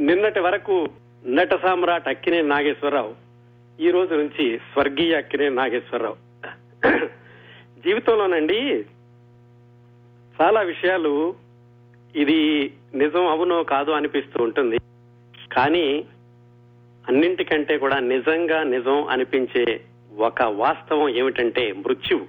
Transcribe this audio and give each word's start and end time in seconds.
నిన్నటి 0.00 0.40
వరకు 0.40 0.88
నట 1.26 1.62
సామ్రాట్ 1.62 2.08
అక్కినే 2.08 2.42
నాగేశ్వరరావు 2.42 3.14
ఈ 3.80 3.90
రోజు 3.90 4.14
నుంచి 4.14 4.58
స్వర్గీయ 4.58 5.16
అక్కినే 5.16 5.48
నాగేశ్వరరావు. 5.48 6.16
జీవితంలోనండి 7.80 8.80
చాలా 10.40 10.60
విషయాలు 10.60 11.34
ఇది 12.16 12.72
నిజం 12.94 13.26
అవునో 13.26 13.62
కాదో 13.62 13.92
అనిపిస్తూ 13.92 14.44
ఉంటుంది. 14.44 14.78
కానీ 15.52 16.04
అన్నింటికంటే 17.08 17.78
కూడా 17.78 17.98
నిజంగా 17.98 18.62
నిజం 18.62 19.04
అనిపించే 19.04 19.84
ఒక 20.16 20.42
వాస్తవం 20.42 21.08
ఏమిటంటే 21.08 21.72
మృత్యువు. 21.72 22.26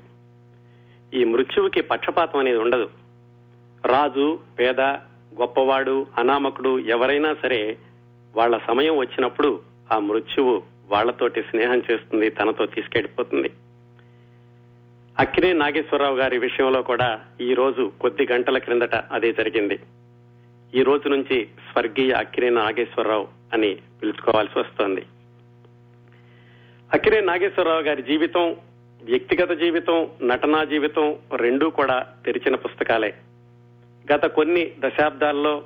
ఈ 1.16 1.24
మృత్యువుకి 1.24 1.82
పక్షపాతం 1.82 2.40
అనేది 2.40 2.58
ఉండదు. 2.58 2.90
రాజు 3.86 4.40
పేద 4.60 4.82
గొప్పవాడు 5.42 6.08
అనామకుడు 6.18 6.80
ఎవరైనా 6.80 7.36
సరే 7.42 7.78
వాళ్ళ 8.36 8.58
సమయం 8.58 8.98
వచ్చినప్పుడు 8.98 9.60
ఆ 9.94 10.00
మృత్యువు 10.00 10.64
వాళ్ళతోటి 10.88 11.42
స్నేహం 11.42 11.82
చేస్తుంది 11.92 12.30
తనతో 12.30 12.66
తీసుకెళ్ళిపోతుంది 12.66 13.50
అక్కినే 15.20 15.54
నాగేశ్వరరావు 15.54 16.16
గారి 16.16 16.38
విషయంలో 16.38 16.82
కూడా 16.82 17.20
ఈ 17.42 17.54
రోజు 17.54 17.92
కొద్ది 18.02 18.28
గంటల 18.32 18.58
క్రిందట 18.58 18.96
అదే 18.96 19.34
జరిగింది. 19.34 19.80
ఈ 20.74 20.84
రోజు 20.84 21.10
నుంచి 21.10 21.46
స్వర్గీయ 21.46 22.12
అక్కినే 22.12 22.50
నాగేశ్వరరావు 22.50 23.28
అని 23.54 23.76
పిలుచుకోవాల్సి 23.76 24.60
వస్తోంది. 24.60 25.04
అక్కినే 26.94 27.22
నాగేశ్వరరావు 27.22 27.82
గారి 27.82 28.04
జీవితం 28.04 28.56
వ్యక్తిగత 29.04 29.52
జీవితం 29.52 30.10
నటనా 30.24 30.64
జీవితం 30.64 31.16
రెండూ 31.36 31.70
కూడా 31.70 32.06
తెరిచిన 32.26 32.56
పుస్తకాలే. 32.56 33.14
గత 34.14 34.26
కొన్ని 34.26 34.72
దశాబ్దాల్లో 34.80 35.64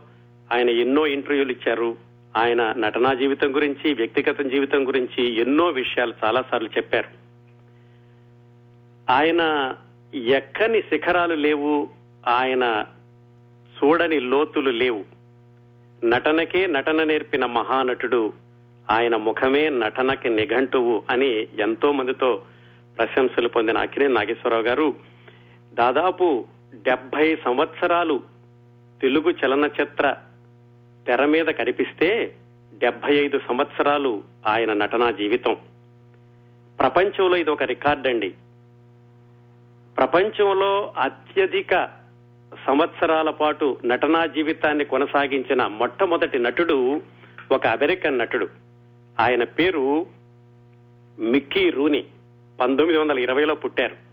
ఆయన 0.54 0.70
ఎన్నో 0.70 1.08
ఇంటర్వ్యూలు 1.08 1.52
ఇచ్చారు. 1.52 1.98
ఆయన 2.38 2.74
నటనా 2.78 3.14
జీవితం 3.14 3.56
గురించి 3.56 3.94
వ్యక్తిగత 3.94 4.42
జీవితం 4.42 4.88
గురించి 4.88 5.42
ఎన్నో 5.42 5.66
విషయాలు 5.66 6.14
చాలా 6.26 6.44
సార్లు 6.52 6.70
చెప్పారు. 6.78 7.08
ఆయన 9.12 9.76
ఎక్కని 10.16 10.82
శిఖరాలు 10.82 11.34
లేవు 11.34 11.90
ఆయన 12.28 12.86
చూడని 13.78 14.20
లోతులు 14.20 14.70
లేవు. 14.70 15.06
నటనకే 16.04 16.68
నటన 16.68 17.04
నేర్పిన 17.04 17.46
మహానటుడు 17.46 18.34
ఆయన 18.92 19.16
ముఖమే 19.16 19.70
నటనకి 19.70 20.30
నిఘంటువు 20.30 21.04
అని 21.10 21.48
ఎంతో 21.60 21.92
మందితో 21.92 22.42
ప్రశంసలు 22.98 23.48
పొందిన 23.48 23.78
అక్కినే 23.78 24.08
నాగేశ్వరరావు 24.08 24.64
గారు. 24.64 24.96
దాదాపు 25.74 26.46
డెబ్బై 26.74 27.36
సంవత్సరాలు 27.36 28.24
తెలుగు 29.02 29.30
చలనచిత్ర 29.30 30.16
తెర 31.08 31.26
మీద 31.26 31.46
కనిపిస్తే 31.46 32.36
డెబ్బై 32.78 33.16
ఐదు 33.16 33.40
సంవత్సరాలు 33.48 34.24
ఆయన 34.48 34.74
నటనా 34.74 35.12
జీవితం. 35.12 35.58
ప్రపంచంలో 36.80 37.36
ఇది 37.36 37.50
ఒక 37.50 37.64
రికార్డ్ 37.64 38.08
అండి. 38.08 38.30
ప్రపంచంలో 39.98 40.94
అత్యధిక 40.98 41.86
సంవత్సరాల 42.68 43.30
పాటు 43.30 43.78
నటనా 43.86 44.26
జీవితాన్ని 44.26 44.86
కొనసాగించిన 44.86 45.68
మొట్టమొదటి 45.68 46.40
నటుడు 46.40 47.02
ఒక 47.52 47.68
అమెరికన్ 47.68 48.18
నటుడు. 48.18 48.50
ఆయన 49.20 49.44
పేరు 49.44 50.06
మిక్కీ 51.20 51.70
రూని. 51.70 52.06
పంతొమ్మిది 52.62 53.00
వందల 53.00 53.20
ఇరవైలో 53.20 53.56
పుట్టారు. 53.56 54.09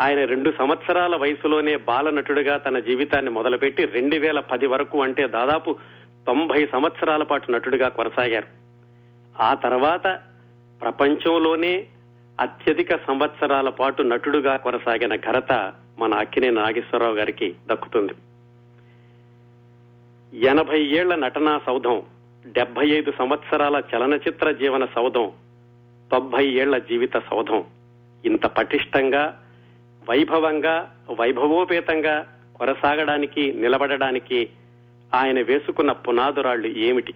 ఆయన 0.00 0.24
రెండు 0.24 0.52
సంవత్సరాల 0.58 1.16
వయసులోనే 1.16 1.76
బాల 1.76 2.10
నటుడిగా 2.10 2.56
తన 2.56 2.78
జీవితాన్ని 2.78 3.30
మొదలుపెట్టి 3.30 3.84
రెండు 3.84 4.16
వేల 4.16 4.40
పది 4.40 4.66
వరకు 4.66 5.02
అంటే 5.02 5.26
దాదాపు 5.26 5.76
తొంభై 6.26 6.66
సంవత్సరాల 6.66 7.22
పాటు 7.22 7.52
నటుడిగా 7.52 7.88
కొనసాగారు. 7.88 8.46
ఆ 9.42 9.54
తర్వాత 9.54 10.20
ప్రపంచంలోనే 10.82 11.86
అత్యధిక 12.40 12.96
సంవత్సరాల 12.96 13.68
పాటు 13.68 14.02
నటుడుగా 14.02 14.56
కొనసాగిన 14.56 15.16
ఘనత 15.16 15.72
మన 15.98 16.14
అక్కినే 16.14 16.50
నాగేశ్వరరావు 16.50 17.14
గారికి 17.14 17.54
దక్కుతుంది. 17.66 18.12
ఎనభై 20.46 20.80
ఏళ్ళ 20.80 21.14
నటనా 21.14 21.60
సౌధం 21.66 22.02
డెబ్బై 22.46 22.88
ఐదు 22.88 23.12
సంవత్సరాల 23.18 23.82
చలనచిత్ర 23.94 24.50
జీవన 24.50 24.84
సౌధం 24.84 25.32
తొంభై 26.12 26.46
ఏళ్ళ 26.46 26.78
జీవిత 26.78 27.18
సౌధం. 27.18 27.64
ఇంత 28.24 28.46
పటిష్టంగా 28.46 29.40
వైభవంగా 30.10 30.96
వైభవోపేతంగా 31.20 32.26
కొనసాగడానికి 32.56 33.52
నిలబడడానికి 33.52 34.48
ఆయన 35.14 35.40
వేసుకున్న 35.40 35.92
పునాదురాళ్ళు 35.92 36.66
ఏమిటి? 36.66 37.12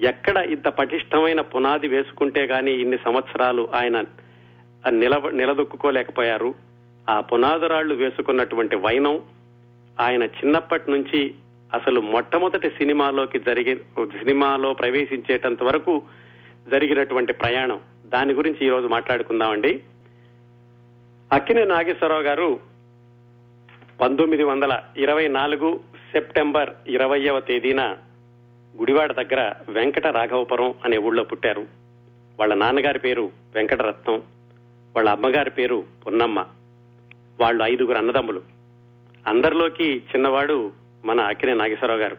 ఎక్కడ 0.00 0.36
ఇంత 0.36 0.68
పటిష్టమైన 0.68 1.40
పునాది 1.40 1.88
వేసుకుంటే 1.88 2.42
గాని 2.42 2.72
ఇన్ని 2.72 2.98
సంవత్సరాలు 2.98 3.68
ఆయన 3.74 4.04
నిలబ 4.88 5.28
నిలదొక్కుకోలేకపోయారు? 5.28 6.54
ఆ 7.10 7.20
పునాదురాళ్ళు 7.20 7.94
వేసుకున్నటువంటి 7.94 8.76
వైనం 8.76 9.22
ఆయన 10.00 10.22
చిన్నప్పటి 10.22 10.90
నుంచి 10.90 11.34
అసలు 11.74 12.00
మొట్టమొదటి 12.00 12.70
సినిమాలోకి 12.70 13.38
జరిగి 13.38 13.76
సినిమాలో 14.00 14.72
ప్రవేశించేటంత 14.72 15.62
వరకు 15.62 16.02
జరిగినటువంటి 16.68 17.32
ప్రయాణం. 17.32 17.80
దాని 18.06 18.32
గురించి 18.32 18.66
ఈరోజు 18.66 18.86
మాట్లాడుకుందామండి. 18.86 19.82
అక్కినే 21.32 21.64
నాగేశ్వరరావు 21.64 22.22
గారు 22.22 22.60
పంతొమ్మిది 24.00 24.42
వందల 24.42 24.82
ఇరవై 24.96 25.28
నాలుగు 25.28 25.80
సెప్టెంబర్ 26.12 26.70
ఇరవయవ 26.86 27.40
తేదీన 27.40 27.96
గుడివాడ 28.78 29.12
దగ్గర 29.12 29.54
వెంకట 29.68 30.06
రాఘవపురం 30.06 30.74
అనే 30.84 30.98
ఊళ్ళో 30.98 31.24
పుట్టారు. 31.24 31.66
వాళ్ళ 32.40 32.54
నాన్నగారి 32.54 32.98
పేరు 32.98 33.30
వెంకటరత్నం 33.54 34.22
వాళ్ళ 34.96 35.10
అమ్మగారి 35.10 35.50
పేరు 35.50 35.84
పున్నమ్మ. 36.06 36.46
వాళ్ళు 37.40 37.64
ఐదుగురు 37.64 37.98
అన్నదమ్ములు. 37.98 38.42
అందరిలోకి 39.26 39.96
చిన్నవాడు 39.96 40.72
మన 41.04 41.20
అక్కినే 41.20 41.54
నాగేశ్వరరావు 41.54 42.00
గారు. 42.00 42.16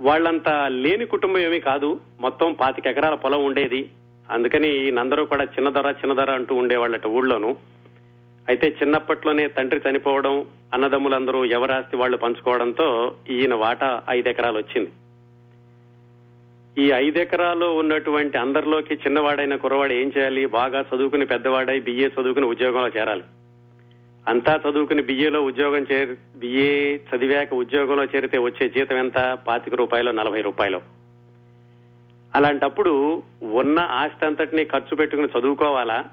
వాళ్ళంతా 0.00 0.68
లేని 0.68 1.06
కుటుంబం 1.06 1.38
ఏమీ 1.38 1.60
కాదు. 1.60 2.00
మొత్తం 2.20 2.52
పాతిక 2.52 2.86
ఎకరాల 2.86 3.14
పొలం 3.14 3.44
ఉండేది. 3.44 3.90
అందుకని 4.30 4.84
ఈయనందరూ 4.84 5.24
కూడా 5.24 5.44
చిన్నదొర 5.44 5.90
చిన్నదర 5.90 6.30
అంటూ 6.30 6.54
ఉండేవాళ్ళట 6.54 7.06
ఊళ్ళోను. 7.06 7.56
అయితే 8.48 8.76
చిన్నప్పట్లోనే 8.82 9.48
తండ్రి 9.48 9.80
చనిపోవడం 9.90 10.46
అన్నదమ్ములందరూ 10.74 11.44
ఎవరాస్తి 11.44 11.96
వాళ్ళు 11.96 12.16
పంచుకోవడంతో 12.16 13.14
ఈయన 13.30 13.54
వాటా 13.54 14.02
ఐదు 14.10 14.28
ఎకరాలు 14.28 14.58
వచ్చింది 14.58 14.90
ఈ 16.78 16.90
ఐదు 16.90 17.18
ఉన్నటువంటి 17.64 18.38
అందరిలోకి 18.38 18.94
చిన్నవాడైన 18.94 19.56
కురవాడు 19.56 19.92
ఏం 19.92 20.12
చేయాలి? 20.18 20.46
బాగా 20.46 20.84
చదువుకుని 20.94 21.26
పెద్దవాడై 21.26 21.80
బిఏ 21.80 22.08
చదువుకుని 22.08 22.46
ఉద్యోగంలో 22.46 22.88
చేరాలి. 22.88 23.22
అంతా 24.28 24.60
చదువుకుని 24.70 25.02
బిఏలో 25.02 25.42
ఉద్యోగం 25.42 25.86
చేరి 25.92 26.38
బిఏ 26.38 26.96
చదివాక 26.96 27.54
ఉద్యోగంలో 27.54 28.04
చేరితే 28.04 28.38
వచ్చే 28.38 28.68
జీతం 28.68 28.96
ఎంత? 28.96 29.38
పాతిక 29.46 29.74
రూపాయలు 29.74 30.10
నలభై 30.10 30.40
రూపాయలు. 30.40 31.05
అలాంటప్పుడు 32.36 33.22
ఉన్న 33.42 33.78
ఆస్తి 33.78 34.26
అంతటిని 34.26 34.64
ఖర్చు 34.64 34.96
పెట్టుకుని 34.96 35.28
చదువుకోవాలా? 35.38 36.04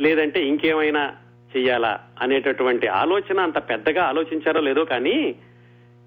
లేదంటే 0.00 0.46
ఇంకేమైనా 0.46 1.12
చెయ్యాలా 1.56 2.00
అనేటటువంటి 2.20 2.86
ఆలోచన 2.86 3.40
అంత 3.40 3.58
పెద్దగా 3.58 4.04
ఆలోచించారో 4.04 4.60
లేదో 4.60 4.84
కానీ 4.84 5.34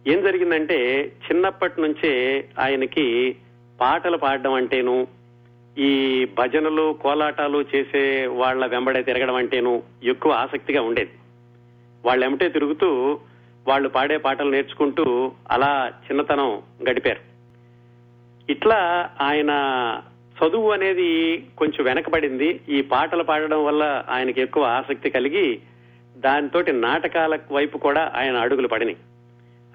ఏం 0.07 0.23
జరిగిందంటే 0.23 1.03
చిన్నప్పటి 1.03 1.81
నుంచే 1.81 2.45
ఆయనకి 2.59 3.35
పాటలు 3.81 4.17
పాడడం 4.17 4.53
అంటేను 4.53 5.07
ఈ 5.77 5.91
భజనలు 6.37 6.93
కోలాటాలు 7.01 7.65
చేసే 7.75 8.27
వాళ్ళ 8.27 8.65
వెంబడే 8.65 9.01
తిరగడం 9.01 9.35
అంటేను 9.35 9.83
ఎక్కువ 10.03 10.31
ఆసక్తిగా 10.31 10.81
ఉండేది. 10.81 11.11
వాళ్ళు 12.05 12.25
ఎమటే 12.25 12.49
తిరుగుతూ 12.49 13.19
వాళ్ళు 13.67 13.89
పాడే 13.89 14.17
పాటలు 14.17 14.51
నేర్చుకుంటూ 14.51 15.31
అలా 15.51 15.91
చిన్నతనం 16.05 16.61
గడిపారు. 16.89 17.32
ఇట్లా 18.49 19.09
ఆయన 19.21 19.51
చదువు 20.43 20.71
అనేది 20.71 21.43
కొంచెం 21.57 21.85
వెనకబడింది. 21.85 22.59
ఈ 22.69 22.81
పాటలు 22.81 23.23
పాడడం 23.23 23.65
వల్ల 23.65 24.03
ఆయనకి 24.09 24.41
ఎక్కువ 24.41 24.63
ఆసక్తి 24.63 25.09
కలిగి 25.09 25.59
దానితోటి 26.17 26.71
నాటకాల 26.71 27.39
వైపు 27.51 27.77
కూడా 27.77 28.11
ఆయన 28.15 28.37
అడుగులు 28.37 28.67
పడినాయి. 28.67 28.97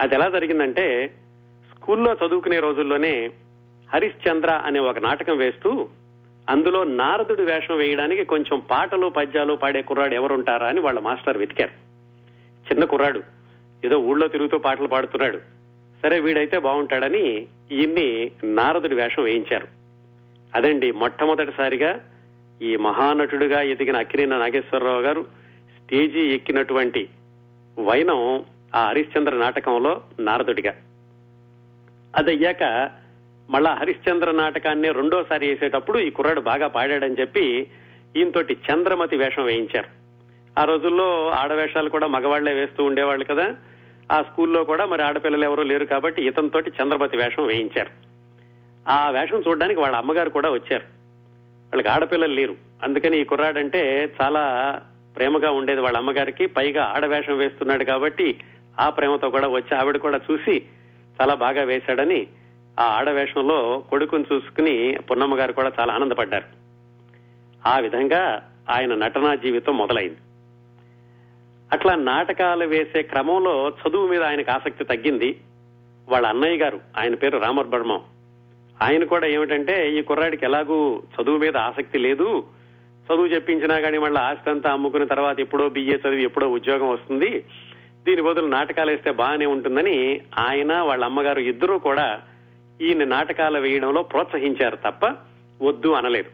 అది 0.01 0.15
ఎలా 0.15 0.29
జరిగిందంటే 0.29 1.15
స్కూల్లో 1.75 2.17
చదువుకునే 2.27 2.61
రోజుల్లోనే 2.61 3.31
హరిశ్చంద్ర 3.95 4.51
అనే 4.51 4.79
ఒక 4.79 4.99
నాటకం 4.99 5.37
వేస్తూ 5.37 5.89
అందులో 6.49 6.85
నారదుడి 6.85 7.43
వేషం 7.43 7.77
వేయడానికి 7.77 8.25
కొంచెం 8.25 8.63
పాటలు 8.71 9.09
పద్యాలు 9.09 9.55
పాడే 9.55 9.83
కుర్రాడు 9.83 10.15
ఎవరుంటారా 10.15 10.67
అని 10.67 10.81
వాళ్ళ 10.81 11.01
మాస్టర్ 11.01 11.39
వెతికారు. 11.39 11.71
చిన్న 12.71 12.85
కుర్రాడు. 12.85 13.23
ఏదో 13.85 13.99
ఊళ్ళో 13.99 14.29
తిరుగుతూ 14.29 14.59
పాటలు 14.59 14.87
పాడుతున్నాడు. 14.87 15.58
సరే 16.03 16.21
వీడైతే 16.21 16.59
బాగుంటాడని 16.59 17.47
ఈయన్ని 17.73 18.31
నారదుడి 18.45 18.95
వేషం 18.95 19.23
వేయించారు. 19.23 19.69
అదండి 20.55 20.93
మొట్టమొదటిసారిగా 20.93 22.01
ఈ 22.63 22.77
మహానటుడిగా 22.77 23.63
ఎదిగిన 23.63 23.97
అక్కినేని 23.97 24.31
నాగేశ్వరరావు 24.31 25.01
గారు 25.01 25.27
స్టేజీ 25.77 26.21
ఎక్కినటువంటి 26.21 27.09
వైనం 27.79 28.45
ఆ 28.75 28.89
హరిశ్చంద్ర 28.89 29.35
నాటకంలో 29.35 30.03
నారదుడిగా. 30.21 30.75
అదయ్యాక 32.17 32.91
మళ్ళా 33.51 33.75
హరిశ్చంద్ర 33.75 34.31
నాటకాన్ని 34.31 34.93
రెండోసారి 34.93 35.49
వేసేటప్పుడు 35.49 35.99
ఈ 35.99 36.11
కుర్రాడు 36.11 36.41
బాగా 36.41 36.67
పాడాడని 36.67 37.17
చెప్పి 37.21 37.67
ఈయనతోటి 38.17 38.57
చంద్రమతి 38.73 39.17
వేషం 39.17 39.45
వేయించారు. 39.45 39.89
ఆ 40.61 40.65
రోజుల్లో 40.65 41.29
ఆడవేషాలు 41.29 41.89
కూడా 41.89 42.07
మగవాళ్ళే 42.07 42.53
వేస్తూ 42.53 42.85
ఉండేవాళ్ళు 42.85 43.25
కదా. 43.25 43.57
ఆ 44.13 44.23
స్కూల్లో 44.23 44.65
కూడా 44.65 44.85
మరి 44.85 45.03
ఆడపిల్లలు 45.03 45.45
ఎవరూ 45.45 45.63
లేరు 45.63 45.85
కాబట్టి 45.85 46.27
ఇతనితోటి 46.27 46.73
చంద్రపతి 46.83 47.17
వేషం 47.17 47.47
వేయించారు. 47.47 47.91
ఆ 48.89 49.11
వేషం 49.11 49.43
చూడడానికి 49.49 49.81
వాళ్ళ 49.81 49.97
అమ్మగారు 49.97 50.31
కూడా 50.31 50.51
వచ్చారు. 50.51 50.83
వాళ్ళకి 51.67 51.89
ఆడపిల్లలు 51.89 52.35
లేరు. 52.35 52.57
అందుకని 52.83 53.21
ఈ 53.21 53.25
కుర్రాడంటే 53.25 54.15
చాలా 54.23 54.75
ప్రేమగా 55.17 55.51
ఉండేది 55.51 55.81
వాళ్ళ 55.81 55.97
అమ్మగారికి. 55.99 56.47
పైగా 56.47 56.85
ఆడవేషం 56.85 57.39
వేస్తున్నాడు 57.39 57.85
కాబట్టి 57.85 58.41
ఆ 58.81 58.91
ప్రేమతో 58.91 59.31
కూడా 59.31 59.49
వచ్చి 59.49 59.77
ఆవిడ 59.77 59.97
కూడా 59.97 60.21
చూసి 60.33 60.63
చాలా 61.21 61.35
బాగా 61.35 61.63
వేశాడని 61.63 62.27
ఆ 62.81 62.85
ఆడవేషంలో 62.85 63.85
కొడుకుని 63.91 64.25
చూసుకుని 64.33 64.99
పున్నమ్మ 65.11 65.39
గారు 65.39 65.53
కూడా 65.53 65.73
చాలా 65.81 65.95
ఆనందపడ్డారు. 65.95 66.45
ఆ 67.69 67.79
విధంగా 67.79 68.51
ఆయన 68.71 68.95
నటనా 68.95 69.35
జీవితం 69.35 69.79
మొదలైంది. 69.79 70.17
అట్లా 71.73 71.95
నాటకాలు 71.95 72.65
వేసే 72.65 73.03
క్రమంలో 73.03 73.69
చదువు 73.69 74.09
మీద 74.09 74.23
ఆయనకు 74.23 74.51
ఆసక్తి 74.51 74.85
తగ్గింది. 74.85 75.41
వాళ్ళ 76.09 76.27
అన్నయ్య 76.27 76.57
గారు 76.57 76.81
ఆయన 76.99 77.15
పేరు 77.15 77.39
రామర్ 77.39 77.67
రామర్బర్మం 77.67 78.01
ఆయన 78.83 79.05
కూడా 79.05 79.27
ఏమిటంటే 79.27 79.99
ఈ 79.99 80.03
కుర్రాడికి 80.03 80.45
ఎలాగూ 80.45 81.03
చదువు 81.23 81.39
మీద 81.39 81.57
ఆసక్తి 81.57 81.99
లేదు. 81.99 82.45
చదువు 83.07 83.27
చెప్పించినా 83.27 83.81
కానీ 83.81 83.99
మళ్ళీ 83.99 84.21
ఆస్తి 84.21 84.51
అంతా 84.51 84.71
అమ్ముకున్న 84.71 85.07
తర్వాత 85.07 85.41
ఎప్పుడో 85.41 85.69
బిఏ 85.69 85.95
చదివి 85.95 86.23
ఎప్పుడో 86.23 86.49
ఉద్యోగం 86.49 86.91
వస్తుంది. 86.91 87.45
దీని 88.07 88.23
బదులు 88.23 88.47
నాటకాలు 88.47 88.91
వేస్తే 88.91 89.11
బాగానే 89.11 89.47
ఉంటుందని 89.47 90.21
ఆయన 90.39 90.79
వాళ్ళ 90.81 91.05
అమ్మగారు 91.05 91.41
ఇద్దరూ 91.41 91.79
కూడా 91.79 92.21
ఈయన 92.81 93.05
నాటకాలు 93.05 93.59
వేయడంలో 93.59 94.03
ప్రోత్సహించారు 94.03 94.77
తప్ప 94.77 95.17
వద్దు 95.63 95.89
అనలేదు. 95.89 96.31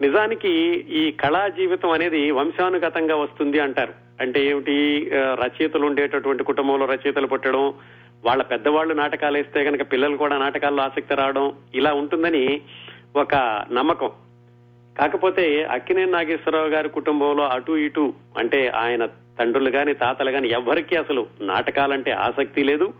నిజానికి 0.00 0.48
ఈ 0.90 1.10
కళా 1.10 1.48
జీవితం 1.48 1.90
అనేది 1.90 2.30
వంశానుగతంగా 2.30 3.16
వస్తుంది 3.16 3.60
అంటారు. 3.60 4.03
అంటే 4.20 4.46
ఏమిటి? 4.46 5.10
రచయితలు 5.14 5.86
ఉండేటటువంటి 5.86 6.44
కుటుంబంలో 6.44 6.86
రచయితలు 6.86 7.26
పుట్టడం 7.26 7.74
వాళ్ళ 8.24 8.42
పెద్దవాళ్ళు 8.42 8.94
నాటకాలు 8.94 9.36
వేస్తే 9.36 9.64
కనుక 9.64 9.92
పిల్లలు 9.92 10.16
కూడా 10.16 10.38
నాటకాల్లో 10.38 10.82
ఆసక్తి 10.82 11.14
రావడం 11.14 11.52
ఇలా 11.74 11.92
ఉంటుందని 11.92 12.60
ఒక 13.16 13.34
నమ్మకం. 13.72 14.10
కాకపోతే 14.98 15.64
అక్కినే 15.64 16.04
నాగేశ్వరరావు 16.04 16.68
గారి 16.68 16.88
కుటుంబంలో 16.88 17.44
అటు 17.48 17.72
ఇటు 17.72 18.14
అంటే 18.38 18.68
ఆయన 18.68 19.06
తండ్రులు 19.38 19.70
గాని 19.70 19.94
తాతలు 19.94 20.30
గాని 20.30 20.50
ఎవ్వరికీ 20.50 20.96
అసలు 20.96 21.26
నాటకాలంటే 21.40 22.10
ఆసక్తి 22.10 22.64
లేదు. 22.64 22.92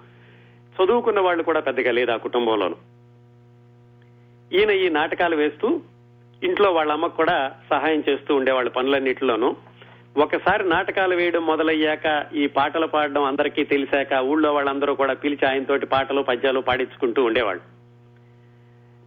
చదువుకున్న 0.76 1.20
వాళ్ళు 1.20 1.42
కూడా 1.42 1.60
పెద్దగా 1.60 1.90
లేదు 1.90 2.10
ఆ 2.10 2.16
కుటుంబంలోనూ. 2.16 2.76
ఈయన 4.52 4.70
ఈ 4.70 4.88
నాటకాలు 4.88 5.36
వేస్తూ 5.36 5.80
ఇంట్లో 6.42 6.72
వాళ్ళ 6.72 6.92
అమ్మకు 6.92 7.16
కూడా 7.16 7.52
సహాయం 7.70 8.02
చేస్తూ 8.08 8.34
ఉండేవాళ్ళు 8.34 8.70
పనులన్నిటిలోనూ. 8.70 9.56
ఒకసారి 10.16 10.68
నాటకాలు 10.68 11.14
వేయడం 11.14 11.46
మొదలయ్యాక 11.46 12.26
ఈ 12.34 12.46
పాటలు 12.46 12.86
పాడడం 12.86 13.24
అందరికీ 13.24 13.64
తెలిసాక 13.64 14.12
ఊళ్ళో 14.22 14.54
వాళ్ళందరూ 14.54 14.94
కూడా 14.94 15.14
పిలిచి 15.14 15.48
ఆయనతోటి 15.48 15.86
పాటలు 15.86 16.22
పద్యాలు 16.22 16.60
పాడించుకుంటూ 16.60 17.24
ఉండేవాళ్ళు. 17.24 17.62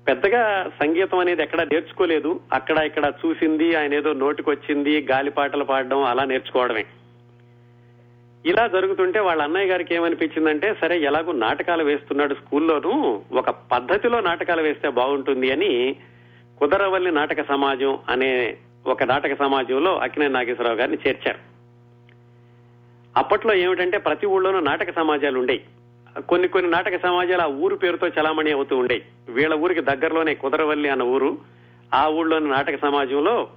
పెద్దగా 0.08 0.72
సంగీతం 0.82 1.20
అనేది 1.20 1.42
ఎక్కడ 1.44 1.62
నేర్చుకోలేదు. 1.62 2.40
అక్కడ 2.54 2.78
ఇక్కడ 2.78 3.12
చూసింది 3.26 3.76
ఆయన 3.76 3.94
ఏదో 3.94 4.14
నోటికొచ్చింది 4.14 5.08
గాలి 5.12 5.32
పాటలు 5.32 5.64
పాడడం 5.64 6.04
అలా 6.04 6.24
నేర్చుకోవడమే. 6.24 6.86
ఇలా 8.46 8.68
జరుగుతుంటే 8.68 9.20
వాళ్ళ 9.20 9.42
అన్నయ్య 9.42 9.72
గారికి 9.72 9.96
ఏమనిపించిందంటే 9.96 10.76
సరే 10.82 11.00
ఎలాగో 11.00 11.32
నాటకాలు 11.32 11.84
వేస్తున్నాడు 11.84 12.34
స్కూల్లోనూ 12.34 13.22
ఒక 13.34 13.50
పద్ధతిలో 13.50 14.20
నాటకాలు 14.20 14.62
వేస్తే 14.62 14.90
బాగుంటుంది 14.90 15.52
అని 15.52 15.96
కుదరవల్లి 16.60 17.12
నాటక 17.12 17.48
సమాజం 17.48 18.00
అనే 18.10 18.58
ఒక 18.88 19.04
నాటక 19.04 19.34
సమాజంలో 19.40 19.98
అక్కినే 19.98 20.28
నాగేశ్వరరావు 20.28 20.78
గారిని 20.78 20.98
చేర్చారు. 21.08 21.40
అప్పట్లో 23.18 23.54
ఏమిటంటే 23.54 23.98
ప్రతి 23.98 24.26
ఊళ్ళోనూ 24.26 24.60
నాటక 24.60 24.96
సమాజాలు 24.96 25.40
ఉండేవి 25.40 25.64
కొన్ని 26.22 26.48
కొన్ని 26.48 26.72
నాటక 26.72 27.04
సమాజాలు 27.04 27.42
ఆ 27.42 27.46
ఊరు 27.46 27.76
పేరుతో 27.76 28.08
చలామణి 28.08 28.52
అవుతూ 28.52 28.78
ఉండేవి 28.78 29.32
వీళ్ళ 29.32 29.54
ఊరికి 29.54 29.82
దగ్గరలోనే 29.82 30.36
కుదరవల్లి 30.36 30.90
అన్న 30.90 31.04
ఊరు. 31.04 31.38
ఆ 31.94 32.08
ఊళ్ళోని 32.08 32.50
నాటక 32.50 32.82
సమాజంలో 32.82 33.50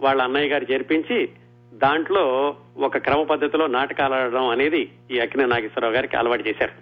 వాళ్ళ 0.00 0.22
అన్నయ్య 0.22 0.48
గారు 0.48 0.66
చేర్పించి 0.72 1.28
దాంట్లో 1.74 2.56
ఒక 2.76 2.98
క్రమ 2.98 3.22
పద్ధతిలో 3.22 3.66
నాటకాలు 3.66 4.14
ఆడడం 4.14 4.48
అనేది 4.48 4.92
ఈ 5.10 5.18
అక్కినే 5.18 5.46
నాగేశ్వరరావు 5.46 5.94
గారికి 5.94 6.16
అలవాటు 6.16 6.48
చేశారు. 6.48 6.74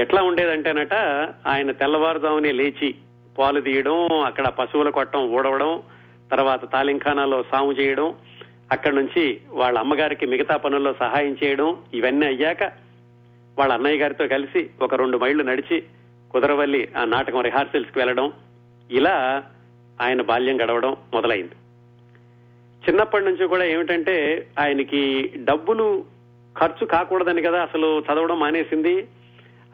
ఎట్లా 0.00 0.22
ఉండేదంటేనట 0.22 0.94
ఆయన 1.46 1.70
తెల్లవారుజామునే 1.70 2.52
లేచి 2.52 2.94
పాలు 3.38 3.60
తీయడం 3.60 4.22
అక్కడ 4.22 4.46
పశువుల 4.48 4.90
కొట్టం 4.90 5.20
ఊడవడం 5.28 5.82
తర్వాత 6.32 6.72
తాలింఖానాలో 6.72 7.44
సాము 7.52 7.72
చేయడం 7.72 8.14
అక్కడి 8.72 8.96
నుంచి 8.96 9.40
వాళ్ళ 9.50 9.78
అమ్మగారికి 9.78 10.26
మిగతా 10.26 10.56
పనుల్లో 10.56 10.92
సహాయం 10.92 11.36
చేయడం 11.44 11.76
ఇవన్నీ 11.94 12.26
అయ్యాక 12.26 12.62
వాళ్ళ 13.58 13.72
అన్నయ్య 13.72 13.98
గారితో 13.98 14.26
కలిసి 14.26 14.70
ఒక 14.82 14.94
రెండు 14.94 15.18
మైళ్ళు 15.18 15.42
నడిచి 15.42 15.82
కుదరవల్లి 16.30 16.88
ఆ 16.98 17.04
నాటకం 17.04 17.40
రిహార్సల్స్కి 17.40 17.98
వెళ్ళడం. 17.98 18.32
ఇలా 18.90 19.42
ఆయన 20.00 20.22
బాల్యం 20.22 20.60
గడవడం 20.62 20.96
మొదలైంది. 21.14 21.56
చిన్నప్పటి 22.84 23.24
నుంచి 23.24 23.46
కూడా 23.46 23.64
ఏమిటంటే 23.64 24.46
ఆయనకి 24.58 25.32
డబ్బులు 25.36 26.04
ఖర్చు 26.58 26.86
కాకూడదని 26.86 27.42
కదా 27.42 27.62
అసలు 27.62 28.00
చదవడం 28.00 28.38
మానేసింది. 28.38 29.08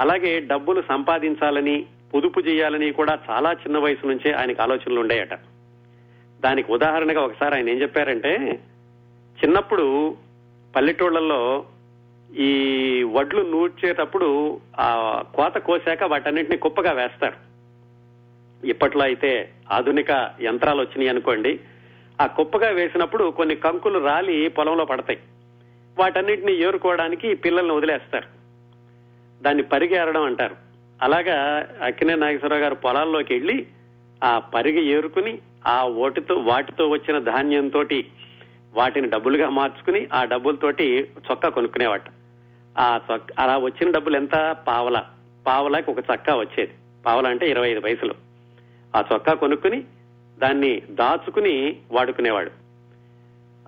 అలాగే 0.01 0.41
డబ్బులు 0.41 0.83
సంపాదించాలని 0.89 1.87
పొదుపు 2.15 2.41
చేయాలని 2.41 2.93
కూడా 2.93 3.19
చాలా 3.31 3.53
చిన్న 3.53 3.79
వయసు 3.79 4.07
నుంచే 4.07 4.33
ఆయనకు 4.33 4.63
ఆలోచనలు 4.63 5.01
ఉండేయట. 5.01 5.35
దానికి 6.41 6.73
ఉదాహరణగా 6.73 7.21
ఒకసారి 7.21 7.55
ఆయన 7.55 7.69
ఏం 7.69 7.83
చెప్పారంటే 7.83 8.61
చిన్నప్పుడు 9.45 10.17
పల్లెటూళ్ళల్లో 10.77 11.65
ఈ 12.37 12.53
వడ్లు 13.03 13.43
నూర్చేటప్పుడు 13.43 14.61
ఆ 14.79 15.23
కోత 15.35 15.59
కోసాక 15.59 16.03
వాటన్నింటినీ 16.03 16.57
కుప్పగా 16.57 16.93
వేస్తారు. 16.93 17.49
ఇప్పట్లో 18.67 19.03
అయితే 19.03 19.51
ఆధునిక 19.73 20.31
యంత్రాలు 20.41 20.81
వచ్చినాయి 20.81 21.09
అనుకోండి. 21.09 21.61
ఆ 22.21 22.27
కుప్పగా 22.27 22.69
వేసినప్పుడు 22.69 23.31
కొన్ని 23.31 23.57
కంకులు 23.57 23.99
రాలి 23.99 24.49
పొలంలో 24.49 24.85
పడతాయి. 24.85 25.19
వాటన్నిటిని 25.99 26.63
ఏరుకోవడానికి 26.63 27.35
పిల్లల్ని 27.35 27.73
వదిలేస్తారు. 27.73 28.27
దాన్ని 29.43 29.63
పరిగేరడం 29.63 30.23
అంటారు. 30.23 30.57
అలాగా 31.03 31.67
అక్కినే 31.83 32.15
నాగేశ్వరరావు 32.15 32.63
గారు 32.63 32.75
పొలాల్లోకి 32.75 33.35
వెళ్ళి 33.35 33.67
ఆ 34.25 34.39
పరిగి 34.39 34.87
ఏరుకుని 34.87 35.39
ఆ 35.67 35.85
ఓటితో 35.85 36.35
వాటితో 36.35 36.89
వచ్చిన 36.89 37.19
ధాన్యంతో 37.19 37.85
వాటిని 38.75 39.09
డబ్బులుగా 39.09 39.49
మార్చుకుని 39.49 40.09
ఆ 40.13 40.25
డబ్బులతోటి 40.25 41.09
చొక్కా 41.31 41.49
కొనుక్కునేవాట. 41.49 42.03
ఆ 42.79 43.01
చొక్క 43.13 43.33
అలా 43.39 43.59
వచ్చిన 43.59 43.91
డబ్బులు 43.91 44.17
ఎంత? 44.17 44.57
పావల. 44.67 45.03
పావలాకి 45.47 45.91
ఒక 45.91 45.99
చొక్కా 45.99 46.37
వచ్చేది. 46.37 46.73
పావల 47.07 47.27
అంటే 47.27 47.51
ఇరవై 47.51 47.71
ఐదు 47.71 47.81
పైసలు. 47.81 48.15
ఆ 48.97 49.05
చొక్కా 49.13 49.35
కొనుక్కుని 49.35 49.85
దాన్ని 50.39 50.83
దాచుకుని 50.91 51.77
వాడుకునేవాడు. 51.91 52.51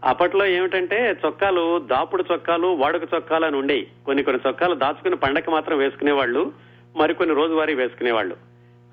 అప్పట్లో 0.04 0.47
ఏమిటంటే 0.47 1.16
చొక్కాలు 1.26 1.78
దాపుడు 1.78 2.25
చొక్కాలు 2.33 2.66
వాడుక 2.66 3.02
చొక్కాలు 3.14 3.45
అని 3.45 3.57
ఉండేవి 3.57 3.87
కొన్ని 4.07 4.23
కొన్ని 4.23 4.49
చొక్కాలు 4.49 4.75
దాచుకుని 4.75 5.16
పండగ 5.16 5.50
మాత్రం 5.50 5.78
వేసుకునేవాళ్ళు 5.78 6.52
మరికొన్ని 6.97 7.35
రోజువారీ 7.35 7.75
వేసుకునేవాళ్ళు. 7.75 8.37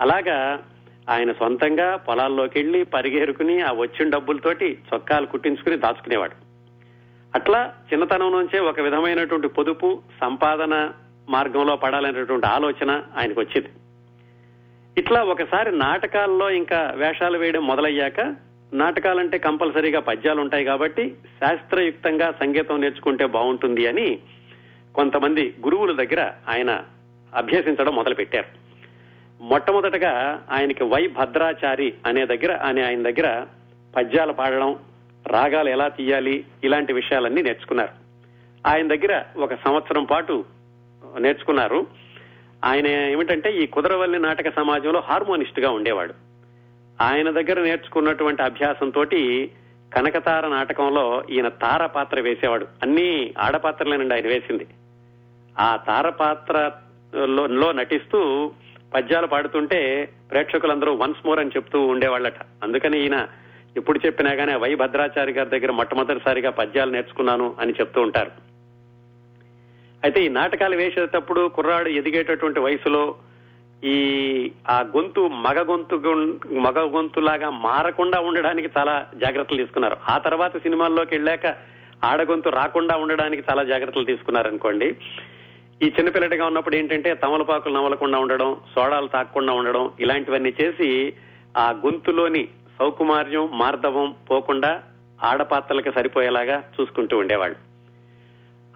అలాగా 0.01 0.63
ఆయన 1.09 1.31
సొంతంగా 1.31 1.95
పొలాల్లోకి 1.95 2.59
వెళ్ళి 2.59 2.83
పరిగేరుకుని 2.83 3.61
ఆ 3.61 3.71
వచ్చిన 3.71 4.09
డబ్బులతోటి 4.09 4.77
చొక్కాలు 4.93 5.25
కుట్టించుకుని 5.25 5.77
దాచుకునేవాడు. 5.77 6.35
అట్లా 7.35 7.73
చిన్నతనం 7.93 8.31
నుంచే 8.31 8.59
ఒక 8.59 8.79
విధమైనటువంటి 8.79 9.47
పొదుపు 9.47 10.01
సంపాదన 10.21 10.91
మార్గంలో 11.29 11.75
పడాలనేటువంటి 11.75 12.47
ఆలోచన 12.47 13.03
ఆయనకు 13.17 13.39
వచ్చింది 13.39 13.69
ఇట్లా 14.97 15.23
ఒకసారి 15.23 15.77
నాటకాల్లో 15.77 16.49
ఇంకా 16.49 16.93
వేషాలు 16.95 17.37
వేయడం 17.37 17.67
మొదలయ్యాక 17.67 18.35
నాటకాలంటే 18.73 19.37
కంపల్సరీగా 19.37 19.99
పద్యాలు 19.99 20.41
ఉంటాయి 20.41 20.65
కాబట్టి 20.65 21.15
శాస్త్రయుక్తంగా 21.39 22.31
సంగీతం 22.31 22.81
నేర్చుకుంటే 22.81 23.25
బాగుంటుంది 23.25 23.87
అని 23.87 24.19
కొంతమంది 24.95 25.55
గురువుల 25.65 26.03
దగ్గర 26.03 26.31
ఆయన 26.47 26.83
అభ్యసించడం 27.35 27.95
మొదలుపెట్టారు. 27.95 28.56
మొట్టమొదటగా 29.41 30.43
ఆయనకి 30.51 30.83
వై 30.83 31.07
భద్రాచారి 31.07 31.93
అనే 32.05 32.25
దగ్గర 32.25 32.55
అనే 32.55 32.83
ఆయన 32.83 33.11
దగ్గర 33.11 33.45
పద్యాలు 33.95 34.33
పాడడం 34.33 34.79
రాగాలు 35.27 35.69
ఎలా 35.69 35.87
తీయాలి 35.87 36.45
ఇలాంటి 36.63 36.93
విషయాలన్నీ 36.93 37.41
నేర్చుకున్నారు. 37.41 38.07
ఆయన 38.67 38.87
దగ్గర 38.87 39.23
ఒక 39.37 39.53
సంవత్సరం 39.53 40.03
పాటు 40.03 40.45
నేర్చుకున్నారు. 41.19 41.87
ఆయన 42.65 42.87
ఏమిటంటే 42.87 43.51
ఈ 43.51 43.67
కుదరవల్లి 43.67 44.19
నాటక 44.19 44.55
సమాజంలో 44.55 44.99
హార్మోనిస్ట్గా 44.99 45.71
ఉండేవాడు. 45.71 46.13
ఆయన 47.01 47.29
దగ్గర 47.29 47.61
నేర్చుకున్నటువంటి 47.61 48.41
అభ్యాసంతో 48.41 49.05
కనకతార 49.95 50.47
నాటకంలో 50.47 51.23
ఈయన 51.29 51.47
తార 51.47 51.85
పాత్ర 51.85 52.19
వేసేవాడు. 52.19 52.67
అన్ని 52.83 53.33
ఆడపాత్రలేనండి 53.39 54.13
ఆయన 54.13 54.27
వేసింది. 54.27 54.67
ఆ 55.59 55.75
తార 55.75 56.09
పాత్ర 56.09 56.71
నటిస్తూ 57.71 58.51
పద్యాలు 58.95 59.27
పాడుతుంటే 59.27 60.09
ప్రేక్షకులందరూ 60.31 60.93
వన్స్ 60.93 61.27
మోర్ 61.27 61.39
అని 61.39 61.49
చెప్తూ 61.49 61.87
ఉండేవాళ్ళట. 61.87 62.33
అందుకని 62.63 63.03
ఈయన 63.03 63.27
ఎప్పుడు 63.77 63.99
చెప్పినా 64.05 64.31
గానీ 64.31 64.55
వై 64.55 64.75
భద్రాచారి 64.75 65.31
గారి 65.31 65.49
దగ్గర 65.49 65.71
మొట్టమొదటిసారిగా 65.71 66.49
పద్యాలు 66.49 66.91
నేర్చుకున్నాను 66.91 67.55
అని 67.59 67.71
చెప్తూ 67.71 68.01
ఉంటారు. 68.01 68.31
అయితే 70.03 70.23
ఈ 70.23 70.27
నాటకాలు 70.27 70.75
వేసేటప్పుడు 70.75 71.47
కుర్రాడు 71.47 71.89
ఎదిగేటటువంటి 71.89 72.59
వయసులో 72.59 73.15
ఈ 73.83 73.97
ఆ 74.69 74.81
గొంతు 74.81 75.27
మగ 75.27 75.69
గొంతు 75.69 75.95
మగ 76.53 76.95
గొంతులాగా 76.95 77.49
మారకుండా 77.49 78.19
ఉండడానికి 78.19 78.69
చాలా 78.77 79.07
జాగ్రత్తలు 79.15 79.57
తీసుకున్నారు. 79.57 79.97
ఆ 80.09 80.17
తర్వాత 80.17 80.57
సినిమాల్లోకి 80.57 81.15
వెళ్ళాక 81.15 81.45
ఆడగొంతు 82.03 82.49
రాకుండా 82.49 82.95
ఉండడానికి 82.95 83.43
చాలా 83.51 83.63
జాగ్రత్తలు 83.63 84.05
తీసుకున్నారు 84.05 84.47
అనుకోండి 84.47 84.95
ఈ 85.83 85.85
చిన్నపిల్లడిగా 85.85 86.45
ఉన్నప్పుడు 86.45 86.75
ఏంటంటే 86.75 87.13
తమలపాకులు 87.13 87.73
నమలకుండా 87.73 88.19
ఉండడం 88.19 88.57
సోడాలు 88.75 89.07
తాకకుండా 89.07 89.53
ఉండడం 89.53 89.91
ఇలాంటివన్నీ 89.99 90.53
చేసి 90.61 91.13
ఆ 91.57 91.71
గొంతులోని 91.71 92.47
సౌకుమార్యం 92.79 93.49
మార్దవం 93.57 94.15
పోకుండా 94.29 94.83
ఆడపాత్రలకు 95.23 95.91
సరిపోయేలాగా 95.91 96.63
చూసుకుంటూ 96.81 97.17
ఉండేవాళ్ళు. 97.17 97.57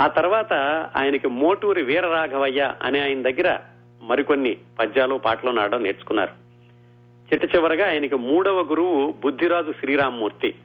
ఆ 0.03 0.07
తర్వాత 0.07 0.53
ఆయనకి 0.95 1.27
మోటూరి 1.27 1.81
వీరరాఘవయ్య 1.81 2.73
అనే 2.81 3.01
ఆయన 3.01 3.21
దగ్గర 3.21 3.57
మరికొన్ని 4.01 4.57
పద్యాలు 4.79 5.15
పాటలు 5.15 5.51
నాడడం 5.51 5.83
నేర్చుకున్నారు. 5.83 6.31
చిట్ట 7.33 7.55
చివరగా 7.55 7.87
ఆయనకి 7.87 8.15
మూడవ 8.15 8.61
గురువు 8.61 9.15
బుద్ధిరాజు 9.23 9.71
శ్రీరామ్మూర్తి. 9.71 10.55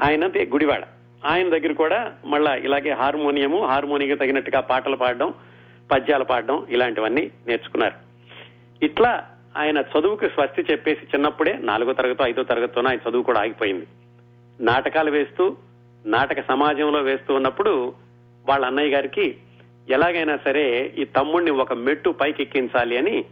ఆయన 0.00 0.26
గుడివాడ. 0.26 0.84
ఆయన 1.26 1.48
దగ్గర 1.48 1.72
కూడా 1.72 2.12
మళ్ళా 2.24 2.54
ఇలాగే 2.54 2.90
హార్మోనియము 2.90 3.66
హార్మోనియం 3.66 4.16
తగినట్టుగా 4.16 4.60
పాటలు 4.60 4.96
పాడడం 4.96 5.34
పద్యాలు 5.90 6.24
పాడడం 6.24 6.66
ఇలాంటివన్నీ 6.70 7.30
నేర్చుకున్నారు. 7.46 7.94
ఇట్లా 8.84 9.28
ఆయన 9.56 9.78
చదువుకు 9.78 10.28
స్వస్తి 10.28 10.62
చెప్పేసి 10.70 11.00
చిన్నప్పుడే 11.04 11.58
నాలుగో 11.60 11.92
తరగతో 11.92 12.26
ఐదో 12.26 12.42
తరగతితోన 12.42 12.88
ఆయన 12.88 13.10
చదువు 13.10 13.22
కూడా 13.22 13.40
ఆగిపోయింది. 13.40 13.86
నాటకాలు 14.60 15.10
వేస్తూ 15.10 15.56
నాటక 16.06 16.48
సమాజంలో 16.48 17.00
వేస్తూ 17.00 17.34
ఉన్నప్పుడు 17.34 17.94
వాళ్ళ 18.48 18.66
అన్నయ్య 18.66 18.94
గారికి 18.94 19.36
ఎలాగైనా 19.90 20.38
సరే 20.44 20.94
ఈ 20.98 21.04
తమ్ముడిని 21.04 21.50
ఒక 21.50 21.72
మెట్టు 21.72 22.10
పైకి 22.10 22.42
ఎక్కించాలి 22.42 22.98
అని 22.98 23.24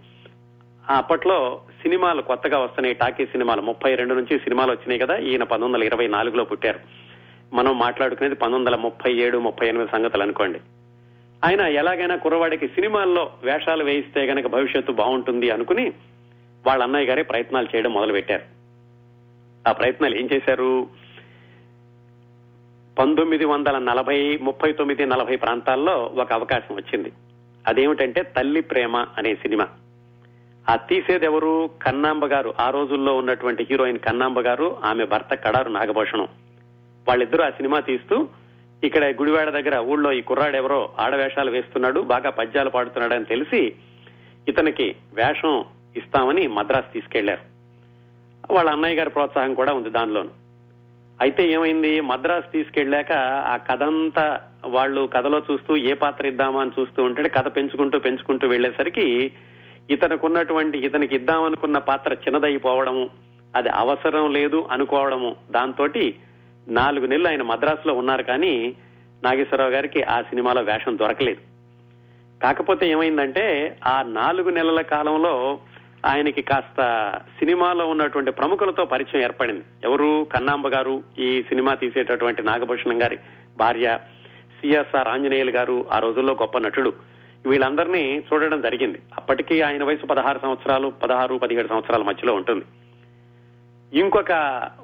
అప్పట్లో 0.89 1.61
సినిమాలు 1.83 2.23
కొత్తగా 2.23 2.59
వస్తున్నాయి. 2.59 2.95
టాకీ 2.95 3.27
సినిమాలు 3.27 3.63
ముప్పై 3.63 3.95
రెండు 3.95 4.15
నుంచి 4.15 4.39
సినిమాలు 4.39 4.71
వచ్చినాయి 4.71 4.99
కదా 4.99 5.17
ఈయన 5.17 5.43
పంతొమ్మిది 5.43 5.73
వందల 5.73 5.85
ఇరవై 5.85 6.07
నాలుగులో 6.07 6.45
పుట్టారు. 6.45 6.81
మనం 7.53 7.79
మాట్లాడుకునేది 7.79 8.35
పంతొమ్మిది 8.35 8.71
వందల 8.71 8.81
ముప్పై 8.81 9.13
ఏడు 9.13 9.39
ముప్పై 9.39 9.69
ఎనిమిది 9.69 9.91
సంగతులు 9.91 10.23
అనుకోండి. 10.23 10.61
ఆయన 11.45 11.61
ఎలాగైనా 11.61 12.17
కుర్రవాడికి 12.17 12.69
సినిమాల్లో 12.69 13.31
వేషాలు 13.43 13.85
వేయిస్తే 13.85 14.27
గనక 14.27 14.47
భవిష్యత్తు 14.47 14.93
బాగుంటుంది 14.93 15.51
అనుకుని 15.51 15.93
వాళ్ళ 16.67 16.83
అన్నయ్య 16.83 17.07
గారే 17.07 17.23
ప్రయత్నాలు 17.23 17.77
చేయడం 17.77 17.93
మొదలు 17.93 18.13
పెట్టారు 18.13 18.43
ఆ 19.69 19.73
ప్రయత్నాలు 19.73 20.17
ఏం 20.17 20.29
చేశారు? 20.33 20.87
పంతొమ్మిది 22.99 23.45
వందల 23.45 23.79
నలభై 23.79 24.39
ముప్పై 24.43 24.73
తొమ్మిది 24.73 25.07
నలభై 25.07 25.37
ప్రాంతాల్లో 25.37 26.13
ఒక 26.15 26.33
అవకాశం 26.33 26.75
వచ్చింది. 26.75 27.13
అదేమిటంటే 27.67 28.23
తల్లి 28.23 28.61
ప్రేమ 28.61 28.97
అనే 28.97 29.35
సినిమా. 29.35 29.69
ఆ 30.69 30.77
తీసేది 30.77 31.25
ఎవరు 31.25 31.71
కన్నాంబ 31.83 32.27
గారు. 32.27 32.55
ఆ 32.61 32.71
రోజుల్లో 32.71 33.17
ఉన్నటువంటి 33.17 33.67
హీరోయిన్ 33.71 33.99
కన్నాంబ 33.99 34.41
గారు 34.41 34.77
ఆమె 34.85 35.05
భర్త 35.05 35.35
కడారు 35.35 35.69
నాగభూషణం. 35.69 36.29
వాళ్ళిద్దరూ 37.09 37.45
ఆ 37.45 37.51
సినిమా 37.51 37.81
తీస్తూ 37.81 38.29
ఇక్కడ 38.85 39.05
గుడివాడ 39.05 39.51
దగ్గర 39.51 39.79
ఊళ్ళో 39.79 40.13
ఈ 40.13 40.21
కుర్రాడు 40.21 40.57
ఎవరో 40.57 40.93
ఆడవేషాలు 40.99 41.51
వేస్తున్నాడు 41.51 42.01
బాగా 42.01 42.31
పద్యాలు 42.31 42.71
పాడుతున్నాడు 42.71 43.15
అని 43.15 43.25
తెలిసి 43.25 43.75
ఇతనికి 44.49 44.97
వేషం 45.15 45.65
ఇస్తామని 45.97 46.47
మద్రాసు 46.47 46.93
తీసుకెళ్ళారు. 46.93 47.41
వాళ్ళ 48.55 48.71
అన్నయ్య 48.71 48.97
గారి 48.97 49.11
ప్రోత్సాహం 49.11 49.55
కూడా 49.55 49.73
ఉంది 49.73 49.91
దానిలోను. 49.91 50.29
అయితే 51.21 51.49
ఏమైంది? 51.49 52.01
మద్రాసు 52.01 52.53
తీసుకెళ్ళాక 52.53 53.13
ఆ 53.53 53.57
కథ 53.57 53.83
అంతా 53.83 54.41
వాళ్ళు 54.65 55.07
కథలో 55.07 55.43
చూస్తూ 55.53 55.77
ఏ 55.77 55.93
పాత్ర 55.93 56.27
ఇద్దామా 56.27 56.61
అని 56.61 56.81
చూస్తూ 56.81 57.05
ఉంటే 57.05 57.29
కథ 57.29 57.57
పెంచుకుంటూ 57.57 57.99
పెంచుకుంటూ 57.99 58.49
వెళ్ళేసరికి 58.49 59.33
ఇతనుకున్నటువంటి 59.91 60.79
ఇతనికి 60.79 61.15
ఇద్దామనుకున్న 61.15 61.79
పాత్ర 61.79 62.13
చిన్నదైపోవడము 62.13 63.11
అది 63.57 63.69
అవసరం 63.69 64.33
లేదు 64.33 64.69
అనుకోవడము 64.71 65.37
దాంతో 65.51 65.87
నాలుగు 66.69 67.07
నెలలు 67.07 67.29
ఆయన 67.29 67.43
మద్రాసులో 67.43 67.95
ఉన్నారు 67.95 68.23
కానీ 68.23 68.77
నాగేశ్వరరావు 69.25 69.71
గారికి 69.71 70.03
ఆ 70.03 70.23
సినిమాలో 70.23 70.63
వేషం 70.63 70.99
దొరకలేదు. 70.99 71.41
కాకపోతే 72.43 72.89
ఏమైందంటే 72.89 73.77
ఆ 73.87 74.03
నాలుగు 74.03 74.51
నెలల 74.51 74.81
కాలంలో 74.81 75.59
ఆయనకి 76.07 76.43
కాస్త 76.43 77.13
సినిమాలో 77.39 77.89
ఉన్నటువంటి 77.89 78.31
ప్రముఖులతో 78.31 78.85
పరిచయం 78.85 79.23
ఏర్పడింది. 79.23 79.65
ఎవరు? 79.85 80.27
కన్నాంబ 80.33 80.69
గారు 80.69 81.03
ఈ 81.19 81.43
సినిమా 81.43 81.75
తీసేటటువంటి 81.75 82.43
నాగభూషణం 82.43 83.03
గారి 83.03 83.19
భార్య 83.57 83.99
సిఎస్ఆర్ 84.61 85.09
ఆంజనేయులు 85.09 85.51
గారు 85.51 85.87
ఆ 85.93 85.99
రోజుల్లో 85.99 86.33
గొప్ప 86.33 86.59
నటుడు. 86.59 86.93
వీళ్ళందరినీ 87.47 88.25
చూడడం 88.33 88.61
జరిగింది. 88.61 88.99
అప్పటికి 89.17 89.63
ఆయన 89.63 89.85
వయసు 89.85 90.07
పదహారు 90.07 90.39
సంవత్సరాలు 90.43 90.89
పదహారు 90.89 91.37
పదిహేడు 91.37 91.69
సంవత్సరాల 91.69 92.03
మధ్యలో 92.03 92.35
ఉంటుంది. 92.35 92.65
ఇంకొక 93.93 94.33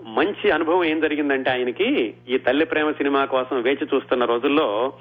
మంచి 0.06 0.50
అనుభవం 0.50 0.84
ఏం 0.84 1.00
జరిగిందంటే 1.00 1.50
ఆయనకి 1.50 2.14
ఈ 2.28 2.38
తల్లి 2.38 2.64
ప్రేమ 2.64 2.90
సినిమా 2.90 3.24
కోసం 3.24 3.62
వేచి 3.62 3.88
చూస్తున్న 3.94 4.24
రోజుల్లో 4.24 4.92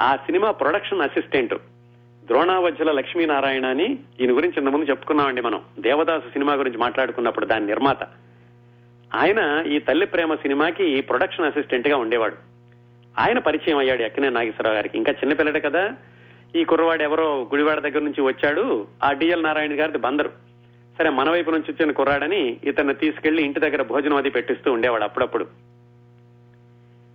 ఆ 0.00 0.16
cinema 0.16 0.50
production 0.50 1.00
assistant 1.00 1.54
Dronavajjala 2.24 2.92
Lakshminarayana 2.92 3.66
అని 3.66 3.94
దీని 3.94 4.32
గురించి 4.32 4.54
ఇంతకుముందు 4.58 4.90
చెప్పుకున్నామండి 4.90 5.40
మనం. 5.40 5.62
దేవదాసు 5.78 6.28
సినిమా 6.28 6.54
గురించి 6.54 6.78
మాట్లాడుకున్నప్పుడు 6.78 7.46
దాని 7.46 7.66
నిర్మాత. 7.66 8.02
ఆయన 9.14 9.64
ఈ 9.66 9.78
తల్లి 9.78 10.06
ప్రేమ 10.06 10.34
సినిమాకి 10.34 11.00
ప్రొడక్షన్ 11.00 11.44
అసిస్టెంట్గా 11.44 11.96
ఉండేవాడు. 11.96 12.36
ఆయన 13.18 13.38
పరిచయం 13.38 13.78
అయ్యాడు 13.78 14.02
ఎక్కనే 14.02 14.30
నాగేశ్వరరావు 14.30 14.74
గారికి. 14.74 14.98
ఇంకా 14.98 15.12
చిన్నపిల్లడే 15.12 15.60
కదా. 15.60 15.92
ఈ 16.56 16.64
కుర్రవాడు 16.64 17.02
ఎవరో 17.02 17.42
గుడివాడ 17.42 17.80
దగ్గర 17.80 17.98
నుంచి 17.98 18.20
వచ్చాడు. 18.20 18.86
ఆ 19.04 19.12
డిఎల్ 19.12 19.42
నారాయణ 19.42 19.80
గారిది 19.80 19.98
బందరు. 19.98 20.43
సరే 20.98 21.10
మన 21.10 21.30
వైపు 21.30 21.50
నుంచి 21.50 21.72
వచ్చిన 21.72 21.90
కుర్రాడని 21.90 22.56
ఇతన్ని 22.64 22.94
తీసుకెళ్ళి 22.94 23.42
ఇంటి 23.42 23.60
దగ్గర 23.60 23.82
భోజనం 23.82 24.16
అది 24.16 24.30
పెట్టిస్తూ 24.30 24.72
ఉండేవాడు 24.72 25.04
అప్పుడప్పుడు. 25.04 25.46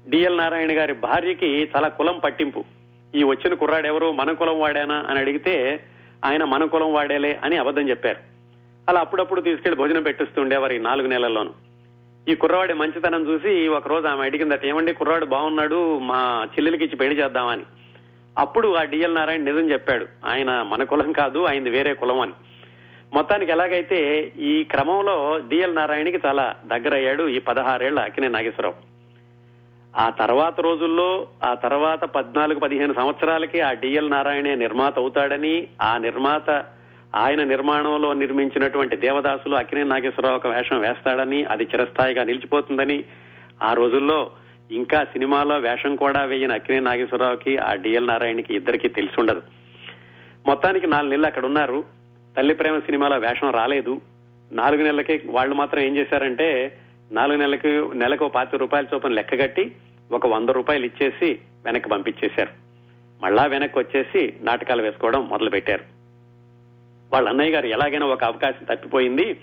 డిఎల్ 0.09 0.37
నారాయణ 0.37 0.71
గారి 0.71 0.93
భార్యకి 0.93 1.69
చాలా 1.75 1.87
కులం 1.87 2.19
పట్టింపు. 2.19 2.63
ఈ 3.15 3.23
వచ్చిన 3.23 3.53
కుర్రాడు 3.53 3.87
ఎవరు 3.87 4.11
మన 4.11 4.31
కులం 4.31 4.59
వాడేనా? 4.59 5.05
అని 5.09 5.19
అడిగితే 5.19 5.83
ఆయన 6.25 6.43
మన 6.43 6.65
కులం 6.65 6.93
వాడేలే 6.93 7.39
అని 7.43 7.57
అబద్ధం 7.57 7.89
చెప్పారు. 7.89 8.17
అలా 8.89 8.99
అప్పుడప్పుడు 8.99 9.41
తీసుకెళ్ళి 9.41 9.77
భోజనం 9.77 10.03
పెట్టిస్తూ 10.03 10.41
ఉండేవారు 10.41 10.73
ఈ 10.73 10.77
నాలుగు 10.77 11.07
నెలల్లోనూ. 11.07 11.51
ఈ 12.27 12.35
కుర్రవాడి 12.35 12.73
మంచితనం 12.73 13.27
చూసి 13.27 13.67
ఒక 13.67 13.87
రోజు 13.87 14.07
ఆమె 14.07 14.25
అడిగిందట 14.25 14.65
ఏమండి 14.65 14.93
కుర్రాడు 14.93 15.25
బాగున్నాడు 15.25 15.99
మా 15.99 16.47
చెల్లెలకి 16.53 16.85
ఇచ్చి 16.85 16.95
పెళ్ళి 16.95 17.23
చేద్దామని. 17.23 17.63
అప్పుడు 18.37 18.75
ఆ 18.75 18.83
డిఎల్ 18.83 19.15
నారాయణ 19.15 19.41
నిజం 19.41 19.71
చెప్పాడు 19.71 20.05
ఆయన 20.25 20.61
మన 20.61 20.83
కులం 20.83 21.11
కాదు 21.11 21.43
ఆయనది 21.43 21.69
వేరే 21.69 21.93
కులం 21.93 22.19
అని. 22.19 22.31
మొత్తానికి 23.13 23.51
ఎలాగైతే 23.51 24.31
ఈ 24.39 24.63
క్రమంలో 24.63 25.39
డిఎల్ 25.49 25.75
నారాయణకి 25.75 26.19
చాలా 26.25 26.55
దగ్గరయ్యాడు 26.65 27.27
ఈ 27.27 27.39
పదహారేళ్ళ 27.39 27.99
అక్కినే 27.99 28.27
నాగేశ్వరరావు. 28.27 28.75
ఆ 29.99 30.09
తర్వాత 30.09 30.59
రోజుల్లో 30.59 31.27
ఆ 31.43 31.53
తర్వాత 31.53 32.03
పద్నాలుగు 32.03 32.59
పదిహేను 32.59 32.93
సంవత్సరాలకి 32.93 33.61
ఆ 33.61 33.71
డిఎల్ 33.71 34.11
నారాయణే 34.11 34.55
నిర్మాత 34.55 34.99
అవుతాడని 34.99 35.67
ఆ 35.81 35.97
నిర్మాత 35.97 36.65
ఆయన 37.15 37.43
నిర్మాణంలో 37.43 38.13
నిర్మించినటువంటి 38.13 38.95
దేవదాసులు 38.95 39.55
అక్కినే 39.55 39.83
నాగేశ్వరరావు 39.83 40.35
ఒక 40.35 40.47
వేషం 40.47 40.79
వేస్తాడని 40.79 41.43
అది 41.43 41.63
చిరస్థాయిగా 41.63 42.23
నిలిచిపోతుందని 42.23 43.03
ఆ 43.63 43.73
రోజుల్లో 43.73 44.31
ఇంకా 44.71 45.03
సినిమాలో 45.03 45.57
వేషం 45.57 45.95
కూడా 45.95 46.23
వేయని 46.23 46.53
అక్కినే 46.53 46.79
నాగేశ్వరరావుకి 46.79 47.57
ఆ 47.57 47.73
డిఎల్ 47.73 48.07
నారాయణకి 48.07 48.55
ఇద్దరికి 48.55 48.89
తెలిసి 48.89 49.19
ఉండదు. 49.19 49.41
మొత్తానికి 50.47 50.87
నాలుగు 50.87 51.09
నెలలు 51.09 51.25
అక్కడ 51.25 51.45
ఉన్నారు. 51.45 51.98
తల్లి 52.37 52.53
ప్రేమ 52.53 52.79
సినిమాలో 52.79 53.17
వేషం 53.17 53.49
రాలేదు. 53.51 54.01
నాలుగు 54.51 54.83
నెలలకి 54.83 55.21
వాళ్ళు 55.25 55.55
మాత్రం 55.55 55.81
ఏం 55.83 55.97
చేశారంటే 55.97 56.77
నాలుగు 57.11 57.37
నెలలకు 57.37 57.91
నెలకు 57.93 58.27
పాతి 58.27 58.57
రూపాయల 58.57 58.85
చొప్పున 58.93 59.11
లెక్కగట్టి 59.11 59.75
ఒక 60.11 60.27
వంద 60.27 60.49
రూపాయలు 60.49 60.85
ఇచ్చేసి 60.85 61.39
వెనక్కి 61.65 61.89
పంపించేశారు. 61.89 62.49
మళ్ళా 63.21 63.45
వెనక్కి 63.45 63.79
వచ్చేసి 63.79 64.33
నాటకాలు 64.41 64.81
వేసుకోవడం 64.81 65.29
మొదలు 65.29 65.49
పెట్టారు 65.49 65.83
వాళ్ళ 67.13 67.29
అన్నయ్య 67.29 67.51
గారు 67.51 67.67
ఎలాగైనా 67.67 68.05
ఒక 68.05 68.23
అవకాశం 68.23 68.75
తప్పిపోయింది. 68.75 69.39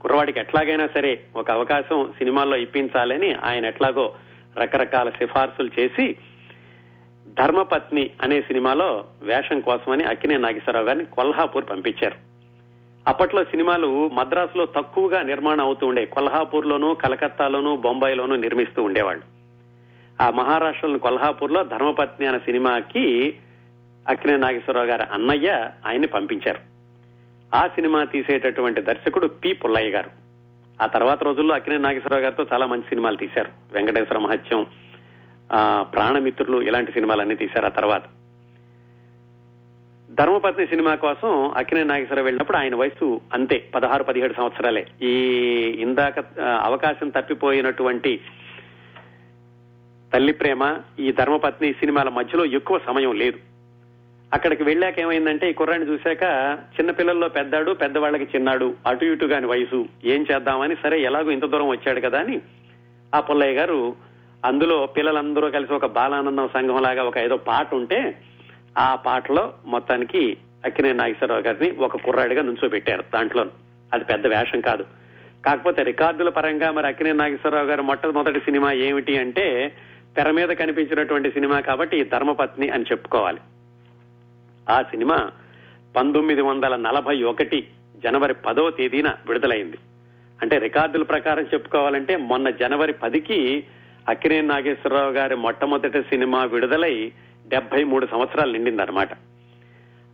కుర్రవాడికి 0.00 0.40
ఎట్లాగైనా 0.40 0.88
సరే 0.94 1.20
ఒక 1.36 1.50
అవకాశం 1.50 2.12
సినిమాల్లో 2.18 2.56
ఇప్పించాలని 2.56 3.34
ఆయన 3.34 3.66
ఎట్లాగో 3.66 4.14
రకరకాల 4.58 5.10
సిఫార్సులు 5.10 5.70
చేసి 5.80 6.16
ధర్మపత్ని 7.38 8.10
అనే 8.22 8.40
సినిమాలో 8.42 9.04
వేషం 9.22 9.60
కోసమని 9.60 10.04
అక్కినే 10.04 10.36
నాగేశ్వరరావు 10.36 10.86
గారిని 10.86 11.04
కొల్హాపూర్ 11.04 11.70
పంపించారు. 11.70 12.14
అప్పట్లో 13.08 13.44
సినిమాలు 13.44 14.08
మద్రాసులో 14.08 14.66
తక్కువగా 14.66 15.22
నిర్మాణం 15.22 15.60
అవుతూ 15.60 15.86
ఉండే 15.86 16.04
కొల్హాపూర్ 16.04 16.66
లోను 16.66 16.94
కలకత్తాలోను 16.94 17.76
బొంబాయిలోను 17.76 18.34
నిర్మిస్తూ 18.36 18.82
ఉండేవాళ్ళు. 18.82 19.22
ఆ 20.22 20.30
మహారాష్ట్రలోని 20.30 21.00
కొల్హాపూర్లో 21.00 21.64
ధర్మపత్ని 21.64 22.26
అనే 22.26 22.38
సినిమాకి 22.38 23.36
అక్కినే 24.08 24.36
నాగేశ్వరరావు 24.36 24.86
గారి 24.86 25.02
అన్నయ్య 25.02 25.70
ఆయన్ని 25.86 26.06
పంపించారు. 26.06 26.58
ఆ 27.54 27.66
సినిమా 27.66 28.04
తీసేటటువంటి 28.04 28.80
దర్శకుడు 28.80 29.26
పి. 29.26 29.52
పుల్లయ్య 29.52 29.90
గారు. 29.90 30.10
ఆ 30.82 30.86
తర్వాత 30.86 31.22
రోజుల్లో 31.22 31.54
అక్కినే 31.54 31.78
నాగేశ్వరరావు 31.78 32.22
గారితో 32.22 32.46
చాలా 32.52 32.66
మంచి 32.66 32.82
సినిమాలు 32.82 33.16
తీశారు. 33.16 33.48
వెంకటేశ్వర 33.72 34.18
మహత్యం 34.18 34.66
ప్రాణమిత్రులు 35.84 36.58
ఇలాంటి 36.62 36.92
సినిమాలన్నీ 36.92 37.34
తీశారు 37.34 37.66
ఆ 37.66 37.68
తర్వాత. 37.68 38.04
ధర్మపత్ని 40.08 40.66
సినిమా 40.66 40.94
కోసం 40.94 41.30
అక్కినే 41.56 41.82
నాగేశ్వరరావు 41.84 42.26
వెళ్ళినప్పుడు 42.26 42.56
ఆయన 42.56 42.74
వయసు 42.74 43.06
అంతే 43.32 43.56
పదహారు 43.74 44.04
పదిహేడు 44.04 44.34
సంవత్సరాలే. 44.34 44.82
ఈ 45.02 45.12
ఇందాక 45.78 46.18
అవకాశం 46.62 47.08
తప్పిపోయినటువంటి 47.08 48.12
తల్లి 50.12 50.32
ప్రేమ 50.32 50.62
ఈ 50.98 51.12
ధర్మపత్ని 51.12 51.72
సినిమాల 51.72 52.08
మధ్యలో 52.08 52.44
ఎక్కువ 52.44 52.78
సమయం 52.86 53.12
లేదు. 53.12 53.38
అక్కడికి 54.32 54.62
వెళ్ళాక 54.62 54.98
ఏమైందంటే 54.98 55.50
ఈ 55.50 55.52
కుర్రాన్ని 55.52 55.88
చూశాక 55.90 56.24
చిన్నపిల్లల్లో 56.76 57.28
పెద్దాడు 57.28 57.70
పెద్దవాళ్ళకి 57.72 58.26
చిన్నాడు 58.34 58.74
అటు 58.86 59.04
ఇటు 59.04 59.26
కాని 59.26 59.46
వయసు 59.46 59.80
ఏం 60.04 60.26
చేద్దామని 60.30 60.74
సరే 60.74 60.96
ఎలాగో 61.02 61.30
ఇంత 61.30 61.44
దూరం 61.44 61.68
వచ్చాడు 61.68 62.00
కదా 62.00 62.18
అని 62.18 62.36
ఆ 63.12 63.20
పుల్లయ్య 63.20 63.54
గారు 63.54 63.78
అందులో 64.44 64.86
పిల్లలందరూ 64.86 65.50
కలిసి 65.50 65.72
ఒక 65.72 65.86
బాలానందం 65.86 66.48
సంఘం 66.48 66.82
లాగా 66.82 67.02
ఒక 67.02 67.18
ఏదో 67.18 67.36
పాట 67.36 67.74
ఉంటే 67.74 68.18
ఆ 68.78 68.94
పాటలో 68.94 69.52
మొత్తానికి 69.66 70.36
అక్కినే 70.64 70.92
నాగేశ్వరరావు 70.92 71.40
గారిని 71.40 71.76
ఒక 71.76 71.96
కుర్రాడిగా 71.96 72.42
నుంచోబెట్టారు 72.42 73.04
దాంట్లో. 73.14 73.46
అది 73.94 74.04
పెద్ద 74.04 74.26
వేషం 74.26 74.60
కాదు. 74.60 74.82
కాకపోతే 75.46 75.82
రికార్డుల 75.82 76.28
పరంగా 76.28 76.70
మరి 76.70 76.86
అక్కినే 76.86 77.12
నాగేశ్వరరావు 77.12 77.66
గారు 77.66 77.82
మొట్టమొదటి 77.82 78.40
సినిమా 78.40 78.72
ఏమిటి 78.72 79.18
అంటే 79.18 79.72
తెర 80.16 80.30
మీద 80.30 80.48
కనిపించినటువంటి 80.48 81.30
సినిమా 81.30 81.60
కాబట్టి 81.60 82.00
ఈ 82.00 82.04
ధర్మపత్ని 82.04 82.68
అని 82.68 82.82
చెప్పుకోవాలి. 82.82 83.38
ఆ 84.70 84.82
సినిమా 84.82 85.30
పంతొమ్మిది 85.96 86.42
వందల 86.42 86.76
నలభై 86.76 87.22
ఒకటి 87.22 87.68
జనవరి 88.04 88.34
పదో 88.34 88.70
తేదీన 88.70 89.08
విడుదలైంది. 89.08 89.78
అంటే 90.42 90.58
రికార్డుల 90.58 91.02
ప్రకారం 91.02 91.42
చెప్పుకోవాలంటే 91.42 92.16
మొన్న 92.16 92.50
జనవరి 92.50 92.92
పదికి 92.92 93.64
అక్కినేని 94.08 94.48
నాగేశ్వరరావు 94.48 95.10
గారి 95.10 95.36
మొట్టమొదటి 95.36 96.02
సినిమా 96.02 96.44
విడుదలై 96.44 97.12
డెబ్బై 97.48 97.84
మూడు 97.84 98.06
సంవత్సరాలు 98.06 98.52
నిండిందనమాట 98.52 99.08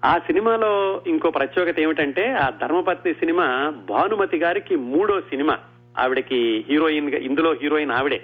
ఆ 0.04 0.18
సినిమాలో 0.18 1.02
ఇంకో 1.06 1.30
ప్రత్యేకత 1.30 1.80
ఏమిటంటే 1.80 2.32
ఆ 2.32 2.50
ధర్మపత్ని 2.50 3.14
సినిమా 3.14 3.72
భానుమతి 3.90 4.36
గారికి 4.36 4.76
మూడో 4.76 5.20
సినిమా. 5.20 5.58
ఆవిడకి 5.98 6.64
హీరోయిన్గా 6.68 7.18
ఇందులో 7.18 7.52
హీరోయిన్ 7.62 7.90
ఆవిడే. 7.90 8.20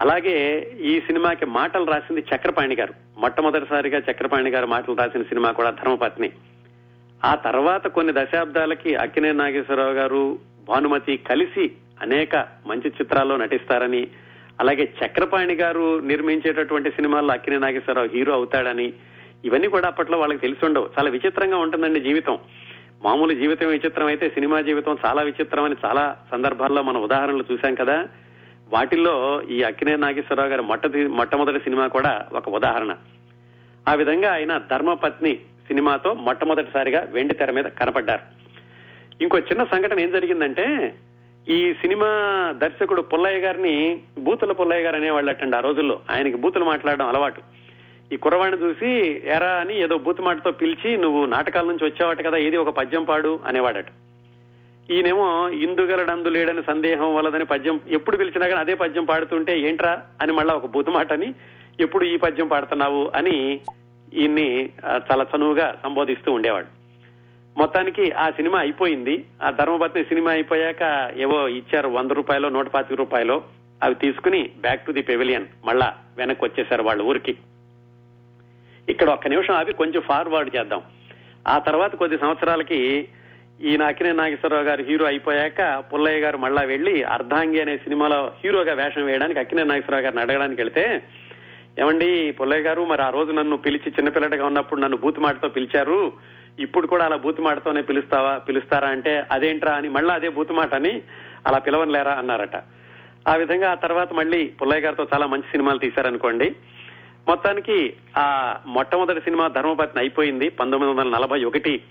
అలాగే 0.00 0.58
ఈ 0.80 1.00
సినిమాకి 1.00 1.46
మాటలు 1.46 1.84
రాసింది 1.84 2.20
చక్రపాణి 2.20 2.76
గారు. 2.76 2.94
మొట్టమొదటిసారిగా 3.18 3.98
చక్రపాణి 3.98 4.50
గారు 4.50 4.66
మాటలు 4.66 4.94
రాసిన 4.94 5.22
సినిమా 5.22 5.50
కూడా 5.50 5.70
ధర్మపత్ని. 5.70 6.30
ఆ 7.24 7.34
తర్వాత 7.34 7.86
కొన్ని 7.86 8.12
దశాబ్దాలకి 8.16 8.94
అక్కినే 8.94 9.32
నాగేశ్వరరావు 9.32 9.92
గారు 9.92 10.38
భానుమతి 10.68 11.16
కలిసి 11.16 11.70
అనేక 12.02 12.36
మంచి 12.66 12.88
చిత్రాల్లో 12.88 13.36
నటిస్తారని 13.36 14.06
అలాగే 14.60 14.94
చక్రపాణి 15.06 15.54
గారు 15.54 15.98
నిర్మించేటటువంటి 16.00 16.90
సినిమాల్లో 16.90 17.32
అక్కినే 17.32 17.58
నాగేశ్వరరావు 17.58 18.08
హీరో 18.08 18.32
అవుతాడని 18.32 18.92
ఇవన్నీ 19.44 19.68
కూడా 19.68 19.86
అప్పట్లో 19.86 20.18
వాళ్ళకి 20.18 20.40
తెలిసి 20.40 20.66
ఉండవు. 20.66 20.90
చాలా 20.98 21.10
విచిత్రంగా 21.10 21.56
ఉంటుందండి 21.56 22.00
జీవితం. 22.00 22.38
మామూలు 23.02 23.34
జీవితం 23.34 23.66
విచిత్రం 23.66 24.06
అయితే 24.06 24.28
సినిమా 24.28 24.60
జీవితం 24.60 24.96
చాలా 25.06 25.22
విచిత్రం 25.22 25.64
అని 25.64 25.76
చాలా 25.84 26.16
సందర్భాల్లో 26.30 26.82
మనం 26.82 27.02
ఉదాహరణలు 27.02 27.44
చూశాం 27.52 27.74
కదా. 27.74 28.06
వాటిల్లో 28.72 29.42
ఈ 29.42 29.62
అక్కినే 29.62 29.96
నాగేశ్వరరావు 29.96 30.48
గారి 30.48 30.62
మొట్ట 30.62 30.86
మొట్టమొదటి 30.86 31.58
సినిమా 31.58 31.86
కూడా 31.86 32.26
ఒక 32.32 32.48
ఉదాహరణ. 32.48 32.94
ఆ 33.88 33.94
విధంగా 33.94 34.32
ఆయన 34.32 34.58
ధర్మపత్ని 34.70 35.34
సినిమాతో 35.68 36.14
మొట్టమొదటిసారిగా 36.14 37.06
వెండి 37.10 37.34
తెర 37.34 37.50
మీద 37.50 37.64
కనపడ్డారు. 37.64 38.38
ఇంకో 39.22 39.38
చిన్న 39.38 39.64
సంఘటన 39.64 40.00
ఏం 40.00 40.10
జరిగిందంటే 40.10 40.94
ఈ 41.46 41.74
సినిమా 41.74 42.08
దర్శకుడు 42.56 43.02
పుల్లయ్య 43.02 43.38
గారిని 43.38 44.00
బూతుల 44.18 44.52
పుల్లయ్య 44.52 44.82
గారు 44.82 44.96
అనేవాళ్ళటండి 44.96 45.56
ఆ 45.56 45.60
రోజుల్లో. 45.60 46.00
ఆయనకి 46.10 46.36
బూతులు 46.36 46.64
మాట్లాడడం 46.64 47.06
అలవాటు. 47.06 47.40
ఈ 48.12 48.16
కుర్రవాడిని 48.16 48.62
చూసి 48.62 49.22
ఎరా 49.24 49.48
అని 49.48 49.82
ఏదో 49.82 49.98
బూతు 49.98 50.22
మాటతో 50.22 50.50
పిలిచి 50.50 50.96
నువ్వు 50.96 51.26
నాటకాల 51.26 51.64
నుంచి 51.64 51.84
వచ్చావట 51.84 52.26
కదా 52.26 52.36
ఏది 52.36 52.56
ఒక 52.56 52.68
పద్యం 52.68 53.04
పాడు 53.04 53.40
అనేవాడట. 53.46 53.86
ఈయనేమో 54.90 55.48
ఇందుగలడందు 55.48 56.28
లేడని 56.28 56.62
సందేహం 56.66 57.14
వలదని 57.14 57.44
పద్యం 57.44 57.80
ఎప్పుడు 57.88 58.16
పిలిచినా 58.16 58.48
కానీ 58.48 58.60
అదే 58.60 58.74
పద్యం 58.74 59.04
పాడుతుంటే 59.04 59.60
ఏంట్రా? 59.60 60.02
అని 60.22 60.32
మళ్ళా 60.32 60.54
ఒక 60.54 60.66
బూతు 60.66 60.90
మాటని 60.90 61.34
ఎప్పుడు 61.80 62.04
ఈ 62.04 62.16
పద్యం 62.16 62.48
పాడుతున్నావు? 62.48 63.10
అని 63.14 63.60
ఈయన్ని 64.14 64.70
చాలా 65.12 65.26
చనువుగా 65.36 65.74
సంబోధిస్తూ 65.82 66.32
ఉండేవాడు. 66.32 66.77
మొత్తానికి 67.58 68.12
ఆ 68.12 68.30
సినిమా 68.30 68.58
అయిపోయింది. 68.58 69.24
ఆ 69.42 69.50
ధర్మపత్ని 69.50 70.04
సినిమా 70.04 70.30
అయిపోయాక 70.30 71.12
ఏవో 71.16 71.48
ఇచ్చారు 71.48 71.88
వంద 71.88 72.10
రూపాయలు 72.10 72.48
నూట 72.48 72.66
పాతిక 72.66 72.96
రూపాయలు. 72.98 73.42
అవి 73.82 73.94
తీసుకుని 73.94 74.50
బ్యాక్ 74.60 74.86
టు 74.86 74.92
ది 74.92 75.02
పెవిలియన్. 75.02 75.46
మళ్ళా 75.64 75.96
వెనక్కి 76.16 76.44
వచ్చేసారు 76.44 76.82
వాళ్ళ 76.82 77.02
ఊరికి. 77.02 77.36
ఇక్కడ 78.88 79.10
ఒక్క 79.10 79.28
నిమిషం 79.28 79.54
ఆపి 79.54 79.72
కొంచెం 79.72 80.02
ఫార్వర్డ్ 80.02 80.56
చేద్దాం. 80.56 80.82
ఆ 81.48 81.58
తర్వాత 81.58 81.94
కొద్ది 81.96 82.18
సంవత్సరాలకి 82.18 83.08
ఈయన 83.60 83.80
నాకినే 83.80 84.12
నాగేశ్వరరావు 84.12 84.64
గారు 84.64 84.84
హీరో 84.84 85.06
అయిపోయాక 85.06 85.84
పుల్లయ్య 85.92 86.20
గారు 86.20 86.38
మళ్ళా 86.38 86.62
వెళ్ళి 86.62 87.02
అర్ధాంగి 87.02 87.60
అనే 87.60 87.76
సినిమాలో 87.76 88.32
హీరోగా 88.44 88.72
వేషం 88.72 89.04
వేయడానికి 89.04 89.40
అక్కినే 89.40 89.64
నాగేశ్వరరావు 89.64 90.04
గారిని 90.04 90.22
అడగడానికి 90.22 90.62
వెళ్తే 90.62 91.02
ఏమండి 91.78 92.30
పుల్లయ్య 92.32 92.62
గారు 92.62 92.84
మరి 92.84 93.02
ఆ 93.02 93.10
రోజు 93.10 93.32
నన్ను 93.32 93.56
పిలిచి 93.56 93.90
చిన్నపిల్లడిగా 93.90 94.46
ఉన్నప్పుడు 94.46 94.80
నన్ను 94.80 94.96
బూతు 94.96 95.20
మాటతో 95.20 95.48
పిలిచారు. 95.48 96.12
ఇప్పుడు 96.58 96.86
కూడా 96.86 97.04
అలా 97.04 97.16
బూతుమాటతోనే 97.16 97.82
పిలుస్తావా 97.82 98.38
పిలుస్తారా 98.38 98.88
అంటే 98.88 99.22
అదేంట్రా 99.32 99.72
అని 99.74 99.88
మళ్ళీ 99.88 100.14
అదే 100.14 100.28
బూతు 100.28 100.52
మాట 100.52 100.74
అని 100.74 101.02
అలా 101.46 101.58
పిలవనులేరా 101.58 102.12
అన్నారట. 102.12 102.56
ఆ 103.28 103.34
విధంగా 103.34 103.70
ఆ 103.70 103.74
తర్వాత 103.74 104.12
మళ్ళీ 104.12 104.48
పుల్లయ్య 104.48 104.80
గారితో 104.80 105.06
చాలా 105.14 105.26
మంచి 105.26 105.50
సినిమాలు 105.50 105.78
తీశారనుకోండి. 105.78 106.54
మొత్తానికి 107.28 107.94
ఆ 108.16 108.56
మొట్టమొదటి 108.66 109.20
సినిమా 109.20 109.48
ధర్మపత్ని 109.48 110.02
అయిపోయింది 110.02 110.48
పంతొమ్మిది 110.48 110.94
వందల 110.94 111.16
నలభై 111.16 111.44
ఒకటి 111.44 111.82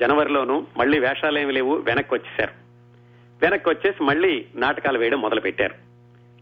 జనవరిలోను. 0.00 0.66
మళ్ళీ 0.76 0.98
వేషాలేమి 0.98 1.52
లేవు 1.52 1.74
వెనక్కి 1.76 2.14
వచ్చేశారు 2.14 2.52
వెనక్కి 3.42 3.68
వచ్చేసి 3.68 4.04
మళ్ళీ 4.04 4.46
నాటకాలు 4.54 4.98
వేయడం 4.98 5.20
మొదలు 5.20 5.40
పెట్టారు 5.40 5.74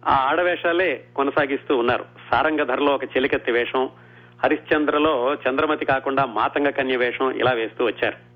ఆ 0.08 0.14
ఆడవేషాలే 0.30 1.04
కొనసాగిస్తూ 1.16 1.76
ఉన్నారు. 1.76 2.04
సారంగ 2.30 2.62
ధరలో 2.62 2.94
ఒక 2.94 3.04
చెలికత్తి 3.04 3.52
వేషం 3.52 3.90
హరిశ్చంద్రలో 4.44 5.36
చంద్రమతి 5.48 5.84
కాకుండా 5.84 6.24
మాతంగ 6.24 6.68
కన్య 6.68 6.96
వేషం 6.96 7.30
ఇలా 7.30 7.50
వేస్తూ 7.50 7.84
వచ్చారు. 7.84 8.32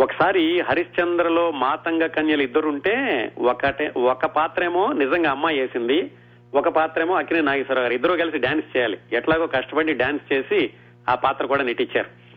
ఒకసారి 0.00 0.60
హరిశ్చంద్రలో 0.60 1.50
మాతంగ 1.50 2.06
కన్యలు 2.06 2.42
ఇద్దరుంటే 2.42 2.96
ఒకటే 3.38 3.92
ఒక 3.96 4.26
పాత్రేమో 4.26 4.92
నిజంగా 4.92 5.30
అమ్మాయి 5.30 5.60
వేసింది 5.60 6.10
ఒక 6.54 6.68
పాత్రేమో 6.68 7.14
అక్కినే 7.14 7.40
నాగేశ్వరరావు 7.40 7.84
గారు. 7.84 7.94
ఇద్దరు 7.94 8.12
కలిసి 8.12 8.38
డాన్స్ 8.38 8.76
చేయాలి. 8.76 8.98
ఎట్లాగో 9.12 9.46
కష్టపడి 9.46 9.92
డాన్స్ 9.92 10.32
చేసి 10.32 10.70
ఆ 11.08 11.14
పాత్ర 11.14 11.46
కూడా 11.46 11.62
నటించారు 11.62 12.28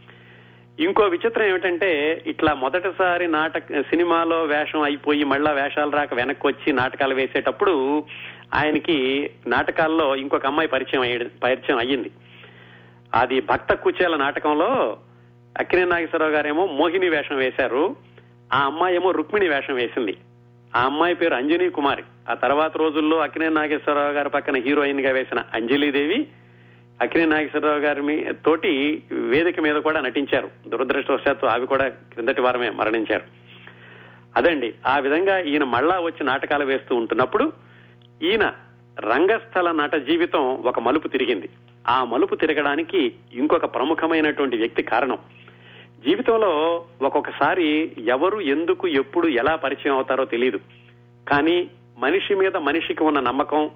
ఇంకో 0.81 1.03
విచిత్రం 1.03 1.45
ఏమిటంటే 1.45 2.23
ఇట్లా 2.27 2.53
మొదటిసారి 2.53 3.27
నాటక 3.27 3.81
సినిమాలో 3.81 4.43
వేషం 4.43 4.81
అయిపోయి 4.81 5.23
మళ్ళా 5.23 5.51
వేషాలు 5.51 5.91
రాక 5.91 6.13
వెనక్కి 6.13 6.47
వచ్చి 6.47 6.73
నాటకాలు 6.73 7.15
వేసేటప్పుడు 7.15 8.03
ఆయనకి 8.55 9.29
నాటకాల్లో 9.47 10.15
ఇంకొక 10.15 10.45
అమ్మాయి 10.45 10.69
పరిచయం 10.69 11.29
పరిచయం 11.43 11.77
అయ్యింది. 11.77 12.11
అది 13.15 13.41
భక్త 13.41 13.73
కుచేల 13.73 14.15
నాటకంలో 14.15 14.97
అక్కినే 15.59 15.85
నాగేశ్వరరావు 15.85 16.31
గారేమో 16.31 16.65
మోహిని 16.65 17.09
వేషం 17.09 17.35
వేశారు. 17.35 17.95
ఆ 18.53 18.59
అమ్మాయి 18.59 18.95
ఏమో 18.95 19.11
రుక్మిణి 19.11 19.49
వేషం 19.49 19.73
వేసింది. 19.73 20.17
ఆ 20.75 20.81
అమ్మాయి 20.81 21.15
పేరు 21.15 21.33
అంజనీ 21.33 21.69
కుమారి. 21.69 22.03
ఆ 22.29 22.33
తర్వాత 22.33 22.77
రోజుల్లో 22.77 23.17
అక్కినే 23.17 23.49
నాగేశ్వరరావు 23.49 24.11
గారి 24.11 24.29
పక్కన 24.29 24.55
హీరోయిన్గా 24.55 25.11
వేసిన 25.11 25.43
అంజలీదేవి 25.53 26.27
అక్కినే 27.01 27.25
నాగేశ్వరరావు 27.25 27.79
గారి 27.79 28.01
మీ- 28.01 28.33
తోటి 28.33 29.03
వేదిక 29.11 29.59
మీద 29.59 29.75
కూడా 29.75 29.99
నటించారు. 29.99 30.49
దురదృష్టవశాత్తు 30.67 31.45
అవి 31.45 31.67
కూడా 31.67 31.87
క్రిందటి 31.87 32.41
వారమే 32.41 32.69
మరణించారు. 32.69 33.23
అదండి. 34.35 34.73
ఆ 34.87 34.97
విధంగా 34.97 35.39
ఈయన 35.39 35.63
మళ్ళా 35.63 35.99
వచ్చి 35.99 36.25
నాటకాలు 36.25 36.65
వేస్తూ 36.65 36.95
ఉంటున్నప్పుడు 36.95 37.53
ఈయన 38.23 38.53
రంగస్థల 38.99 39.71
నట 39.71 39.95
జీవితం 39.95 40.39
ఒక 40.39 40.79
మలుపు 40.79 41.07
తిరిగింది. 41.07 41.49
ఆ 41.87 42.03
మలుపు 42.03 42.35
తిరగడానికి 42.35 43.13
ఇంకొక 43.33 43.65
ప్రముఖమైనటువంటి 43.65 44.57
వ్యక్తి 44.57 44.83
కారణం. 44.83 45.17
జీవితంలో 46.05 46.85
ఒక్కొక్కసారి 47.01 47.91
ఎవరు 47.97 48.41
ఎందుకు 48.41 48.87
ఎప్పుడు 48.87 49.27
ఎలా 49.27 49.55
పరిచయం 49.55 49.95
అవుతారో 49.95 50.25
తెలియదు 50.25 50.59
కానీ 51.29 51.69
మనిషి 51.97 52.35
మీద 52.35 52.57
మనిషికి 52.57 53.03
ఉన్న 53.03 53.19
నమ్మకం 53.19 53.71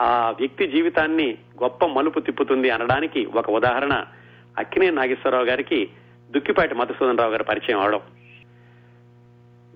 ఆ 0.00 0.34
వ్యక్తి 0.40 0.66
జీవితాన్ని 0.66 1.38
గొప్ప 1.62 1.86
మలుపు 1.86 2.20
తిప్పుతుంది 2.20 2.70
అనడానికి 2.70 3.24
ఒక 3.24 3.50
ఉదాహరణ 3.50 4.04
అక్కినే 4.58 4.90
నాగేశ్వరరావు 4.90 5.44
గారికి 5.44 5.88
దుక్కిపాటి 6.30 6.74
మధుసూదన్ 6.74 7.18
రావు 7.18 7.30
గారి 7.30 7.44
పరిచయం 7.44 7.80
అవడం. 7.80 8.00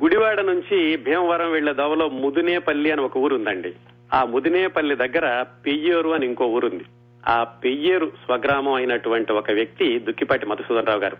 గుడివాడ 0.03 0.41
నుంచి 0.41 0.97
భీమవరం 0.97 1.51
వెళ్ళే 1.51 1.75
దోవలో 1.75 2.09
ముదినేపల్లి 2.09 2.91
అని 2.91 3.01
ఒక 3.01 3.17
ఊరుందండి. 3.17 3.75
ఆ 4.15 4.25
ముదినేపల్లి 4.25 4.97
దగ్గర 4.97 5.47
పెయ్యూరు 5.67 6.11
అని 6.11 6.27
ఇంకో 6.27 6.45
ఊరుంది. 6.45 6.85
ఆ 7.29 7.45
పెయ్యేరు 7.45 8.07
స్వగ్రామం 8.07 8.73
అయినటువంటి 8.73 9.33
ఒక 9.33 9.51
వ్యక్తి 9.51 9.99
దుక్కిపాటి 9.99 10.47
మధుసూదన్ 10.47 10.87
రావు 10.87 11.01
గారు. 11.01 11.17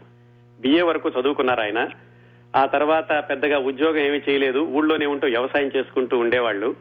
బిఏ 0.61 0.83
వరకు 0.83 1.09
చదువుకున్నారు 1.09 1.61
ఆయన. 1.61 1.89
ఆ 2.57 2.67
తర్వాత 2.67 3.25
పెద్దగా 3.31 3.59
ఉద్యోగం 3.59 3.97
ఏమీ 3.97 4.23
చేయలేదు. 4.29 4.59
ఊళ్ళోనే 4.59 5.07
ఉంటూ 5.07 5.29
వ్యవసాయం 5.29 5.71
చేసుకుంటూ 5.77 6.19
ఉండేవాళ్ళు. 6.19 6.77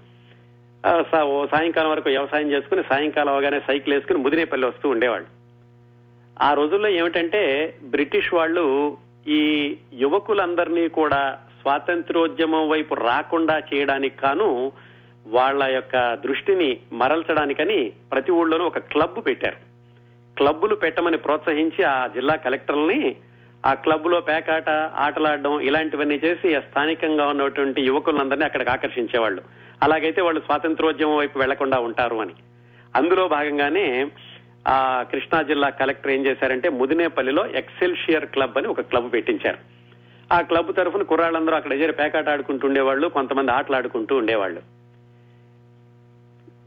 ఓ 1.21 1.45
సాయంకాలం 1.45 1.91
వరకు 1.91 2.09
వ్యవసాయం 2.09 2.51
చేసుకుని 2.51 2.83
సాయంకాలం 2.89 3.33
అవగానే 3.33 3.59
సైకిల్ 3.59 3.95
వేసుకుని 3.95 4.19
ముదినేపల్లి 4.19 4.67
వస్తూ 4.67 4.89
ఉండేవాళ్ళు. 4.89 5.27
ఆ 6.41 6.53
రోజుల్లో 6.53 6.89
ఏమిటంటే 6.89 7.75
బ్రిటిష్ 7.83 8.33
వాళ్ళు 8.33 8.97
ఈ 9.27 9.77
యువకులందరినీ 9.93 10.87
కూడా 10.87 11.37
స్వాతంత్రోద్యమం 11.61 12.69
వైపు 12.69 12.93
రాకుండా 12.93 13.61
చేయడానికి 13.73 14.17
కాను 14.17 14.71
వాళ్ళ 15.27 15.63
యొక్క 15.63 16.13
దృష్టిని 16.13 16.79
మరల్చడానికని 16.93 17.91
ప్రతి 18.11 18.31
ఊళ్ళోనూ 18.31 18.65
ఒక 18.65 18.79
క్లబ్ 18.79 19.25
పెట్టారు. 19.25 19.55
క్లబ్బులు 20.37 20.75
పెట్టమని 20.75 21.17
ప్రోత్సహించి 21.17 21.83
ఆ 21.83 22.07
జిల్లా 22.07 22.35
కలెక్టర్లని 22.35 23.15
ఆ 23.65 23.73
క్లబ్లో 23.73 24.19
పేకాట 24.19 24.69
ఆటలాడడం 24.95 25.59
ఇలాంటివన్నీ 25.59 26.15
చేసి 26.15 26.55
ఆ 26.55 26.59
స్థానికంగా 26.59 27.27
ఉన్నటువంటి 27.27 27.81
యువకులందరినీ 27.81 28.45
అక్కడికి 28.45 28.69
ఆకర్షించేవాళ్ళు. 28.69 29.41
అలాగైతే 29.83 30.21
వాళ్ళు 30.21 30.41
స్వాతంత్రోద్యమం 30.41 31.17
వైపు 31.17 31.39
వెళ్ళకుండా 31.39 31.79
ఉంటారు 31.79 32.15
అని. 32.15 32.33
అందులో 32.95 33.27
భాగంగానే 33.27 34.11
ఆ 34.67 35.05
కృష్ణా 35.11 35.41
జిల్లా 35.41 35.69
కలెక్టర్ 35.69 36.11
ఏం 36.11 36.25
చేశారంటే 36.25 36.69
ముదినేపల్లిలో 36.69 37.45
ఎక్సెల్షియర్ 37.45 38.25
క్లబ్ 38.25 38.57
అని 38.57 38.67
ఒక 38.67 38.81
క్లబ్ 38.81 39.13
పెట్టించారు. 39.13 39.57
ఆ 40.33 40.41
క్లబ్ 40.41 40.75
తరఫున 40.75 41.03
కుర్రాళ్ళందరూ 41.03 41.55
అక్కడ 41.55 41.73
చేరి 41.73 41.91
పేకాట 41.91 42.29
ఆడుకుంటూ 42.29 42.67
ఉండేవాళ్ళు 42.67 43.07
కొంతమంది 43.07 43.51
ఆటలు 43.51 43.75
ఆడుకుంటూ 43.75 44.15
ఉండేవాళ్ళు. 44.15 44.78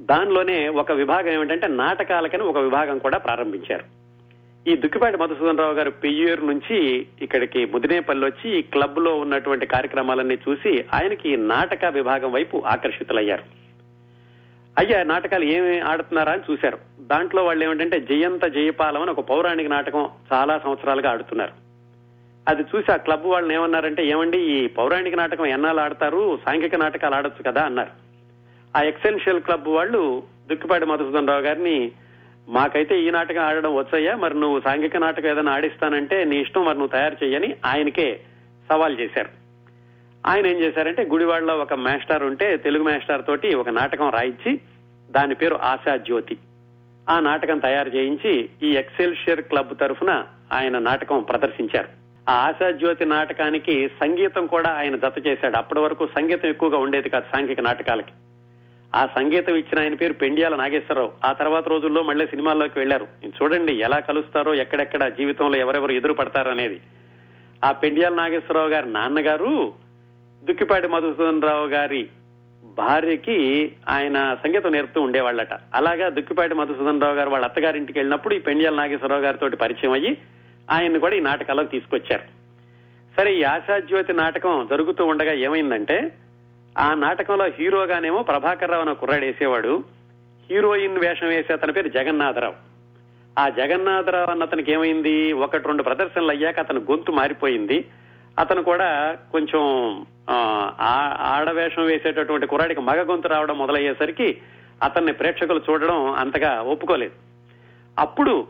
దానిలోనే 0.03 0.69
ఒక 0.69 0.93
విభాగం 0.93 1.29
ఏమిటంటే 1.29 1.67
నాటకాలకని 1.67 2.43
ఒక 2.43 2.59
విభాగం 2.59 2.99
కూడా 2.99 3.19
ప్రారంభించారు. 3.19 3.85
ఈ 4.69 4.77
దుక్కిపాటి 4.77 5.17
మధుసూదన్ 5.17 5.59
రావు 5.59 5.73
గారు 5.73 5.91
పెయ్యూరు 5.91 6.41
నుంచి 6.41 7.07
ఇక్కడికి 7.23 7.65
ముదినేపల్లి 7.65 8.27
వచ్చి 8.27 8.59
ఈ 8.59 8.63
క్లబ్లో 8.63 9.15
ఉన్నటువంటి 9.15 9.67
కార్యక్రమాలన్నీ 9.67 10.39
చూసి 10.49 10.85
ఆయనకి 10.95 11.37
నాటక 11.37 11.85
విభాగం 11.85 12.33
వైపు 12.33 12.63
ఆకర్షితులయ్యారు. 12.67 13.43
అయ్యా 14.79 15.03
నాటకాలు 15.03 15.45
ఏమి 15.45 15.81
ఆడుతున్నారా 15.81 16.33
అని 16.33 16.53
చూశారు. 16.53 16.79
దాంట్లో 17.01 17.45
వాళ్ళు 17.45 17.65
ఏమిటంటే 17.65 18.01
జయంత 18.01 18.45
జయపాలం 18.45 19.03
అని 19.03 19.11
ఒక 19.11 19.21
పౌరాణిక 19.21 19.67
నాటకం 19.67 20.09
చాలా 20.33 20.59
సంవత్సరాలుగా 20.59 21.11
ఆడుతున్నారు. 21.11 21.53
అది 22.49 22.63
చూసి 22.63 22.93
ఆ 22.93 22.97
క్లబ్ 22.97 23.27
వాళ్ళని 23.27 23.55
ఏమన్నారంటే 23.55 24.07
ఏమండి 24.07 24.39
ఈ 24.39 24.67
పౌరాణిక 24.67 25.15
నాటకం 25.15 25.47
ఎన్నాళ్ళు 25.47 25.83
ఆడతారు? 25.83 26.39
సాంఘిక 26.47 26.75
నాటకాలు 26.75 27.15
ఆడొచ్చు 27.15 27.53
కదా 27.53 27.63
అన్నారు. 27.63 28.12
ఆ 28.77 28.83
ఎక్సెన్షియల్ 28.83 29.41
క్లబ్ 29.41 29.69
వాళ్ళు 29.69 30.23
దుక్కిపాటి 30.51 30.87
మధుసూదన్ 30.87 31.29
రావు 31.29 31.41
గారిని 31.41 31.93
మాకైతే 32.49 33.03
ఈ 33.03 33.11
నాటకం 33.11 33.41
ఆడడం 33.41 33.75
వచ్చయ్యా 33.75 34.17
మరి 34.17 34.41
నువ్వు 34.41 34.61
సాంఘిక 34.61 34.97
నాటకం 34.97 35.29
ఏదైనా 35.29 35.53
ఆడిస్తానంటే 35.53 36.25
నీ 36.25 36.37
ఇష్టం 36.37 36.65
మరి 36.65 36.79
నువ్వు 36.79 36.99
తయారు 36.99 37.25
చేయని 37.25 37.57
ఆయనకే 37.67 38.21
సవాల్ 38.71 38.99
చేశారు. 38.99 39.29
ఆయన 40.27 40.47
ఏం 40.47 40.59
చేశారంటే 40.59 41.05
గుడివాడలో 41.05 41.59
ఒక 41.59 41.75
మాస్టర్ 41.75 42.23
ఉంటే 42.23 42.57
తెలుగు 42.57 42.85
మాస్టర్ 42.85 43.25
తోటి 43.25 43.55
ఒక 43.55 43.69
నాటకం 43.69 44.11
రాయించి 44.11 44.61
దాని 45.11 45.35
పేరు 45.35 45.55
ఆశా 45.55 45.97
జ్యోతి. 45.97 46.37
ఆ 47.11 47.21
నాటకం 47.21 47.59
తయారు 47.59 47.89
చేయించి 47.89 48.49
ఈ 48.63 48.73
ఎక్సెల్షియర్ 48.73 49.41
క్లబ్ 49.41 49.79
తరఫున 49.81 50.25
ఆయన 50.53 50.79
నాటకం 50.79 51.23
ప్రదర్శించారు. 51.23 51.89
ఆ 52.29 52.33
ఆశా 52.33 52.71
జ్యోతి 52.71 53.05
నాటకానికి 53.05 53.89
సంగీతం 53.89 54.47
కూడా 54.47 54.71
ఆయన 54.71 54.97
జత 54.97 55.27
చేశాడు. 55.27 55.57
అప్పటి 55.57 55.81
వరకు 55.81 56.07
సంగీతం 56.07 56.49
ఎక్కువగా 56.49 56.79
ఉండేది 56.79 57.09
కాదు 57.09 57.25
సాంఘిక 57.37 57.61
నాటకాలకి. 57.61 58.13
ఆ 58.95 59.07
సంగీతం 59.07 59.55
ఇచ్చిన 59.55 59.79
ఆయన 59.79 59.95
పేరు 59.95 60.13
పెండియాల 60.13 60.57
నాగేశ్వరరావు. 60.57 61.13
ఆ 61.25 61.33
తర్వాత 61.33 61.69
రోజుల్లో 61.69 62.03
మళ్ళీ 62.03 62.27
సినిమాల్లోకి 62.27 62.79
వెళ్ళారు 62.79 63.07
చూడండి 63.27 63.73
ఎలా 63.73 63.99
కలుస్తారో 63.99 64.55
ఎక్కడెక్కడ 64.55 65.09
జీవితంలో 65.09 65.59
ఎవరెవరు 65.59 65.93
ఎదురు 65.93 66.13
పడతారనేది. 66.13 66.81
ఆ 67.65 67.73
పెండియాల 67.73 68.15
నాగేశ్వరరావు 68.15 68.69
గారి 68.69 68.93
నాన్నగారు 68.93 69.73
దుక్కిపాటి 70.45 70.89
మధుసూదన్ 70.89 71.43
రావు 71.43 71.67
గారి 71.67 72.09
భార్యకి 72.65 73.73
ఆయన 73.89 74.37
సంగీతం 74.45 74.73
నేర్పుతూ 74.73 75.01
ఉండేవాళ్ళట. 75.01 75.55
అలాగా 75.75 76.09
దుక్కిపాటి 76.09 76.55
మధుసూదన్ 76.55 77.01
రావు 77.01 77.15
గారు 77.15 77.31
వాళ్ళ 77.31 77.45
అత్తగారింటికి 77.45 77.99
వెళ్ళినప్పుడు 77.99 78.35
ఈ 78.35 78.39
పెండియాల 78.39 78.75
నాగేశ్వరరావు 78.75 79.23
గారితో 79.23 79.49
పరిచయం 79.49 79.93
అయ్యి 79.93 80.19
ఆయన్ని 80.71 80.99
కూడా 80.99 81.15
ఈ 81.15 81.21
నాటకాలకు 81.21 81.67
తీసుకొచ్చారు. 81.67 82.23
సరే 83.17 83.35
ఈ 83.35 83.43
ఆశాజ్యోతి 83.43 84.13
నాటకం 84.13 84.67
జరుగుతూ 84.71 85.07
ఉండగా 85.07 85.33
ఏమైందంటే 85.33 86.13
ఆ 86.79 86.95
నాటకంలో 86.95 87.45
హీరోగానేమో 87.47 88.23
ప్రభాకర్ 88.23 88.71
రావు 88.71 88.83
అనే 88.83 88.95
కుర్రాడు 88.95 89.25
వేసేవాడు. 89.25 89.85
హీరోయిన్ 90.51 90.99
వేషం 90.99 91.27
వేసే 91.27 91.53
అతని 91.53 91.73
పేరు 91.73 91.89
జగన్నాథరావు. 91.89 92.55
ఆ 93.39 93.49
జగన్నాథరావు 93.49 94.31
అన్న 94.31 94.43
అతనికి 94.43 94.73
ఏమైంది? 94.73 95.33
ఒకటి 95.33 95.67
రెండు 95.67 95.83
ప్రదర్శనలు 95.83 96.31
అయ్యాక 96.31 96.59
అతను 96.59 96.81
గొంతు 96.81 97.13
మారిపోయింది. 97.13 97.85
అతను 98.39 98.63
కూడా 98.63 99.17
కొంచెం 99.33 99.61
ఆ, 100.31 100.35
ఆడవేషం 101.21 101.83
వేసేటటువంటి 101.83 102.47
కుర్రాడికి 102.47 102.81
మగ 102.81 103.11
గొంతు 103.11 103.29
రావడం 103.29 103.59
మొదలయ్యేసరికి 103.59 104.39
అతన్ని 104.83 105.13
ప్రేక్షకులు 105.13 105.61
చూడడం 105.71 106.11
అంతగా 106.13 106.63
ఒప్పుకోలేదు. 106.63 107.13
అప్పుడు 107.99 108.47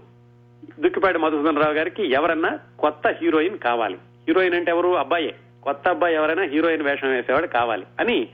దుక్కిపాటి 0.80 1.18
మధుసూదన్ 1.18 1.56
రావు 1.56 1.74
గారికి 1.74 2.12
ఎవరన్నా 2.12 2.58
కొత్త 2.78 3.08
హీరోయిన్ 3.08 3.58
కావాలి. 3.58 3.94
హీరోయిన్ 4.28 4.54
అంటే 4.54 4.70
ఎవరు? 4.70 4.88
అబ్బాయే. 4.88 5.34
కొత్త 5.62 5.88
అబ్బాయి 5.88 6.14
ఎవరైనా 6.14 6.42
హీరోయిన్ 6.42 6.82
వేషం 6.82 7.08
వేసేవాడు 7.08 7.46
కావాలి 7.46 7.86
అని 8.00 8.28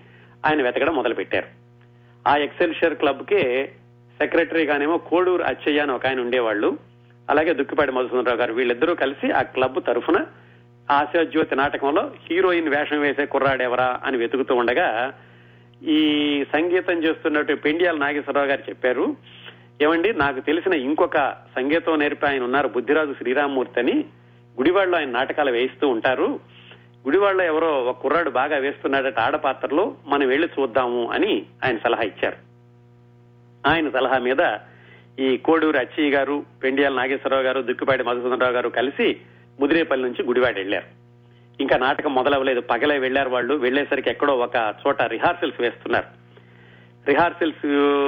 ఆయన 0.47 0.63
వెతకడం 0.63 0.95
మొదలు 0.95 1.15
పెట్టారు 1.15 1.47
ఆ 2.29 2.37
ఎక్సెల్షియర్ 2.37 2.95
క్లబ్ 2.95 3.25
కే 3.25 3.73
సెక్రటరీగానేమో 4.19 4.99
కోడూరు 4.99 5.43
అచ్చయ్య 5.43 5.81
అని 5.81 5.93
ఒక 5.93 6.07
ఆయన 6.07 6.21
ఉండేవాళ్ళు. 6.21 6.79
అలాగే 7.31 7.53
దుక్కిపాటి 7.55 7.93
మధుసూదరరావు 7.93 8.39
గారు 8.39 8.53
వీళ్ళిద్దరూ 8.55 8.95
కలిసి 8.95 9.33
ఆ 9.33 9.43
క్లబ్ 9.43 9.87
తరఫున 9.87 10.27
ఆశాజ్యోతి 10.91 11.57
నాటకంలో 11.57 12.13
హీరోయిన్ 12.31 12.69
వేషం 12.69 13.01
వేసే 13.01 13.27
కుర్రాడెవరా 13.27 14.01
అని 14.05 14.17
వెతుకుతూ 14.17 14.55
ఉండగా 14.55 15.13
ఈ 15.83 16.45
సంగీతం 16.53 17.05
చేస్తున్నట్టు 17.05 17.53
పెండియాల 17.53 17.97
నాగేశ్వరరావు 17.97 18.47
గారు 18.47 18.63
చెప్పారు. 18.69 19.17
ఏమండి 19.83 20.15
నాకు 20.15 20.41
తెలిసిన 20.41 20.73
ఇంకొక 20.73 21.17
సంగీతం 21.57 21.99
నేర్పి 21.99 22.27
ఆయన 22.27 22.43
ఉన్నారు 22.43 22.69
బుద్ధిరాజు 22.69 23.13
శ్రీరామ్మూర్తి 23.13 23.81
అని. 23.81 24.05
గుడివాడలో 24.59 24.99
ఆయన 24.99 25.11
నాటకాలు 25.11 25.51
వేయిస్తూ 25.51 25.89
ఉంటారు. 25.89 26.41
గుడివాళ్ళ 27.09 27.41
ఎవరో 27.41 27.85
ఒక 27.85 27.99
కుర్రాడు 27.99 28.31
బాగా 28.31 28.57
వేస్తున్నాడట 28.57 29.19
ఆడపాత్రలో 29.19 29.97
మనం 30.07 30.29
వెళ్ళి 30.29 30.49
చూద్దాము 30.61 31.11
అని 31.11 31.47
ఆయన 31.65 31.79
సలహా 31.79 32.03
ఇచ్చారు. 32.03 32.37
ఆయన 33.67 33.91
సలహా 33.91 34.19
మీద 34.19 34.57
ఈ 35.19 35.37
కోడూరు 35.37 35.77
అచ్చయ్య 35.77 36.11
గారు 36.11 36.45
పెండియాల 36.63 36.95
నాగేశ్వరరావు 36.95 37.43
గారు 37.43 37.63
దుక్కిపాటి 37.63 38.03
మధుసూదనరావు 38.03 38.53
గారు 38.53 38.69
కలిసి 38.69 39.17
ముదిరేపల్లి 39.61 40.07
నుంచి 40.07 40.27
గుడివాడ 40.27 40.55
వెళ్ళారు 40.55 40.87
ఇంకా 41.61 41.77
నాటకం 41.77 42.15
మొదలవ్వలేదు 42.15 42.61
పగలే 42.61 42.99
వెళ్ళారు 42.99 43.31
వాళ్ళు. 43.31 43.55
వెళ్ళేసరికి 43.55 44.11
ఎక్కడో 44.11 44.33
ఒక 44.33 44.75
చోట 44.87 45.03
రిహార్సల్స్ 45.03 45.61
వేస్తున్నారు. 45.61 46.07
రిహార్సల్స్ 47.09 47.67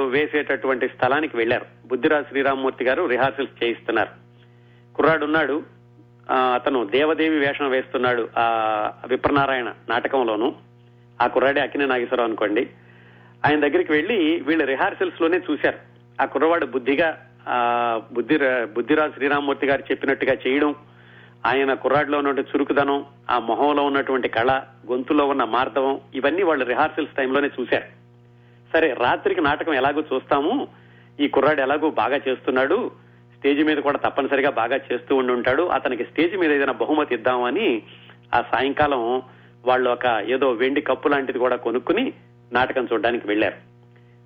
వేసేటటువంటి 0.09 0.87
స్థలానికి 0.87 1.37
వెళ్ళారు 1.37 1.65
బుద్ధిరాజు 1.87 2.25
శ్రీరామ్మూర్తి 2.29 2.85
గారు 2.85 3.03
రిహార్సల్స్ 3.03 3.63
చేయిస్తున్నారు. 3.63 4.09
కుర్రాడు 4.95 5.25
ఉన్నాడు 5.25 5.80
అతను 6.31 6.85
దేవదేవి 6.85 7.37
వేషం 7.39 7.69
వేస్తున్నాడు 7.69 8.29
ఆ 8.37 8.45
విప్రనారాయణ 9.07 9.73
నాటకంలోను. 9.89 10.55
ఆ 11.21 11.27
కుర్రాడే 11.27 11.61
అక్కినే 11.61 11.85
నాగేశ్వరరావు 11.85 12.27
అనుకోండి. 12.27 12.69
ఆయన 13.45 13.59
దగ్గరికి 13.59 13.91
వెళ్ళి 13.91 14.17
వీళ్ళు 14.47 14.65
రిహార్సల్స్లోనే 14.65 15.41
చూశారు. 15.51 15.79
ఆ 16.21 16.25
కుర్రవాడు 16.25 16.65
బుద్ధిగా 16.65 17.09
బుద్ధి 18.13 18.37
బుద్ధిరాజు 18.75 19.11
శ్రీరామ్మూర్తి 19.11 19.67
గారు 19.67 19.83
చెప్పినట్టుగా 19.91 20.35
చేయడం 20.47 20.75
ఆయన 21.45 21.73
కుర్రాడిలో 21.73 22.17
ఉన్నటువంటి 22.17 22.51
చురుకుదనం 22.51 23.05
ఆ 23.31 23.39
మొహంలో 23.39 23.83
ఉన్నటువంటి 23.83 24.27
కళ 24.27 24.51
గొంతులో 24.91 25.25
ఉన్న 25.25 25.43
మార్దవం 25.43 26.01
ఇవన్నీ 26.15 26.43
వాళ్ళు 26.43 26.65
రిహార్సల్స్ 26.65 27.15
టైంలోనే 27.17 27.49
చూశారు. 27.59 27.87
సరే 28.73 28.93
రాత్రికి 28.99 29.41
నాటకం 29.41 29.73
ఎలాగో 29.73 30.03
చూస్తాము 30.13 30.67
ఈ 31.19 31.27
కుర్రాడు 31.27 31.61
ఎలాగో 31.61 31.89
బాగా 31.89 32.17
చేస్తున్నాడు 32.27 32.91
స్టేజ్ 33.41 33.63
మీద 33.63 33.77
కూడా 33.77 33.97
తప్పనిసరిగా 33.97 34.49
బాగా 34.49 34.79
చేస్తూ 34.93 35.15
ఉండి 35.15 35.33
ఉంటాడు. 35.33 35.63
అతనికి 35.63 36.03
స్టేజ్ 36.03 36.37
మీద 36.37 36.51
ఏదైనా 36.51 36.73
బహుమతి 36.73 37.15
ఇద్దామని 37.15 37.83
ఆ 38.35 38.41
సాయంకాలం 38.41 39.21
వాళ్ళు 39.65 39.89
ఒక 39.89 40.23
ఏదో 40.27 40.51
వెండి 40.51 40.81
కప్పు 40.81 41.07
లాంటిది 41.07 41.39
కూడా 41.39 41.55
కొనుక్కుని 41.55 42.13
నాటకం 42.53 42.87
చూడడానికి 42.93 43.27
వెళ్ళారు 43.27 43.55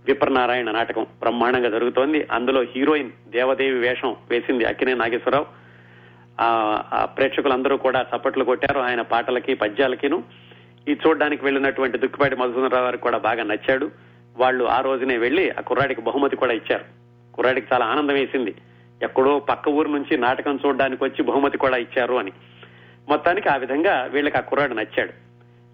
విప్రనారాయణ 0.05 0.71
నాటకం 0.71 1.03
బ్రహ్మాండంగా 1.03 1.69
జరుగుతోంది. 1.69 2.27
అందులో 2.31 2.61
హీరోయిన్ 2.61 3.11
దేవదేవి 3.27 3.79
వేషం 3.79 4.15
వేసింది 4.29 4.65
అక్కినే 4.65 4.93
నాగేశ్వరరావు. 4.93 5.45
ఆ 6.41 7.05
ప్రేక్షకులందరూ 7.05 7.77
కూడా 7.77 8.05
చప్పట్లు 8.15 8.43
కొట్టారు. 8.43 8.79
ఆయన 8.79 9.01
పాటలకి 9.01 9.53
పద్యాలకిను. 9.53 10.23
ఈ 10.87 10.95
చూడడానికి 11.07 11.45
వెళ్ళినటువంటి 11.45 11.97
దుక్కిపాటి 11.97 12.35
మధుసూదనరావు 12.35 12.85
గారికి 12.85 13.03
కూడా 13.03 13.17
బాగా 13.17 13.43
నచ్చాడు. 13.43 13.91
వాళ్ళు 14.37 14.65
ఆ 14.65 14.81
రోజునే 14.81 15.17
వెళ్ళి 15.17 15.51
ఆ 15.51 15.61
కుర్రాడికి 15.61 16.01
బహుమతి 16.01 16.35
కూడా 16.35 16.53
ఇచ్చారు. 16.53 16.85
కుర్రాడికి 17.31 17.67
చాలా 17.73 17.85
ఆనందం 17.85 18.13
వేసింది. 18.13 18.55
ఎక్కడో 19.03 19.39
పక్క 19.39 19.69
ఊరు 19.69 19.89
నుంచి 19.89 20.17
నాటకం 20.17 20.59
చూడడానికి 20.65 21.03
వచ్చి 21.03 21.23
బహుమతి 21.23 21.57
కూడా 21.57 21.77
ఇచ్చారు 21.77 22.13
అని. 22.13 22.31
మొత్తానికి 23.09 23.49
ఆ 23.49 23.55
విధంగా 23.55 24.09
వీళ్ళకి 24.11 24.37
ఆ 24.37 24.41
కుర్రాడు 24.41 24.73
నచ్చాడు. 24.73 25.13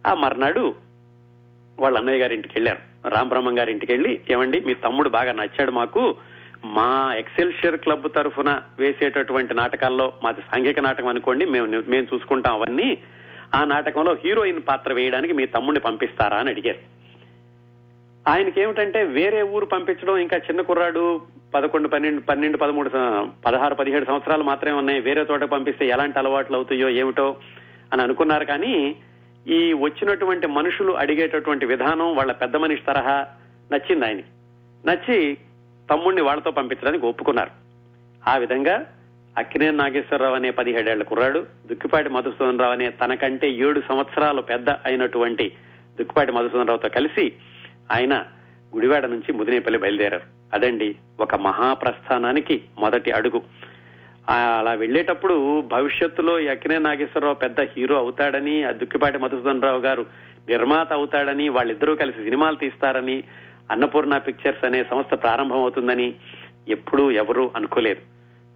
ఆ 0.08 0.14
మర్నాడు 0.14 0.76
వాళ్ళ 1.80 1.98
అన్నయ్య 1.98 2.22
గారి 2.22 2.36
ఇంటికి 2.36 2.54
వెళ్ళారు. 2.56 3.10
రామబ్రహ్మం 3.10 3.60
గారి 3.60 3.72
ఇంటికి 3.72 3.92
వెళ్ళి 3.92 4.22
ఏమండి 4.30 4.60
మీ 4.60 4.74
తమ్ముడు 4.74 5.10
బాగా 5.10 5.32
నచ్చాడు 5.32 5.72
మాకు. 5.72 6.16
మా 6.66 7.16
ఎక్సెల్షియర్ 7.18 7.78
క్లబ్ 7.78 8.08
తరఫున 8.16 8.62
వేసేటటువంటి 8.80 9.54
నాటకాల్లో 9.54 10.14
మాది 10.24 10.42
సాంఘిక 10.42 10.80
నాటకం 10.80 11.08
అనుకోండి 11.08 11.46
మేము 11.46 11.66
మేము 11.66 12.08
చూసుకుంటాం 12.16 12.54
అవన్నీ. 12.54 12.98
ఆ 13.56 13.64
నాటకంలో 13.64 14.18
హీరోయిన్ 14.26 14.62
పాత్ర 14.68 14.94
వేయడానికి 14.94 15.34
మీ 15.34 15.46
తమ్ముడిని 15.46 15.80
పంపిస్తారా? 15.80 16.38
అని 16.38 16.50
అడిగారు. 16.50 16.78
ఆయనకి 18.30 18.62
ఏమిటంటే 18.62 19.04
వేరే 19.04 19.42
ఊరు 19.42 19.66
పంపించడం 19.66 20.18
ఇంకా 20.18 20.38
చిన్న 20.38 20.62
కుర్రాడు 20.62 21.22
పదకొండు 21.54 21.88
పన్నెండు 21.88 22.22
పన్నెండు 22.22 22.58
పదమూడు 22.58 22.90
పదహారు 23.46 23.76
పదిహేడు 23.76 24.06
సంవత్సరాలు 24.06 24.44
మాత్రమే 24.44 24.78
ఉన్నాయి. 24.78 25.00
వేరే 25.00 25.26
చోట 25.32 25.44
పంపిస్తే 25.44 25.88
ఎలాంటి 25.88 26.20
అలవాట్లు 26.20 26.56
అవుతాయో 26.56 26.90
ఏమిటో 26.90 27.38
అని 27.94 28.02
అనుకున్నారు. 28.02 28.46
కానీ 28.46 28.96
ఈ 29.48 29.74
వచ్చినటువంటి 29.74 30.48
మనుషులు 30.48 30.92
అడిగేటటువంటి 30.92 31.66
విధానం 31.66 32.16
వాళ్ళ 32.16 32.32
పెద్ద 32.32 32.56
మనిషి 32.56 32.82
తరహా 32.88 33.28
నచ్చింది 33.72 34.06
ఆయన 34.06 34.18
నచ్చి 34.86 35.38
తమ్ముడిని 35.90 36.22
వాళ్ళతో 36.22 36.52
పంపించడానికి 36.52 37.06
ఒప్పుకున్నారు. 37.06 37.52
ఆ 38.30 38.38
విధంగా 38.38 38.86
అక్కినే 39.38 39.72
నాగేశ్వరరావు 39.72 40.36
అనే 40.36 40.52
పదిహేడేళ్ళ 40.52 41.04
కుర్రాడు 41.04 41.46
దుక్కిపాటి 41.68 42.10
మధుసూదన్ 42.10 42.60
రావు 42.60 42.72
అనే 42.72 42.90
తనకంటే 42.90 43.52
ఏడు 43.52 43.82
సంవత్సరాలు 43.90 44.42
పెద్ద 44.42 44.70
అయినటువంటి 44.70 45.52
దుక్కిపాటి 46.00 46.32
మధుసూదన్ 46.32 46.68
రావుతో 46.68 46.90
కలిసి 46.90 47.34
ఆయన 47.92 48.26
గుడివాడ 48.76 49.06
నుంచి 49.06 49.34
ముదినేపల్లి 49.34 49.80
బయలుదేరారు. 49.80 50.41
అదండి 50.54 50.96
ఒక 51.20 51.36
మహాప్రస్థానానికి 51.36 52.62
మొదటి 52.80 53.12
అడుగు. 53.12 53.42
అలా 54.30 54.74
వెళ్ళేటప్పుడు 54.74 55.62
భవిష్యత్తులో 55.62 56.40
ఎక్కినే 56.40 56.78
నాగేశ్వరరావు 56.78 57.36
పెద్ద 57.36 57.62
హీరో 57.62 57.98
అవుతాడని 57.98 58.64
ఆ 58.64 58.72
దుక్కిపాటి 58.72 59.18
మధుసూదన్ 59.18 59.62
రావు 59.62 59.80
గారు 59.80 60.06
నిర్మాత 60.50 60.94
అవుతాడని 60.94 61.50
వాళ్ళిద్దరూ 61.50 61.96
కలిసి 61.96 62.24
సినిమాలు 62.24 62.56
తీస్తారని 62.56 63.24
అన్నపూర్ణ 63.72 64.18
పిక్చర్స్ 64.18 64.66
అనే 64.66 64.84
సంస్థ 64.84 65.14
ప్రారంభం 65.14 65.58
అవుతుందని 65.58 66.16
ఎప్పుడూ 66.68 67.12
ఎవరూ 67.12 67.52
అనుకోలేదు. 67.56 68.00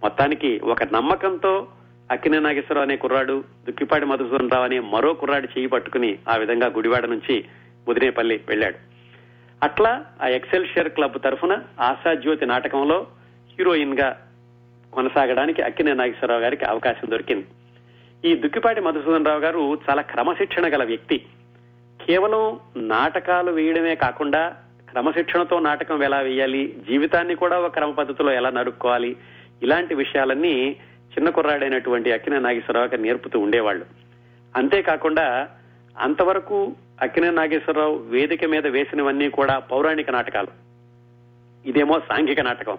మొత్తానికి 0.02 0.58
ఒక 0.58 0.82
నమ్మకంతో 0.82 1.66
అక్కినే 2.10 2.38
నాగేశ్వరరావు 2.38 2.86
అనే 2.86 2.96
కుర్రాడు 2.96 3.44
దుక్కిపాటి 3.66 4.04
మధుసూదన్ 4.04 4.50
రావు 4.50 4.64
అనే 4.64 4.80
మరో 4.80 5.14
కుర్రాడు 5.14 5.46
చేయి 5.46 5.66
పట్టుకుని 5.66 6.18
ఆ 6.28 6.36
విధంగా 6.36 6.66
గుడివాడ 6.66 7.06
నుంచి 7.06 7.44
ముదినేపల్లి 7.88 8.40
వెళ్ళాడు. 8.48 8.95
అట్లా 9.62 10.04
ఆ 10.22 10.26
ఎక్సెల్ 10.28 10.66
షేర్ 10.66 10.88
క్లబ్ 10.88 11.18
తరఫున 11.24 11.62
ఆశాజ్యోతి 11.80 12.46
నాటకంలో 12.46 13.06
హీరోయిన్గా 13.58 14.26
కొనసాగడానికి 14.92 15.62
అక్కినే 15.62 15.92
నాగేశ్వరరావు 15.92 16.40
గారికి 16.40 16.64
అవకాశం 16.64 17.10
దొరికింది. 17.10 17.46
ఈ 18.28 18.36
దుక్కిపాటి 18.36 18.80
మధుసూదన్ 18.80 19.26
రావు 19.26 19.40
గారు 19.40 19.78
చాలా 19.90 20.02
క్రమశిక్షణ 20.02 20.74
గల 20.74 20.84
వ్యక్తి. 20.84 21.18
కేవలం 22.06 22.60
నాటకాలు 22.76 23.52
వేయడమే 23.52 23.94
కాకుండా 23.94 24.56
క్రమశిక్షణతో 24.90 25.60
నాటకం 25.60 26.02
ఎలా 26.02 26.18
వేయాలి 26.18 26.76
జీవితాన్ని 26.88 27.34
కూడా 27.34 27.58
ఒక 27.58 27.72
క్రమ 27.72 27.90
పద్ధతిలో 27.90 28.32
ఎలా 28.32 28.50
నడుపుకోవాలి 28.50 29.16
ఇలాంటి 29.62 29.94
విషయాలన్నీ 29.94 30.76
చిన్న 31.16 31.30
కుర్రాడైనటువంటి 31.30 32.12
అక్కినే 32.12 32.38
నాగేశ్వరరావు 32.38 32.86
గారు 32.86 33.02
నేర్పుతూ 33.02 33.38
ఉండేవాళ్ళు. 33.38 33.86
అంతేకాకుండా 34.56 35.48
అంతవరకు 35.98 36.76
అక్కినే 37.02 37.30
నాగేశ్వరరావు 37.30 37.96
వేదిక 37.96 38.44
మీద 38.44 38.66
వేసినవన్నీ 38.66 39.28
కూడా 39.28 39.58
పౌరాణిక 39.58 40.10
నాటకాలు. 40.10 40.48
ఇదేమో 41.68 41.98
సాంఘిక 41.98 42.40
నాటకం. 42.40 42.78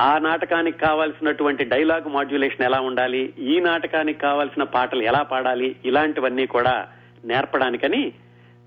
ఆ 0.00 0.18
నాటకానికి 0.18 0.78
కావాల్సినటువంటి 0.78 1.64
డైలాగ్ 1.64 2.08
మాడ్యులేషన్ 2.08 2.62
ఎలా 2.62 2.80
ఉండాలి? 2.80 3.34
ఈ 3.38 3.60
నాటకానికి 3.60 4.18
కావాల్సిన 4.18 4.62
పాటలు 4.62 5.02
ఎలా 5.02 5.22
పాడాలి? 5.22 5.76
ఇలాంటివన్నీ 5.84 6.46
కూడా 6.46 6.88
నేర్పడానికని 7.24 8.12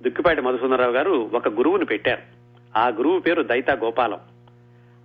దుక్కిపాటి 0.01 0.41
మధుసూదనరావు 0.41 0.91
గారు 0.91 1.29
ఒక 1.33 1.47
గురువుని 1.47 1.85
పెట్టారు. 1.85 2.21
ఆ 2.77 2.87
గురువు 2.87 3.19
పేరు 3.19 3.43
దైతా 3.43 3.73
గోపాలం. 3.73 4.19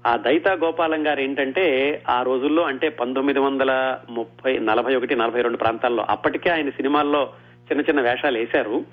ఆ 0.06 0.16
దైతా 0.16 0.52
గోపాలం 0.52 1.06
గారు 1.06 1.20
ఏంటంటే 1.20 2.02
ఆ 2.08 2.22
రోజుల్లో 2.22 2.62
అంటే 2.62 2.88
పంతొమ్మిది 2.88 3.38
వందల 3.38 3.98
ముప్పై 4.10 4.58
నలభై 4.58 4.94
ఒకటి 4.94 5.14
నలభై 5.14 5.42
రెండు 5.42 5.56
ప్రాంతాల్లో 5.56 6.06
అప్పటికే 6.08 6.50
ఆయన 6.50 6.70
సినిమాల్లో 6.70 7.32
చిన్న 7.64 7.80
చిన్న 7.80 8.00
వేషాలు 8.00 8.38
వేశారు. 8.38 8.84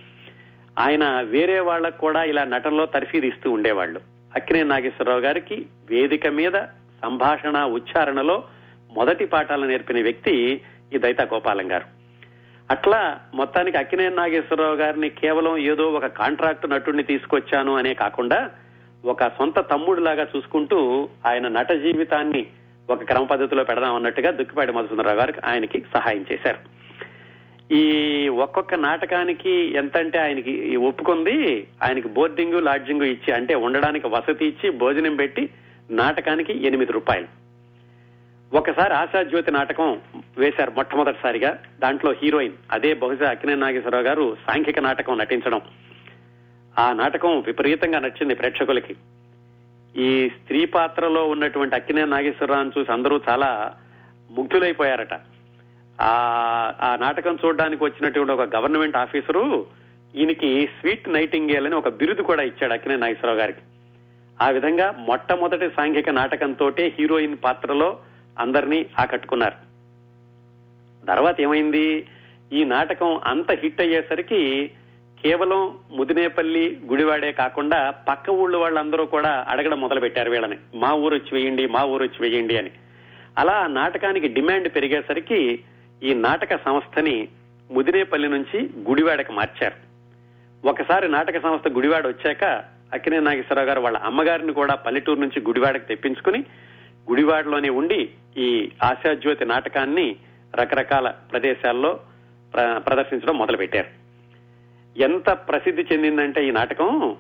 ఆయన 0.79 1.21
వేరే 1.21 1.60
వాళ్ళకు 1.60 1.97
కూడా 1.97 2.23
ఇలా 2.23 2.43
నటనలో 2.43 2.86
తర్ఫీదు 2.86 3.25
ఇస్తూ 3.25 3.51
ఉండేవాళ్ళు. 3.51 4.01
అక్కినే 4.36 4.63
నాగేశ్వరరావు 4.63 5.19
గారికి 5.19 5.65
వేదిక 5.89 6.27
మీద 6.27 6.51
సంభాషణ 7.03 7.63
ఉచ్చారణలో 7.63 8.43
మొదటి 8.93 9.25
పాఠాలు 9.25 9.65
నేర్పిన 9.65 10.03
వ్యక్తి 10.03 10.62
ఈ 10.93 10.97
దైతా 10.97 11.27
గోపాలం 11.34 11.71
గారు. 11.71 11.86
అట్లా 12.71 13.19
మొత్తానికి 13.34 13.77
అక్కినే 13.77 14.10
నాగేశ్వరరావు 14.10 14.75
గారిని 14.75 15.10
కేవలం 15.10 15.57
ఏదో 15.57 15.84
ఒక 15.84 16.05
కాంట్రాక్ట్ 16.05 16.69
నటుడిని 16.69 17.03
తీసుకొచ్చాను 17.03 17.77
అనే 17.77 17.93
కాకుండా 17.93 18.49
ఒక 19.05 19.27
సొంత 19.27 19.60
తమ్ముడిలాగా 19.60 20.27
చూసుకుంటూ 20.36 21.10
ఆయన 21.25 21.47
నట 21.47 21.71
జీవితాన్ని 21.71 22.47
ఒక 22.89 23.03
క్రమ 23.03 23.23
పద్ధతిలో 23.23 23.63
పెడదాం 23.63 23.95
అన్నట్టుగా 23.95 24.31
దుక్కిపాటి 24.31 24.71
మధుసుందరరావు 24.71 25.17
గారికి 25.17 25.39
ఆయనకి 25.45 25.84
సహాయం 25.93 26.25
చేశారు. 26.31 26.70
ఈ 27.71 28.27
ఒక్కొక్క 28.27 28.75
నాటకానికి 28.75 29.51
ఎంత 29.51 29.97
అంటే 29.97 30.19
ఆయనకి 30.19 30.75
ఒప్పుకుంది 30.75 31.67
ఆయనకి 31.84 32.07
బోర్డింగ్ 32.07 32.62
లాడ్జింగ్ 32.62 33.01
ఇచ్చి 33.01 33.34
అంటే 33.34 33.55
ఉండడానికి 33.55 34.07
వసతి 34.07 34.45
ఇచ్చి 34.45 34.69
భోజనం 34.69 35.15
పెట్టి 35.15 35.49
నాటకానికి 35.91 36.65
ఎనిమిది 36.67 36.91
రూపాయలు. 36.91 37.27
ఒకసారి 38.55 38.93
ఆశాజ్యోతి 38.93 39.51
నాటకం 39.51 40.01
వేశారు 40.38 40.71
మొట్టమొదటిసారిగా. 40.71 41.60
దాంట్లో 41.79 42.12
హీరోయిన్ 42.23 42.53
అదే 42.71 42.93
బహుశా 42.93 43.29
అక్కినే 43.29 43.55
నాగేశ్వరరావు 43.55 44.03
గారు 44.03 44.38
సాంఘిక 44.47 44.79
నాటకం 44.79 45.17
నటించడం. 45.17 45.62
ఆ 46.79 46.93
నాటకం 46.93 47.39
విపరీతంగా 47.41 47.99
నచ్చింది 47.99 48.36
ప్రేక్షకులకి. 48.36 48.95
ఈ 49.97 50.29
స్త్రీ 50.29 50.65
పాత్రలో 50.65 51.27
ఉన్నటువంటి 51.27 51.75
అక్కినే 51.75 52.05
నాగేశ్వరరావుని 52.05 52.71
చూసి 52.77 52.91
అందరూ 52.91 53.21
చాలా 53.29 53.73
ముగ్ధులైపోయారట. 54.31 55.13
ఆ 56.01 56.97
నాటకం 57.01 57.37
చూడడానికి 57.45 57.83
వచ్చినటువంటి 57.83 58.31
ఒక 58.31 58.55
గవర్నమెంట్ 58.55 58.97
ఆఫీసరు 58.97 59.65
ఈయనకి 60.15 60.69
స్వీట్ 60.79 61.09
నైటింగేల్ 61.09 61.65
అని 61.65 61.75
ఒక 61.75 61.89
బిరుదు 61.89 62.21
కూడా 62.21 62.43
ఇచ్చాడు 62.43 62.73
అక్కినే 62.73 62.95
నాగేశ్వరరావు 62.95 63.39
గారికి. 63.39 63.59
ఆ 64.41 64.49
విధంగా 64.49 64.91
మొట్టమొదటి 64.91 65.69
సాంఘిక 65.69 66.09
నాటకంతో 66.09 66.71
హీరోయిన్ 66.79 67.37
పాత్రలో 67.43 67.97
అందరినీ 68.39 68.85
ఆకట్టుకున్నారు. 68.99 69.71
తర్వాత 71.05 71.41
ఏమైంది? 71.41 72.07
ఈ 72.53 72.63
నాటకం 72.63 73.21
అంత 73.25 73.51
హిట్ 73.51 73.81
అయ్యేసరికి 73.81 74.71
కేవలం 75.23 75.77
ముదినేపల్లి 75.91 76.79
గుడివాడే 76.85 77.31
కాకుండా 77.31 77.91
పక్క 78.09 78.29
ఊళ్ళో 78.29 78.59
వాళ్ళందరూ 78.59 79.05
కూడా 79.05 79.45
అడగడం 79.49 79.81
మొదలు 79.81 79.99
పెట్టారు 79.99 80.31
వీళ్ళని. 80.31 80.57
మా 80.75 80.93
ఊరు 80.93 81.15
వచ్చి 81.15 81.41
వేయండి 81.41 81.67
మా 81.67 81.83
ఊరు 81.83 82.03
వచ్చి 82.03 82.29
వేయండి 82.29 82.57
అని. 82.57 82.71
అలా 83.37 83.67
నాటకానికి 83.67 84.27
డిమాండ్ 84.27 84.69
పెరిగేసరికి 84.69 85.63
ఈ 86.03 86.13
నాటక 86.13 86.55
సంస్థని 86.55 87.27
ముదినేపల్లి 87.71 88.27
నుంచి 88.27 88.69
గుడివాడకి 88.89 89.31
మార్చారు. 89.31 89.91
ఒకసారి 90.67 91.11
నాటక 91.11 91.41
సంస్థ 91.41 91.67
గుడివాడ 91.67 92.07
వచ్చాక 92.07 92.43
అక్కినే 92.93 93.19
నాగేశ్వరరావు 93.19 93.67
గారు 93.67 93.81
వాళ్ళ 93.81 93.97
అమ్మగారిని 93.97 94.53
కూడా 94.53 94.75
పల్లెటూరు 94.75 95.19
నుంచి 95.19 95.41
గుడివాడకు 95.41 95.87
తెప్పించుకుని 95.87 96.39
గుడివాడలోనే 97.09 97.69
ఉండి 97.69 98.09
ఈ 98.37 98.71
ఆశాజ్యోతి 98.83 99.45
నాటకాన్ని 99.45 100.15
రకరకాల 100.55 101.09
ప్రదేశాల్లో 101.09 101.99
ప్ర- 102.53 102.79
ప్రదర్శించడం 102.79 103.37
మొదలుపెట్టారు. 103.37 103.87
ఎంత 104.99 105.29
ప్రసిద్ధి 105.29 105.85
చెందిందంటే 105.93 106.47
ఈ 106.47 106.51
నాటకం. 106.51 107.15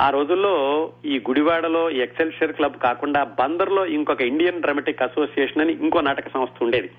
ఆ 0.00 0.10
రోజుల్లో 0.10 0.92
ఈ 1.04 1.18
గుడివాడలో 1.18 1.90
ఎక్సెల్షియర్ 1.90 2.52
క్లబ్ 2.52 2.78
కాకుండా 2.78 3.24
బందర్లో 3.24 3.86
ఇంకొక 3.86 4.20
ఇండియన్ 4.22 4.60
డ్రామాటిక్ 4.60 5.02
అసోసియేషన్ 5.02 5.62
అని 5.62 5.72
ఇంకో 5.72 6.00
నాటక 6.00 6.28
సంస్థ 6.34 6.62
ఉండేది. 6.62 6.90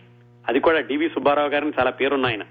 అది 0.49 0.59
కూడా 0.59 0.79
డివి 0.79 1.09
సుబ్బారావు 1.09 1.49
గారిని 1.49 1.71
చాలా 1.79 1.91
పేరున్న 1.91 2.25
ఆయన 2.25 2.41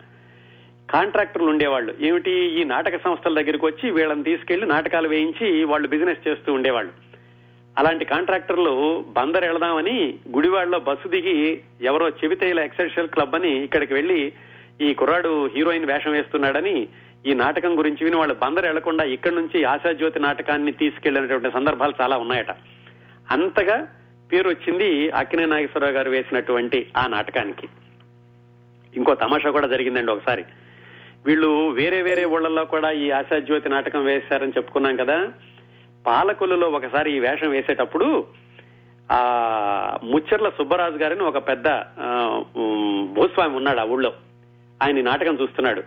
కాంట్రాక్టర్లు 0.90 1.48
ఉండేవాళ్ళు. 1.48 1.94
ఏమిటి? 2.00 2.30
ఈ 2.30 2.64
నాటక 2.64 2.96
సంస్థల 3.04 3.34
దగ్గరికి 3.34 3.66
వచ్చి 3.66 3.90
వీళ్ళని 3.90 4.22
తీసుకెళ్ళి 4.22 4.66
నాటకాలు 4.66 5.08
వేయించి 5.08 5.64
వాళ్ళు 5.64 5.88
బిజినెస్ 5.88 6.28
చేస్తూ 6.28 6.52
ఉండేవాళ్ళు. 6.52 6.92
అలాంటి 7.78 8.04
కాంట్రాక్టర్లు 8.04 9.04
బందర్ 9.16 9.44
వెళదామని 9.44 10.14
గుడివాడలో 10.34 10.78
బస్సు 10.78 11.08
దిగి 11.08 11.61
ఎవరో 11.82 12.08
చెబితే 12.08 12.50
ఇలా 12.50 12.66
క్లబ్ 13.06 13.34
అని 13.34 13.64
ఇక్కడికి 13.64 13.94
వెళ్ళి 13.94 14.32
ఈ 14.80 14.94
కుర్రాడు 14.94 15.50
హీరోయిన్ 15.54 15.84
వేషం 15.84 16.12
వేస్తున్నాడని 16.12 16.88
ఈ 17.26 17.34
నాటకం 17.34 17.78
గురించి 17.78 18.04
విని 18.04 18.16
వాళ్ళు 18.16 18.34
బందర్ 18.34 18.64
వెళ్ళకుండా 18.64 19.04
ఇక్కడి 19.04 19.34
నుంచి 19.34 19.64
ఆశాజ్యోతి 19.64 20.20
నాటకాన్ని 20.20 20.72
తీసుకెళ్ళినటువంటి 20.72 21.50
సందర్భాలు 21.50 21.94
చాలా 22.00 22.16
ఉన్నాయట. 22.16 22.50
అంతగా 23.30 23.88
పేరు 24.32 24.48
వచ్చింది 24.48 25.11
అక్కినే 25.11 25.46
నాగేశ్వరరావు 25.46 25.92
గారు 25.92 26.11
వేసినటువంటి 26.11 26.87
ఆ 26.96 27.06
నాటకానికి. 27.06 27.68
ఇంకో 28.96 29.14
తమాషా 29.14 29.51
కూడా 29.51 29.66
జరిగిందండి 29.66 30.12
ఒకసారి. 30.12 30.44
వీళ్ళు 31.27 31.70
వేరే 31.70 32.03
వేరే 32.03 32.24
ఊళ్ళల్లో 32.24 32.64
కూడా 32.64 32.90
ఈ 32.90 33.11
ఆశాజ్యోతి 33.11 33.68
నాటకం 33.68 34.05
వేశారని 34.05 34.53
చెప్పుకున్నాం 34.57 34.96
కదా. 34.96 35.33
పాలకొల్లులో 36.07 36.68
ఒకసారి 36.68 37.16
ఈ 37.16 37.18
వేషం 37.18 37.51
వేసేటప్పుడు 37.51 38.27
ఆ 39.12 39.98
ముచ్చర్ల 40.05 40.48
సుబ్బరాజు 40.48 40.96
గారిని 40.96 41.22
ఒక 41.22 41.48
పెద్ద 41.48 41.68
భూస్వామి 43.14 43.57
ఉన్నాడు 43.57 43.79
ఆ 43.79 43.85
ఊళ్ళో. 43.85 44.12
ఆయన 44.83 45.01
నాటకం 45.01 45.38
చూస్తున్నాడు. 45.42 45.83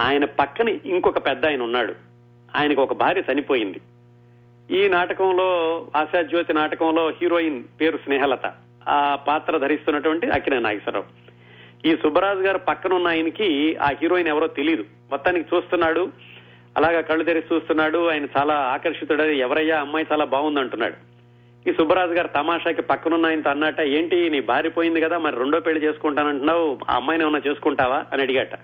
ఆయన 0.00 0.24
పక్కన 0.24 0.68
ఇంకొక 0.68 1.26
పెద్ద 1.26 1.46
ఆయన 1.46 1.62
ఉన్నాడు. 1.62 1.94
ఆయనకు 2.56 2.82
ఒక 2.82 2.92
భార్య 2.92 3.22
చనిపోయింది. 3.32 3.80
ఈ 4.70 4.88
నాటకంలో 4.88 5.86
ఆశాజ్యోతి 5.96 6.52
నాటకంలో 6.52 7.10
హీరోయిన్ 7.22 7.64
పేరు 7.80 7.96
స్నేహలత. 7.96 8.46
ఆ 8.46 8.52
ఆశాజ్యోతి 8.52 8.52
నాటకంలో 8.52 8.78
హీరోయిన్ 8.82 8.84
పేరు 8.84 8.84
స్నేహలత 8.84 8.86
ఆ 8.88 9.18
పాత్ర 9.28 9.58
ధరిస్తున్నటువంటి 9.58 10.30
అక్కినే 10.30 10.58
నాగేశ్వరరావు. 10.58 11.21
ఈ 11.86 11.96
సుబ్బరాజు 11.96 12.38
గారు 12.38 12.58
పక్కన 12.58 12.94
ఉన్న 12.94 13.08
ఆయనకి 13.08 13.76
ఆ 13.76 13.88
హీరోయిన్ 14.02 14.28
ఎవరో 14.28 14.46
తెలియదు 14.46 14.84
మొత్తానికి 15.10 15.56
చూస్తున్నాడు. 15.56 16.08
అలాగా 16.76 17.00
కళ్ళు 17.00 17.24
తెరిచి 17.24 17.54
చూస్తున్నాడు. 17.54 18.08
ఆయన 18.08 18.26
చాలా 18.38 18.54
ఆకర్షితుడు. 18.54 19.22
ఎవరయ్యా? 19.22 19.80
అమ్మాయి 19.80 20.06
చాలా 20.12 20.24
బాగుంది 20.24 20.60
అంటున్నాడు. 20.60 20.94
ఈ 21.68 21.72
సుబ్బరాజు 21.72 22.10
గారు 22.10 22.28
తమాషాకి 22.28 22.82
పక్కనున్న 22.82 23.26
ఆయనతో 23.26 23.50
అన్నట 23.50 23.80
ఏంటి 23.80 24.30
నీ 24.30 24.40
భార్య 24.40 24.68
పోయింది 24.68 25.00
కదా 25.00 25.18
మరి 25.18 25.36
రెండో 25.36 25.60
పెళ్ళి 25.60 25.84
చేసుకుంటానంటున్నావు? 25.84 26.78
ఆ 26.90 26.96
అమ్మాయిని 26.96 27.24
ఏమన్నా 27.24 27.40
చేసుకుంటావా? 27.46 28.04
అని 28.12 28.22
అడిగాట. 28.22 28.54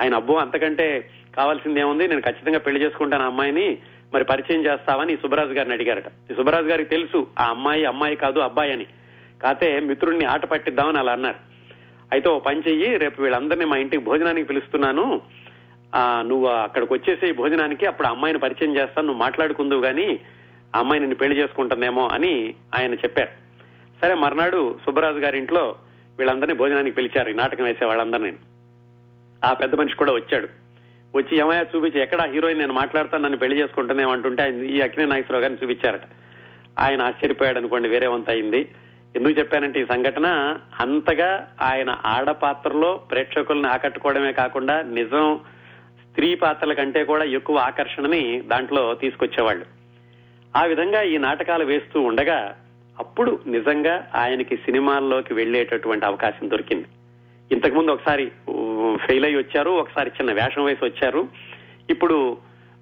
ఆయన 0.00 0.14
అబ్బో 0.14 0.34
అంతకంటే 0.34 1.10
కావాల్సింది 1.36 1.80
ఏముంది? 1.80 2.08
నేను 2.08 2.20
ఖచ్చితంగా 2.20 2.58
పెళ్ళి 2.58 2.80
చేసుకుంటాను 2.82 3.24
ఆ 3.24 3.26
అమ్మాయిని. 3.26 3.78
మరి 4.14 4.24
పరిచయం 4.24 4.64
చేస్తావని 4.64 5.12
ఈ 5.12 5.16
సుబ్బరాజు 5.16 5.52
గారిని 5.52 5.74
అడిగారట. 5.74 6.06
ఈ 6.30 6.34
సుబ్బరాజు 6.34 6.66
గారికి 6.66 6.90
తెలుసు 6.90 7.26
ఆ 7.38 7.44
అమ్మాయి 7.44 7.84
అమ్మాయి 7.84 8.16
కాదు 8.16 8.38
అబ్బాయి 8.38 8.72
అని. 8.72 8.86
కాతే 9.42 9.80
మిత్రుడిని 9.80 10.24
ఆట 10.24 10.44
పట్టిద్దామని 10.44 10.98
అలా 10.98 11.12
అన్నారు. 11.12 11.51
అయితే 12.12 12.28
ఓ 12.28 12.38
పని 12.38 12.62
చెయ్యి 12.68 12.96
రేపు 12.96 13.22
వీళ్ళందరినీ 13.22 13.64
మా 13.64 13.76
ఇంటికి 13.76 14.02
భోజనానికి 14.02 14.46
పిలుస్తున్నాను. 14.46 15.22
ఆ 15.94 16.22
నువ్వు 16.26 16.46
అక్కడికి 16.46 16.92
వచ్చేసి 16.92 17.32
భోజనానికి 17.32 17.86
అప్పుడు 17.86 18.08
అమ్మాయిని 18.08 18.38
పరిచయం 18.38 18.76
చేస్తాను 18.76 19.06
నువ్వు 19.06 19.22
మాట్లాడుకుందువు 19.22 19.82
గాని 19.82 20.20
ఆ 20.76 20.78
అమ్మాయి 20.78 21.00
నిన్ను 21.00 21.16
పెళ్ళి 21.16 21.38
చేసుకుంటుందేమో 21.38 22.08
అని 22.08 22.54
ఆయన 22.78 22.94
చెప్పారు. 22.94 23.30
సరే 24.02 24.14
మర్నాడు 24.14 24.78
సుబ్బరాజు 24.86 25.18
గారి 25.18 25.38
ఇంట్లో 25.38 25.76
వీళ్ళందరినీ 26.18 26.54
భోజనానికి 26.54 26.96
పిలిచారు 26.96 27.30
ఈ 27.30 27.32
నాటకం 27.32 27.64
వేసే 27.64 27.84
వాళ్ళందరినీ. 27.84 28.32
ఆ 29.44 29.52
పెద్ద 29.52 29.74
మనిషి 29.74 29.96
కూడా 29.96 30.12
వచ్చాడు. 30.12 30.48
వచ్చి 31.16 31.38
ఏమయ్యా 31.38 31.66
చూపించి 31.76 32.02
ఎక్కడ 32.02 32.22
హీరోయిన్ 32.32 32.60
నేను 32.60 32.72
మాట్లాడతాను 32.72 33.22
నన్ను 33.22 33.38
పెళ్ళి 33.38 33.60
చేసుకుంటుందేమో 33.60 34.12
అంటుంటే 34.12 34.42
ఆయన 34.42 34.62
ఈ 34.62 34.80
అక్కినే 34.80 35.06
నాగేశ్వరరావు 35.06 35.42
గారిని 35.42 35.62
చూపించారట. 35.62 36.00
ఆయన 36.78 37.02
ఆశ్చర్యపోయాడు 37.02 37.58
అనుకోండి 37.58 37.88
వేరే 37.88 38.06
వంత 38.06 38.30
అయింది. 38.30 38.68
ఎందుకు 39.16 39.38
చెప్పానంటే 39.38 39.80
ఈ 39.80 39.84
సంఘటన 39.84 40.56
అంతగా 40.80 41.54
ఆయన 41.62 41.96
ఆడపాత్రలో 42.06 42.96
ప్రేక్షకుల్ని 42.96 43.68
ఆకట్టుకోవడమే 43.68 44.32
కాకుండా 44.32 44.82
నిజం 44.82 45.40
స్త్రీ 46.08 46.34
పాత్రల 46.34 46.72
కంటే 46.72 47.04
కూడా 47.04 47.24
ఎక్కువ 47.24 47.58
ఆకర్షణని 47.58 48.40
దాంట్లో 48.40 48.94
తీసుకొచ్చేవాళ్ళు. 48.94 49.66
ఆ 50.56 50.64
విధంగా 50.64 51.02
ఈ 51.02 51.16
నాటకాలు 51.16 51.64
వేస్తూ 51.64 52.00
ఉండగా 52.00 52.54
అప్పుడు 52.98 53.40
నిజంగా 53.46 54.10
ఆయనకి 54.14 54.56
సినిమాల్లోకి 54.56 55.34
వెళ్ళేటటువంటి 55.34 56.06
అవకాశం 56.06 56.50
దొరికింది. 56.50 56.86
ఇంతకుముందు 57.52 57.90
ఒకసారి 57.90 58.32
ఫెయిల్ 59.06 59.24
అయ్యి 59.24 59.38
వచ్చారు 59.38 59.70
ఒకసారి 59.70 60.10
చిన్న 60.10 60.32
వేషం 60.32 60.64
వేసి 60.64 60.84
వచ్చారు. 60.84 61.28
ఇప్పుడు 61.90 62.36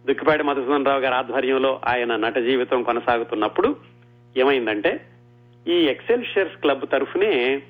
దుక్కిపాటి 0.07 0.43
మధుసూదన్ 0.43 0.87
రావు 0.87 1.01
గారి 1.01 1.15
ఆధ్వర్యంలో 1.15 1.81
ఆయన 1.87 2.17
నట 2.17 2.39
జీవితం 2.39 2.83
కొనసాగుతున్నప్పుడు 2.83 3.77
ఏమైందంటే 4.37 5.01
ఈ 5.69 5.73
ఎక్సెల్షియర్స్ 5.73 6.57
క్లబ్ 6.57 6.85
తరఫునే 6.93 7.63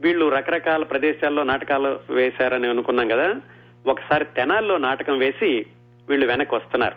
వీళ్ళు 0.00 0.28
రకరకాల 0.28 0.82
ప్రదేశాల్లో 0.82 1.42
నాటకాలు 1.42 2.12
వేశారని 2.12 2.68
అనుకున్నాం 2.68 3.08
కదా. 3.08 3.40
ఒకసారి 3.86 4.24
తెనాల్లో 4.24 4.78
నాటకం 4.78 5.18
వేసి 5.18 5.66
వీళ్ళు 6.08 6.26
వెనక్కి 6.26 6.54
వస్తున్నారు. 6.54 6.94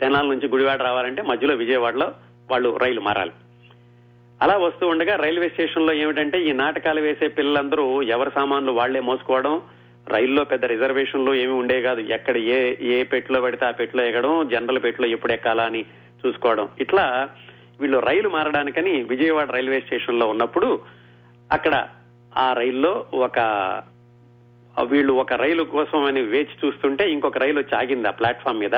తెనాల 0.00 0.26
నుంచి 0.26 0.48
గుడివాడ 0.48 0.82
రావాలంటే 0.82 1.22
మధ్యలో 1.22 1.54
విజయవాడలో 1.54 2.12
వాళ్ళు 2.50 2.76
రైలు 2.76 3.00
మారాలి. 3.00 3.30
అలా 4.42 4.56
వస్తూ 4.56 4.88
ఉండగా 4.88 5.16
రైల్వే 5.16 5.48
స్టేషన్లో 5.48 5.92
ఏమిటంటే 5.92 6.42
ఈ 6.42 6.52
నాటకాలు 6.52 7.00
వేసే 7.00 7.28
పిల్లలందరూ 7.28 8.02
ఎవరి 8.02 8.30
సామాన్లు 8.34 8.72
వాళ్ళే 8.72 9.00
మోసుకోవడం 9.00 9.62
రైల్లో 10.08 10.44
పెద్ద 10.44 10.64
రిజర్వేషన్లు 10.64 11.34
ఏమి 11.34 11.52
ఉండే 11.52 11.82
కాదు. 11.82 12.00
ఎక్కడ 12.00 12.36
ఏ 12.36 12.76
ఏ 12.80 13.02
పెట్టులో 13.02 13.40
పెడితే 13.40 13.66
ఆ 13.66 13.70
పెట్టులో 13.70 14.04
ఎగడం 14.04 14.48
జనరల్ 14.48 14.82
పెట్టులో 14.82 15.08
ఎప్పుడు 15.08 15.32
ఎక్కాలా 15.32 15.64
అని 15.64 15.84
చూసుకోవడం. 16.26 16.68
ఇట్లా 16.80 17.30
వీళ్ళు 17.80 17.98
రైలు 17.98 18.28
మారడానికని 18.28 19.02
విజయవాడ 19.02 19.50
రైల్వే 19.50 19.80
స్టేషన్లో 19.80 20.26
ఉన్నప్పుడు 20.26 20.80
అక్కడ 21.52 21.88
ఆ 22.36 22.52
రైల్లో 22.52 23.06
ఒక 23.14 23.38
వీళ్ళు 24.82 25.12
ఒక 25.12 25.32
రైలు 25.32 25.62
కోసం 25.62 26.04
అని 26.04 26.22
వేచి 26.22 26.66
చూస్తుంటే 26.66 27.10
ఇంకొక 27.10 27.38
రైలు 27.38 27.58
వచ్చి 27.58 27.78
ఆగింది 27.78 28.08
ఆ 28.08 28.10
ప్లాట్ఫామ్ 28.10 28.58
మీద. 28.58 28.74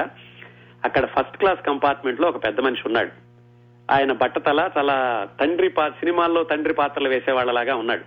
అక్కడ 0.85 1.07
ఫస్ట్ 1.07 1.37
క్లాస్ 1.37 1.67
కంపార్ట్మెంట్లో 1.67 2.29
ఒక 2.29 2.45
పెద్ద 2.45 2.61
మనిషి 2.61 2.83
ఉన్నాడు. 2.87 3.11
ఆయన 3.91 4.13
బట్టతల 4.13 4.71
చాలా 4.79 5.29
తండ్రి 5.41 5.69
పా 5.69 5.89
సినిమాల్లో 5.89 6.45
తండ్రి 6.45 6.75
పాత్రలు 6.75 7.09
వేసేవాళ్ళలాగా 7.09 7.75
ఉన్నాడు. 7.75 8.05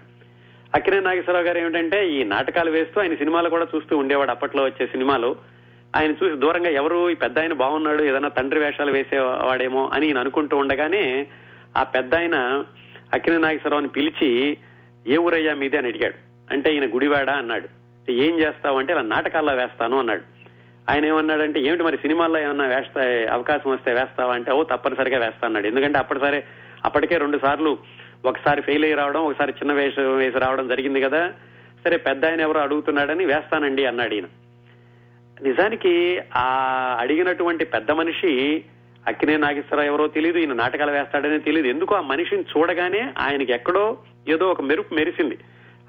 అక్కినే 0.76 1.00
నాగేశ్వరరావు 1.00 1.46
గారు 1.46 1.58
ఏమిటంటే 1.58 2.10
ఈ 2.10 2.24
నాటకాలు 2.24 2.72
వేస్తూ 2.72 3.02
ఆయన 3.02 3.16
సినిమాలు 3.16 3.50
కూడా 3.50 3.68
చూస్తూ 3.76 3.98
ఉండేవాడు. 3.98 4.32
అప్పట్లో 4.32 4.64
వచ్చే 4.64 4.88
సినిమాలు 4.88 5.36
ఆయన 5.96 6.12
చూసి 6.12 6.36
దూరంగా 6.36 6.70
ఎవరు 6.70 7.10
ఈ 7.10 7.14
పెద్ద 7.14 7.40
ఆయన 7.40 7.54
బాగున్నాడు 7.54 8.04
ఏదైనా 8.04 8.28
తండ్రి 8.28 8.60
వేషాలు 8.60 8.92
వేసేవాడేమో 8.92 9.90
అని 9.94 10.08
ఈయన 10.08 10.20
అనుకుంటూ 10.20 10.58
ఉండగానే 10.58 11.28
ఆ 11.78 11.84
పెద్ద 11.84 12.16
ఆయన 12.16 12.64
అక్కినే 13.14 13.38
నాగేశ్వరరావుని 13.38 13.88
పిలిచి 13.88 14.58
ఏ 15.08 15.18
ఊరయ్యా 15.18 15.56
మీదే? 15.56 15.78
అని 15.78 15.88
అడిగాడు. 15.88 16.14
అంటే 16.54 16.74
ఈయన 16.74 16.86
గుడివాడ 16.86 17.30
అన్నాడు. 17.30 17.70
ఏం 18.12 18.40
చేస్తావు 18.40 18.80
అంటే 18.80 18.94
ఇలా 18.94 19.02
నాటకాల్లో 19.02 19.54
వేస్తాను 19.54 20.00
అన్నాడు. 20.00 20.22
ఆయన 20.92 21.06
ఏమన్నాడంటే 21.06 21.60
ఏమిటి 21.62 21.84
మరి 21.84 21.98
సినిమాల్లో 21.98 22.40
ఏమన్నా 22.40 22.66
వేస్తా 22.66 23.34
అవకాశం 23.34 23.72
వస్తే 23.72 23.94
వేస్తావా? 23.94 24.34
అంటే 24.34 24.52
ఓ 24.52 24.64
తప్పనిసరిగా 24.64 25.20
వేస్తా 25.20 25.48
అన్నాడు. 25.48 25.68
ఎందుకంటే 25.68 26.00
అప్పటి 26.00 26.20
సరే 26.20 26.44
అప్పటికే 26.86 27.18
రెండు 27.18 27.38
సార్లు 27.38 27.78
ఒకసారి 28.26 28.62
ఫెయిల్ 28.62 28.84
అయ్యి 28.84 28.98
రావడం 28.98 29.22
ఒకసారి 29.22 29.52
చిన్న 29.52 29.74
వేషం 29.74 30.18
వేసి 30.18 30.40
రావడం 30.40 30.68
జరిగింది 30.68 31.02
కదా. 31.02 31.32
సరే 31.86 31.98
పెద్ద 31.98 32.26
ఆయన 32.26 32.42
ఎవరో 32.42 32.62
అడుగుతున్నాడని 32.62 33.26
వేస్తానండి 33.26 33.86
అన్నాడు 33.86 34.14
ఈయన. 34.14 34.26
నిజానికి 35.44 36.20
ఆ 36.36 36.46
అడిగినటువంటి 37.00 37.66
పెద్ద 37.66 37.92
మనిషి 37.92 38.64
అక్కినే 39.08 39.38
నాగేశ్వరరావు 39.38 39.88
ఎవరో 39.88 40.08
తెలియదు 40.08 40.38
ఈయన 40.38 40.54
నాటకాలు 40.54 40.92
వేస్తాడనే 40.92 41.40
తెలియదు 41.40 41.68
ఎందుకు 41.68 41.96
ఆ 41.96 42.02
మనిషిని 42.02 42.42
చూడగానే 42.42 43.14
ఆయనకి 43.20 43.52
ఎక్కడో 43.52 43.98
ఏదో 44.28 44.48
ఒక 44.48 44.62
మెరుపు 44.62 44.94
మెరిసింది. 44.94 45.38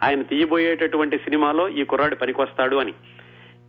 ఆయన 0.02 0.22
తీయబోయేటటువంటి 0.22 1.18
సినిమాలో 1.18 1.68
ఈ 1.68 1.84
కుర్రాడు 1.84 2.14
పనికొస్తాడు 2.14 2.76
అని. 2.76 2.94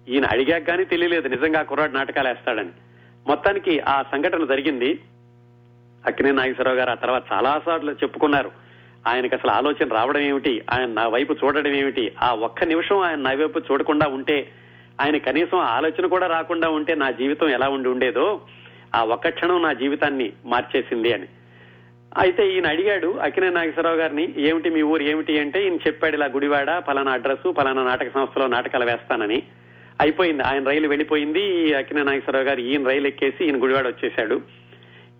ఈయన 0.10 0.26
అడిగాక 0.26 0.68
కానీ 0.68 0.86
తెలియలేదు 0.86 1.28
నిజంగా 1.28 1.62
కుర్రాడు 1.62 1.92
నాటకాలు 1.92 2.28
వేస్తాడని. 2.28 2.70
మొత్తానికి 3.28 3.80
ఆ 3.80 4.02
సంఘటన 4.02 4.46
జరిగింది. 4.46 5.00
అక్కినే 6.08 6.32
నాగేశ్వరరావు 6.32 6.78
గారు 6.78 6.90
ఆ 6.90 6.94
తర్వాత 6.94 7.24
చాలా 7.34 7.62
సార్లు 7.66 7.92
చెప్పుకున్నారు. 7.92 8.52
ఆయనకి 9.08 9.36
అసలు 9.36 9.52
ఆలోచన 9.52 9.94
రావడం 9.94 10.22
ఏమిటి? 10.22 10.64
ఆయన 10.72 10.90
నా 10.90 11.08
వైపు 11.08 11.34
చూడడం 11.34 11.72
ఏమిటి? 11.72 12.12
ఆ 12.22 12.34
ఒక్క 12.34 12.64
నిమిషం 12.64 13.00
ఆయన 13.00 13.20
నా 13.20 13.32
వైపు 13.32 13.60
చూడకుండా 13.60 14.08
ఉంటే 14.08 14.52
ఆయన 15.02 15.18
కనీసం 15.18 15.58
ఆలోచన 15.58 16.06
కూడా 16.06 16.28
రాకుండా 16.28 16.70
ఉంటే 16.70 16.96
నా 16.96 17.12
జీవితం 17.12 17.50
ఎలా 17.50 17.70
ఉండి 17.70 17.90
ఉండేదో 17.90 18.42
ఆ 18.96 19.04
ఒక్క 19.04 19.30
క్షణం 19.30 19.62
నా 19.62 19.74
జీవితాన్ని 19.74 20.34
మార్చేసింది 20.46 21.14
అని. 21.14 21.28
అయితే 22.18 22.54
ఈయన 22.54 22.68
అడిగాడు 22.68 23.08
అకినే 23.08 23.50
నాగేశ్వరరావు 23.50 23.96
గారిని 23.96 24.34
ఏమిటి 24.38 24.70
మీ 24.70 24.82
ఊరు 24.82 25.04
ఏమిటి 25.04 25.40
అంటే 25.40 25.64
ఈయన 25.64 25.76
చెప్పాడు 25.76 26.16
ఇలా 26.16 26.26
గుడివాడ 26.26 26.78
పలానా 26.88 27.12
అడ్రస్ 27.12 27.58
పలానా 27.58 27.84
నాటక 27.84 28.12
సంస్థలో 28.14 28.48
నాటకాలు 28.48 28.86
వేస్తానని. 28.86 29.44
అయిపోయింది 30.02 30.44
ఆయన 30.44 30.64
రైలు 30.68 30.88
వెళ్ళిపోయింది 30.88 31.74
అకినే 31.74 32.04
నాగేశ్వరరావు 32.04 32.46
గారు 32.46 32.60
ఈయన 32.60 32.88
రైలు 32.88 33.08
ఎక్కేసి 33.08 33.46
ఈయన 33.46 33.64
గుడివాడ 33.64 33.88
వచ్చేశాడు. 33.88 34.42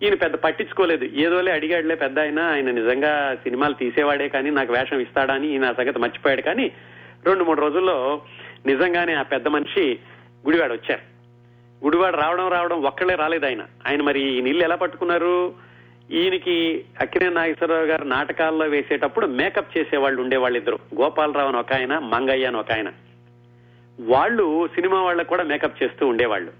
ఈయన 0.02 0.14
పెద్ద 0.14 0.36
పట్టించుకోలేదు 0.36 1.04
ఏదోలే 1.04 1.52
అడిగాడులే 1.52 1.94
పెద్ద 1.94 2.18
ఆయన 2.18 2.40
ఆయన 2.40 2.70
నిజంగా 2.70 3.36
సినిమాలు 3.42 3.74
తీసేవాడే 3.74 4.28
కానీ 4.28 4.50
నాకు 4.50 4.72
వేషం 4.72 5.00
ఇస్తాడా 5.00 5.34
అని 5.34 5.48
ఈయన 5.48 5.66
సగతి 5.66 5.82
సంగతి 5.82 5.98
మర్చిపోయాడు 5.98 6.42
కానీ 6.42 6.72
రెండు 7.26 7.44
మూడు 7.44 7.60
రోజుల్లో 7.60 8.22
నిజంగానే 8.66 9.14
ఆ 9.14 9.22
పెద్ద 9.22 9.48
మనిషి 9.48 9.98
గుడివాడ 10.46 10.72
వచ్చారు. 10.72 11.12
గుడివాడ 11.84 12.16
రావడం 12.16 12.48
రావడం 12.48 12.82
ఒక్కళ్ళే 12.82 13.14
రాలేదు 13.14 13.46
ఆయన. 13.46 13.60
ఆయన 13.60 14.02
మరి 14.02 14.38
ఈ 14.38 14.40
నీళ్ళు 14.40 14.64
ఎలా 14.64 14.76
పట్టుకున్నారు? 14.76 15.54
ఈయనకి 16.10 16.84
అక్కినే 17.00 17.28
నాగేశ్వరరావు 17.28 17.84
గారు 17.84 18.04
నాటకాల్లో 18.04 18.66
వేసేటప్పుడు 18.66 19.26
మేకప్ 19.26 19.78
చేసేవాళ్ళు 19.78 20.22
ఉండేవాళ్ళు 20.22 20.58
ఇద్దరు 20.58 20.78
గోపాలరావు 20.94 21.48
అని 21.48 21.56
ఒక 21.56 21.72
ఆయన 21.72 21.98
మంగయ్య 21.98 22.46
అని 22.46 22.56
ఒక 22.56 22.72
ఆయన. 22.72 22.92
వాళ్ళు 24.00 24.68
సినిమా 24.68 25.02
వాళ్ళకు 25.02 25.28
కూడా 25.28 25.42
మేకప్ 25.42 25.82
చేస్తూ 25.82 26.06
ఉండేవాళ్ళు. 26.06 26.52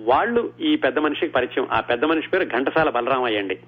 వాళ్ళు 0.00 0.52
ఈ 0.60 0.76
పెద్ద 0.76 0.98
మనిషికి 0.98 1.32
పరిచయం. 1.32 1.68
ఆ 1.72 1.80
పెద్ద 1.80 2.04
మనిషి 2.04 2.28
పేరు 2.28 2.44
ఘంటసాల 2.44 2.90
బలరామయ్య 2.90 3.38
అండి. 3.38 3.58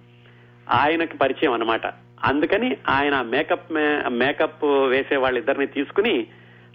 ఆయనకి 0.70 1.16
పరిచయం 1.16 1.52
అన్నమాట. 1.52 1.86
అందుకని 2.24 2.76
ఆయన 2.88 3.22
మేకప్ 3.22 3.72
మేకప్ 4.08 4.64
వేసే 4.64 5.16
వాళ్ళిద్దరిని 5.16 5.66
తీసుకుని 5.66 6.26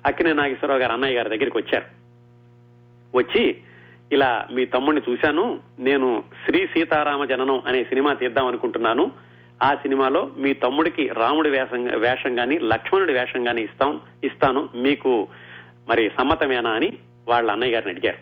అక్కినే 0.08 0.34
నాగేశ్వరరావు 0.34 0.80
గారు 0.80 0.91
అన్నయ్య 0.91 1.18
గారి 1.18 1.30
దగ్గరికి 1.30 1.58
వచ్చారు. 1.58 1.86
వచ్చి 3.18 3.58
ఇలా 4.12 4.47
మీ 4.51 4.66
తమ్ముడిని 4.66 5.12
చూశాను 5.12 5.60
నేను 5.80 6.24
శ్రీ 6.45 6.68
సీతారామ 6.68 7.26
జననం 7.26 7.62
అనే 7.68 7.84
సినిమా 7.84 8.14
తీద్దాం 8.14 8.47
అనుకుంటున్నాను. 8.47 9.12
ఆ 9.64 9.76
సినిమాలో 9.76 10.32
మీ 10.38 10.54
తమ్ముడికి 10.54 11.08
రాముడి 11.08 11.49
వేషం 11.49 11.99
వేషం 11.99 12.39
గాని 12.39 12.60
లక్ష్మణుడి 12.60 13.14
వేషం 13.14 13.47
గాని 13.47 13.64
ఇస్తాం 13.64 14.01
ఇస్తాను 14.24 14.70
మీకు 14.76 15.28
మరి 15.89 16.12
సమ్మతమేనా 16.20 16.70
అని 16.70 16.93
వాళ్ళ 17.28 17.51
అన్నయ్య 17.51 17.74
గారిని 17.74 17.91
అడిగారు. 17.91 18.18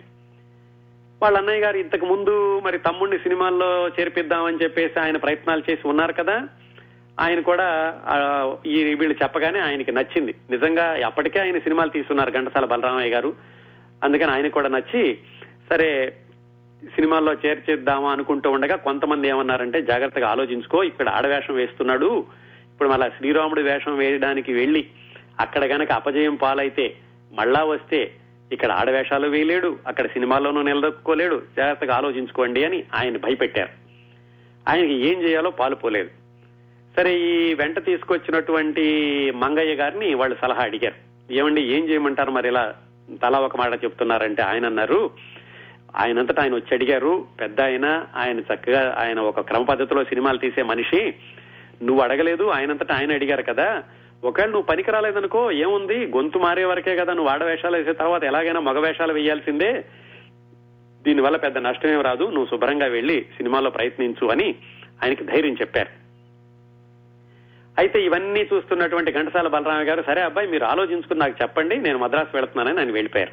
వాళ్ళ 1.22 1.38
అన్నయ్య 1.38 1.62
గారు 1.62 1.78
ఇంతకు 1.78 2.06
ముందు 2.06 2.60
మరి 2.60 2.78
తమ్ముడిని 2.78 3.18
సినిమాల్లో 3.18 3.88
చేర్పిద్దామని 3.88 4.58
చెప్పేసి 4.64 5.00
ఆయన 5.00 5.18
ప్రయత్నాలు 5.18 5.64
చేసి 5.70 5.88
ఉన్నారు 5.88 6.14
కదా 6.14 6.48
ఆయన 7.20 7.40
కూడా 7.40 7.68
ఈ 8.66 8.84
వీళ్ళు 8.84 9.16
చెప్పగానే 9.24 9.60
ఆయనకి 9.60 9.92
నచ్చింది. 9.92 10.36
నిజంగా 10.50 11.06
అప్పటికే 11.06 11.40
ఆయన 11.40 11.58
సినిమాలు 11.58 11.90
తీసుకున్నారు 11.90 12.32
ఘంటసాల 12.32 12.66
బలరామయ్య 12.66 13.12
గారు. 13.12 13.36
అందుకని 14.04 14.32
ఆయన 14.32 14.48
కూడా 14.48 14.70
నచ్చి 14.70 15.18
సరే 15.70 16.18
సినిమాల్లో 16.96 17.34
చేర్చేద్దామా 17.34 18.12
అనుకుంటూ 18.12 18.52
ఉండగా 18.52 18.76
కొంతమంది 18.76 19.28
ఏమన్నారంటే 19.28 19.82
జాగ్రత్తగా 19.82 20.28
ఆలోచించుకో 20.28 20.84
ఇక్కడ 20.84 21.10
ఆడవేషం 21.10 21.56
వేస్తున్నాడు. 21.56 22.26
ఇప్పుడు 22.72 22.90
మళ్ళా 22.90 23.10
శ్రీరాముడు 23.10 23.62
వేషం 23.62 23.98
వేయడానికి 23.98 24.54
వెళ్ళి 24.54 24.88
అక్కడ 25.40 25.64
గనక 25.64 25.92
అపజయం 25.92 26.36
పాలైతే 26.36 26.96
మళ్ళా 27.34 27.64
వస్తే 27.64 28.14
ఇక్కడ 28.52 28.72
ఆడవేషాలు 28.72 29.28
వేయలేడు 29.28 29.78
అక్కడ 29.88 30.08
సినిమాల్లోనూ 30.08 30.62
నిలదొక్కుకోలేడు. 30.62 31.42
జాగ్రత్తగా 31.58 31.96
ఆలోచించుకోండి 31.96 32.66
అని 32.66 32.84
ఆయన 32.96 33.18
భయపెట్టారు. 33.18 33.70
ఆయనకి 34.70 34.94
ఏం 34.94 35.22
చేయాలో 35.22 35.52
పాలుపోలేదు 35.52 36.21
సరే 36.98 37.20
ఈ 37.20 37.54
వెంట 37.54 37.86
తీసుకొచ్చినటువంటి 37.86 38.82
మంగయ్య 39.36 39.76
గారిని 39.76 40.14
వాళ్ళు 40.14 40.38
సలహా 40.42 40.64
అడిగారు. 40.64 41.34
ఏమండి 41.34 41.62
ఏం 41.62 41.90
చేయమంటారు 41.90 42.32
మరి 42.32 42.48
ఇలా 42.48 42.74
తలా 43.22 43.40
ఒక 43.40 43.58
మాట 43.58 43.84
చెప్తున్నారంటే 43.84 44.42
ఆయన 44.42 44.66
అన్నారు. 44.66 45.12
ఆయనంతటా 45.96 46.44
ఆయన 46.44 46.56
వచ్చి 46.56 46.76
అడిగారు 46.76 47.26
పెద్ద 47.42 47.62
ఆయన 47.62 48.06
ఆయన 48.16 48.40
చక్కగా 48.40 48.96
ఆయన 49.00 49.20
ఒక 49.20 49.40
క్రమ 49.40 49.64
పద్ధతిలో 49.64 50.04
సినిమాలు 50.04 50.38
తీసే 50.38 50.64
మనిషి. 50.64 51.14
నువ్వు 51.84 52.04
అడగలేదు 52.04 52.44
ఆయనంతటా 52.44 52.96
ఆయన 52.96 53.14
అడిగారు 53.14 53.42
కదా. 53.42 53.84
ఒకవేళ 54.24 54.50
నువ్వు 54.50 54.64
పనికి 54.64 54.92
రాలేదనుకో 54.92 55.52
ఏముంది? 55.52 56.06
గొంతు 56.06 56.38
మారే 56.38 56.64
వరకే 56.64 56.96
కదా 56.96 57.14
నువ్వు 57.14 57.32
ఆడవేషాలు 57.32 57.78
వేసే 57.78 57.94
తర్వాత 57.94 58.24
ఎలాగైనా 58.24 58.60
మగ 58.60 58.80
వేషాలు 58.80 59.14
వేయాల్సిందే. 59.14 59.86
దీనివల్ల 61.02 61.38
పెద్ద 61.38 61.58
నష్టమేం 61.58 62.02
రాదు 62.02 62.24
నువ్వు 62.24 62.46
శుభ్రంగా 62.46 62.86
వెళ్ళి 62.86 63.22
సినిమాలో 63.22 63.70
ప్రయత్నించు 63.70 64.28
అని 64.28 64.56
ఆయనకి 65.04 65.24
ధైర్యం 65.24 65.54
చెప్పారు. 65.54 66.01
అయితే 67.80 68.06
ఇవన్నీ 68.06 68.42
చూస్తున్నటువంటి 68.54 69.12
ఘంటసాల 69.12 69.48
బలరామ 69.48 69.82
గారు 69.88 70.02
సరే 70.02 70.22
అబ్బాయి 70.22 70.48
మీరు 70.48 70.64
ఆలోచించుకుని 70.64 71.20
నాకు 71.20 71.36
చెప్పండి 71.42 71.78
నేను 71.78 71.98
మద్రాసు 71.98 72.36
వెళుతున్నానని 72.36 72.80
ఆయన 72.80 72.92
వెళ్ళిపోయారు. 72.92 73.32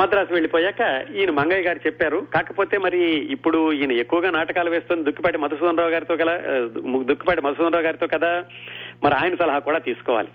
మద్రాసు 0.00 0.32
వెళ్ళిపోయాక 0.32 1.08
ఈయన 1.14 1.30
మంగయ్య 1.30 1.62
గారు 1.62 1.80
చెప్పారు 1.86 2.26
కాకపోతే 2.34 2.78
మరి 2.78 3.00
ఇప్పుడు 3.06 3.72
ఈయన 3.72 3.92
ఎక్కువగా 3.92 4.30
నాటకాలు 4.30 4.70
వేస్తున్న 4.70 5.02
దుక్కిపాటి 5.02 5.38
మధుసూదన్ 5.38 5.78
రావు 5.78 5.90
గారితో 5.90 6.16
కదా 6.16 6.34
దుక్కిపాటి 7.02 7.40
మధుసూదన్ 7.40 7.72
రావు 7.72 7.84
గారితో 7.84 8.06
కదా 8.06 8.44
మరి 9.04 9.14
ఆయన 9.14 9.34
సలహా 9.34 9.58
కూడా 9.58 9.78
తీసుకోవాలి. 9.78 10.28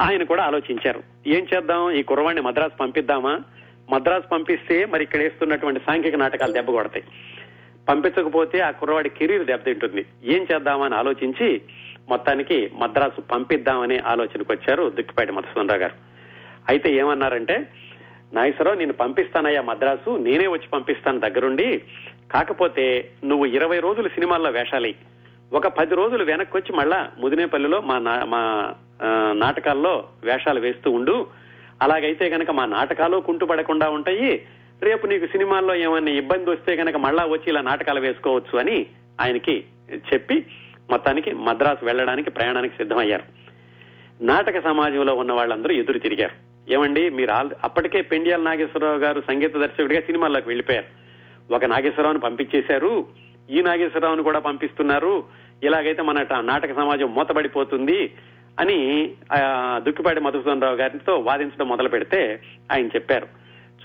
ఆయన 0.00 0.22
కూడా 0.22 0.42
ఆలోచించారు. 0.42 1.02
ఏం 1.26 1.46
చేద్దాం? 1.54 1.90
ఈ 1.90 2.02
కుర్రవాణ్ణి 2.02 2.42
మద్రాసు 2.42 2.76
పంపిద్దామా? 2.80 3.40
మద్రాసు 3.90 4.28
పంపిస్తే 4.28 4.84
మరి 4.84 5.02
ఇక్కడ 5.02 5.20
వేస్తున్నటువంటి 5.20 5.80
సాంఘిక 5.80 6.16
నాటకాలు 6.16 6.52
దెబ్బ 6.52 6.70
కొడతాయి. 6.70 7.04
పంపించకపోతే 7.88 8.60
ఆ 8.60 8.70
కుర్రవాడి 8.70 9.08
కెరీర్ 9.08 9.44
దెబ్బతింటుంది. 9.44 10.06
ఏం 10.24 10.46
చేద్దామని 10.52 10.94
ఆలోచించి 10.94 11.60
మొత్తానికి 12.10 12.70
మద్రాసు 12.78 13.20
పంపిద్దామనే 13.20 13.98
ఆలోచనకు 13.98 14.52
వచ్చారు 14.52 14.90
దుక్కిపాటి 14.90 15.32
మధుసూదనరావు 15.32 15.80
గారు. 15.80 15.92
అయితే 16.68 16.94
ఏమన్నారంటే 16.94 17.68
నాగేశ్వరరావు 18.32 18.78
నేను 18.78 18.92
పంపిస్తానయ్యా 18.92 19.62
మద్రాసు 19.62 20.16
నేనే 20.16 20.46
వచ్చి 20.46 20.68
పంపిస్తాను 20.68 21.20
దగ్గరుండి. 21.20 21.82
కాకపోతే 22.32 23.10
నువ్వు 23.24 23.46
ఇరవై 23.46 23.78
రోజులు 23.78 24.08
సినిమాల్లో 24.08 24.50
వేషాలి. 24.50 24.94
ఒక 25.52 25.66
పది 25.66 25.94
రోజులు 25.94 26.24
వెనక్కి 26.24 26.56
వచ్చి 26.56 26.76
మళ్ళా 26.76 27.10
ముదినేపల్లిలో 27.18 27.80
మా 27.80 27.98
నా- 27.98 28.24
మా 28.24 28.74
నాటకాల్లో 29.32 30.08
వేషాలు 30.24 30.60
వేస్తూ 30.60 30.90
ఉండు. 30.90 31.26
అలాగైతే 31.82 32.28
గనక 32.28 32.50
మా 32.50 32.66
నాటకాలు 32.66 33.18
కుంటుపడకుండా 33.18 33.90
ఉంటాయి. 33.90 34.46
రేపు 34.82 35.06
నీకు 35.06 35.26
సినిమాల్లో 35.26 35.74
ఏమైనా 35.74 36.10
ఇబ్బంది 36.10 36.50
వస్తే 36.50 36.74
గనక 36.74 36.96
మళ్ళా 36.96 37.24
వచ్చి 37.24 37.44
ఇలా 37.46 37.60
నాటకాలు 37.60 38.00
వేసుకోవచ్చు 38.00 38.58
అని 38.58 38.86
ఆయనకి 39.20 39.64
చెప్పి 39.94 40.46
మొత్తానికి 40.90 41.34
మద్రాసు 41.34 41.84
వెళ్ళడానికి 41.84 42.30
ప్రయాణానికి 42.30 42.76
సిద్ధమయ్యారు. 42.76 43.22
నాటక 44.24 44.64
సమాజంలో 44.64 45.14
ఉన్న 45.14 45.32
వాళ్ళందరూ 45.32 45.74
ఎదురు 45.74 45.98
తిరిగారు. 45.98 46.50
ఏమండి 46.72 47.10
మీరు 47.10 47.30
ఆల్- 47.30 47.54
అప్పటికే 47.64 48.02
పెండియాల 48.02 48.40
నాగేశ్వరరావు 48.40 48.98
గారు 48.98 49.20
సంగీత 49.20 49.56
దర్శకుడిగా 49.56 50.00
సినిమాల్లోకి 50.00 50.48
వెళ్ళిపోయారు 50.48 51.00
ఒక 51.54 51.64
నాగేశ్వరరావుని 51.64 52.20
పంపించేశారు. 52.20 53.06
ఈ 53.50 53.62
నాగేశ్వరరావుని 53.62 54.22
కూడా 54.22 54.38
పంపిస్తున్నారు. 54.38 55.24
ఇలాగైతే 55.62 56.02
మన 56.02 56.26
నాటక 56.40 56.74
సమాజం 56.74 57.14
మూతపడిపోతుంది 57.14 58.14
అని 58.60 59.10
దుక్కిపాటి 59.76 60.20
మధుసూదన్ 60.20 60.62
రావు 60.62 60.76
గారితో 60.76 61.18
వాదించడం 61.18 61.68
మొదలు 61.68 61.88
పెడితే 61.88 62.42
ఆయన 62.72 62.86
చెప్పారు. 62.86 63.26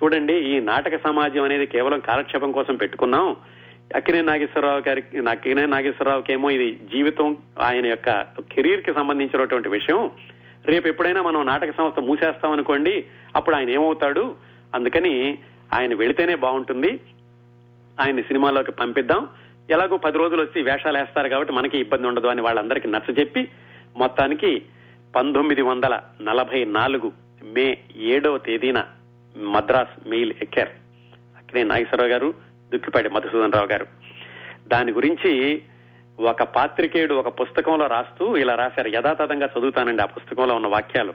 చూడండి 0.04 0.34
ఈ 0.34 0.60
నాటక 0.60 1.04
సమాజం 1.04 1.44
అనేది 1.44 1.66
కేవలం 1.66 2.00
కాలక్షేపం 2.00 2.52
కోసం 2.52 2.76
పెట్టుకున్నాం. 2.76 3.36
అక్కినే 3.96 4.22
నాగేశ్వరరావు 4.22 4.82
గారికి 4.88 5.18
అక్కినే 5.18 5.66
నాగేశ్వరరావుకి 5.66 6.34
ఏమో 6.34 6.50
ఇది 6.50 6.80
జీవితం 6.94 7.38
ఆయన 7.60 7.86
యొక్క 7.86 8.22
కెరీర్కి 8.52 8.94
సంబంధించినటువంటి 8.94 9.70
విషయం. 9.70 10.12
రేపు 10.66 10.88
ఎప్పుడైనా 10.88 11.22
మనం 11.22 11.46
నాటక 11.46 11.72
సంస్థ 11.78 12.00
మూసేస్తాం 12.00 12.52
అనుకోండి 12.52 13.06
అప్పుడు 13.36 13.56
ఆయన 13.56 13.70
ఏమవుతాడు? 13.70 14.36
అందుకని 14.76 15.38
ఆయన 15.74 15.94
వెళితేనే 15.94 16.36
బాగుంటుంది. 16.36 17.00
ఆయన్ని 18.00 18.24
సినిమాలోకి 18.24 18.72
పంపిద్దాం. 18.72 19.28
ఎలాగో 19.70 19.98
పది 19.98 20.18
రోజులు 20.18 20.42
వచ్చి 20.42 20.64
వేషాలు 20.64 20.98
వేస్తారు 20.98 21.30
కాబట్టి 21.30 21.54
మనకి 21.54 21.78
ఇబ్బంది 21.78 22.08
ఉండదు 22.08 22.28
అని 22.28 22.42
వాళ్ళందరికీ 22.42 22.88
నచ్చజెప్పి 22.88 23.48
మొత్తానికి 23.98 24.62
పంతొమ్మిది 25.16 25.62
వందల 25.62 26.00
నలభై 26.22 26.66
నాలుగు 26.66 27.12
మే 27.44 27.78
ఏడవ 27.96 28.38
తేదీన 28.38 28.84
మద్రాస్ 29.38 30.10
మెయిల్ 30.10 30.34
ఎక్కారు. 30.42 30.70
అక్కడే 31.38 31.64
నాగేశ్వరరావు 31.64 32.12
గారు 32.12 32.34
దుక్కిపాటి 32.74 33.10
మధుసూదన్ 33.10 33.54
రావు 33.54 33.66
గారు. 33.66 33.88
దాని 34.68 34.92
గురించి 34.92 35.62
ఒక 36.20 36.44
పాత్రికేయుడు 36.44 37.14
ఒక 37.14 37.42
పుస్తకంలో 37.42 37.88
రాస్తూ 37.88 38.36
ఇలా 38.36 38.56
రాశారు. 38.56 38.88
యథాతథంగా 38.88 39.50
చదువుతానండి 39.60 40.04
ఆ 40.04 40.06
పుస్తకంలో 40.06 40.56
ఉన్న 40.56 40.68
వాక్యాలు. 40.68 41.14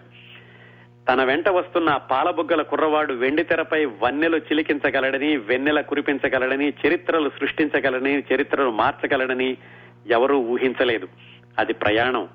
తన 1.08 1.24
వెంట 1.24 1.48
వస్తున్న 1.48 1.96
పాలబుగ్గల 1.96 2.62
కుర్రవాడు 2.62 3.12
వెండి 3.12 3.44
తెరపై 3.44 3.84
వన్నెలు 3.84 4.36
చిలికించగలడని 4.36 5.36
వెన్నెల 5.36 5.80
కురిపించగలడని 5.80 6.68
చరిత్రలు 6.68 7.28
సృష్టించగలడని 7.28 8.24
చరిత్రలు 8.34 8.70
మార్చగలడని 8.70 9.56
ఎవరూ 10.06 10.38
ఊహించలేదు. 10.38 11.08
అది 11.58 11.72
ప్రయాణం 11.72 12.28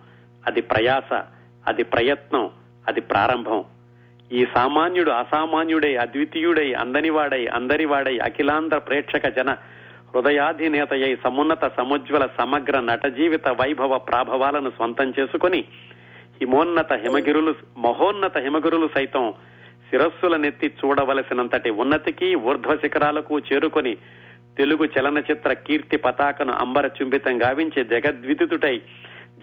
అది 0.48 0.62
ప్రయాస 0.62 1.24
అది 1.68 1.84
ప్రయత్నం 1.84 2.50
అది 2.88 3.02
ప్రారంభం. 3.02 3.64
ఈ 4.32 4.42
సామాన్యుడు 4.54 5.12
అసామాన్యుడై 5.14 5.92
అద్వితీయుడై 5.96 6.68
అందనివాడై 6.74 7.44
అందరివాడై 7.58 8.16
అఖిలాంధ్ర 8.20 8.78
ప్రేక్షక 8.80 9.28
జన 9.36 9.52
హృదయాధినేతయై 10.10 11.12
సమున్నత 11.24 11.66
సముజ్వల 11.78 12.26
సమగ్ర 12.38 12.76
నట 12.82 13.06
జీవిత 13.18 13.48
వైభవ 13.60 13.98
ప్రాభవాలను 14.08 14.70
స్వంతం 14.70 15.10
చేసుకుని 15.18 15.62
హిమోన్నత 16.40 16.94
హిమగిరులు 17.04 17.52
మహోన్నత 17.78 18.38
హిమగిరులు 18.38 18.88
సైతం 18.96 19.26
శిరస్సుల 19.90 20.36
నెత్తి 20.36 20.68
చూడవలసినంతటి 20.80 21.72
ఉన్నతికి 21.78 22.30
ఊర్ధ్వ 22.46 22.76
శిఖరాలకు 22.78 23.36
చేరుకొని 23.50 23.94
తెలుగు 24.58 24.86
చలనచిత్ర 24.94 25.52
కీర్తి 25.66 25.98
పతాకను 25.98 26.54
అంబర 26.62 26.86
చుంబితం 26.98 27.36
గావించే 27.42 27.82
జగద్విదితుటై 27.92 28.76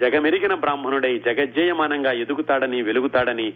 జగమెరిగిన 0.03 0.55
బ్రాహ్మణుడై 0.55 1.15
జగజ్జయమానంగా 1.27 2.13
ఎదుగుతాడని 2.23 2.79
వెలుగుతాడని 2.83 3.49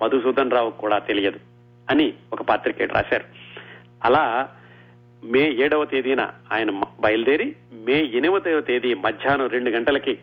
మధుసూదన్ 0.00 0.50
రావు 0.50 0.70
కూడా 0.70 0.98
తెలియదు 0.98 1.40
అని 1.88 2.14
ఒక 2.32 2.42
పాత్రికేయుడు 2.42 2.92
రాశారు. 2.92 3.24
అలా 4.04 4.48
మే 5.22 5.42
ఏడవ 5.64 5.84
తేదీన 5.84 6.22
ఆయన 6.52 6.70
బయలుదేరి 7.00 7.56
మే 7.86 7.98
ఎనిమిదవ 8.18 8.60
తేదీ 8.60 8.94
మధ్యాహ్నం 8.94 9.46
రెండు 9.46 9.70
గంటలకి 9.70 10.14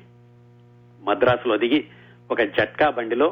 మద్రాసులో 1.02 1.58
దిగి 1.58 1.80
ఒక 2.32 2.42
జట్కా 2.58 2.90
బండిలో 2.90 3.28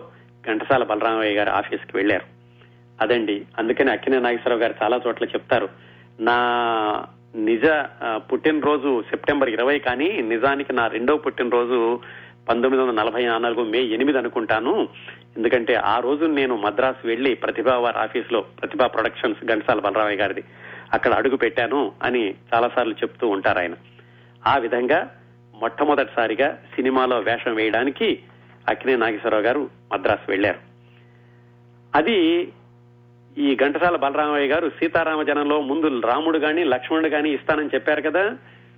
ఘంటసాల 0.45 0.83
బలరామయ్య 0.83 1.35
గారి 1.35 1.49
ఆఫీస్కి 1.49 1.97
వెళ్ళారు 1.97 2.25
అదండి 2.99 3.45
అందుకని 3.59 3.91
అక్కినే 3.91 4.19
నాగేశ్వరరావు 4.19 4.61
గారు 4.61 4.75
చాలా 4.83 5.01
చోట్ల 5.07 5.25
చెప్తారు 5.25 5.69
నా 6.19 6.37
నిజ 7.35 7.65
పుట్టినరోజు 8.17 9.03
సెప్టెంబర్ 9.09 9.49
ఇరవై 9.49 9.79
కానీ 9.79 10.21
నిజానికి 10.21 10.73
నా 10.73 10.87
రెండవ 10.87 11.17
పుట్టినరోజు 11.17 11.77
పంతొమ్మిది 12.49 12.83
వందల 12.83 12.95
నలభై 12.95 13.23
నాలుగు 13.25 13.63
మే 13.63 13.81
ఎనిమిది 13.83 14.17
అనుకుంటాను 14.17 14.73
ఎందుకంటే 15.41 15.75
ఆ 15.75 15.99
రోజు 15.99 16.25
నేను 16.25 16.55
మద్రాసు 16.55 17.07
వెళ్ళి 17.07 17.35
ప్రతిభా 17.35 17.75
వారి 17.77 17.97
ఆఫీస్లో 17.97 18.41
ప్రతిభా 18.59 18.87
ప్రొడక్షన్స్ 18.87 19.45
ఘంటసాల 19.45 19.79
బలరామయ్య 19.79 20.17
గారిది 20.17 20.43
అక్కడ 20.93 21.13
అడుగు 21.13 21.35
పెట్టాను 21.35 21.91
అని 22.03 22.35
చాలాసార్లు 22.53 22.93
చెప్తూ 22.93 23.27
ఉంటారు 23.27 23.59
ఆయన. 23.59 23.75
ఆ 24.47 24.57
విధంగా 24.57 24.99
మొట్టమొదటిసారిగా 25.53 26.57
సినిమాలో 26.75 27.19
వేషం 27.19 27.55
వేయడానికి 27.55 28.07
అక్కినే 28.69 28.95
నాగేశ్వరరావు 28.95 29.43
గారు 29.43 29.69
మద్రాసు 29.93 30.31
వెళ్ళారు 30.31 30.59
అది 31.95 32.17
ఈ 33.37 33.55
ఘంటసాల 33.55 33.95
బలరామయ్య 33.95 34.47
గారు 34.47 34.69
సీతారామ 34.69 35.21
జనంలో 35.21 35.61
ముందు 35.61 36.01
రాముడు 36.07 36.37
గాని 36.37 36.63
లక్ష్మణుడు 36.63 37.07
గాని 37.07 37.33
ఇస్తానని 37.33 37.73
చెప్పారు 37.75 38.01
కదా 38.01 38.23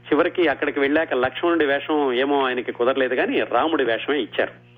చివరికి 0.05 0.47
అక్కడికి 0.47 0.79
వెళ్ళాక 0.79 1.13
లక్ష్మణుడి 1.13 1.65
వేషం 1.65 2.13
ఏమో 2.13 2.45
ఆయనకి 2.45 2.71
కుదరలేదు 2.71 3.15
కానీ 3.15 3.41
రాముడి 3.41 3.83
వేషమే 3.83 4.19
ఇచ్చారు. 4.19 4.72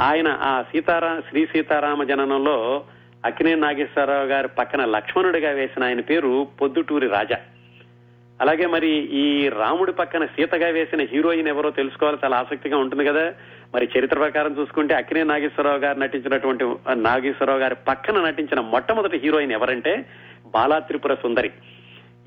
ఆయన 0.00 0.38
ఆ 0.42 0.62
సీతారా 0.62 1.22
శ్రీ 1.30 1.46
సీతారామ 1.46 2.02
జననంలో 2.02 2.84
అక్కినే 3.24 3.54
నాగేశ్వరరావు 3.54 4.26
గారి 4.26 4.48
పక్కన 4.48 4.84
లక్ష్మణుడిగా 4.84 5.50
వేసిన 5.50 5.84
ఆయన 5.84 6.00
పేరు 6.00 6.46
పొద్దుటూరి 6.60 7.08
రాజా. 7.08 7.36
అలాగే 8.40 8.66
మరి 8.66 8.88
ఈ 8.90 9.48
రాముడి 9.48 9.92
పక్కన 9.92 10.24
సీతగా 10.24 10.68
వేసిన 10.68 11.00
హీరోయిన్ 11.02 11.48
ఎవరో 11.48 11.70
తెలుసుకోవాలి 11.70 12.18
చాలా 12.24 12.36
ఆసక్తిగా 12.36 12.78
ఉంటుంది 12.78 13.04
కదా. 13.04 13.32
మరి 13.74 13.88
చరిత్ర 13.98 14.18
ప్రకారం 14.18 14.56
చూసుకుంటే 14.58 14.94
అక్కినే 14.94 15.22
నాగేశ్వరరావు 15.22 15.78
గారు 15.78 15.98
నటించినటువంటి 15.98 16.64
నాగేశ్వరరావు 16.94 17.58
గారి 17.58 17.74
పక్కన 17.74 18.20
నటించిన 18.26 18.60
మొట్టమొదటి 18.60 19.18
హీరోయిన్ 19.18 19.52
ఎవరంటే 19.52 20.06
బాలా 20.46 20.78
త్రిపుర 20.78 21.14
సుందరి. 21.14 21.50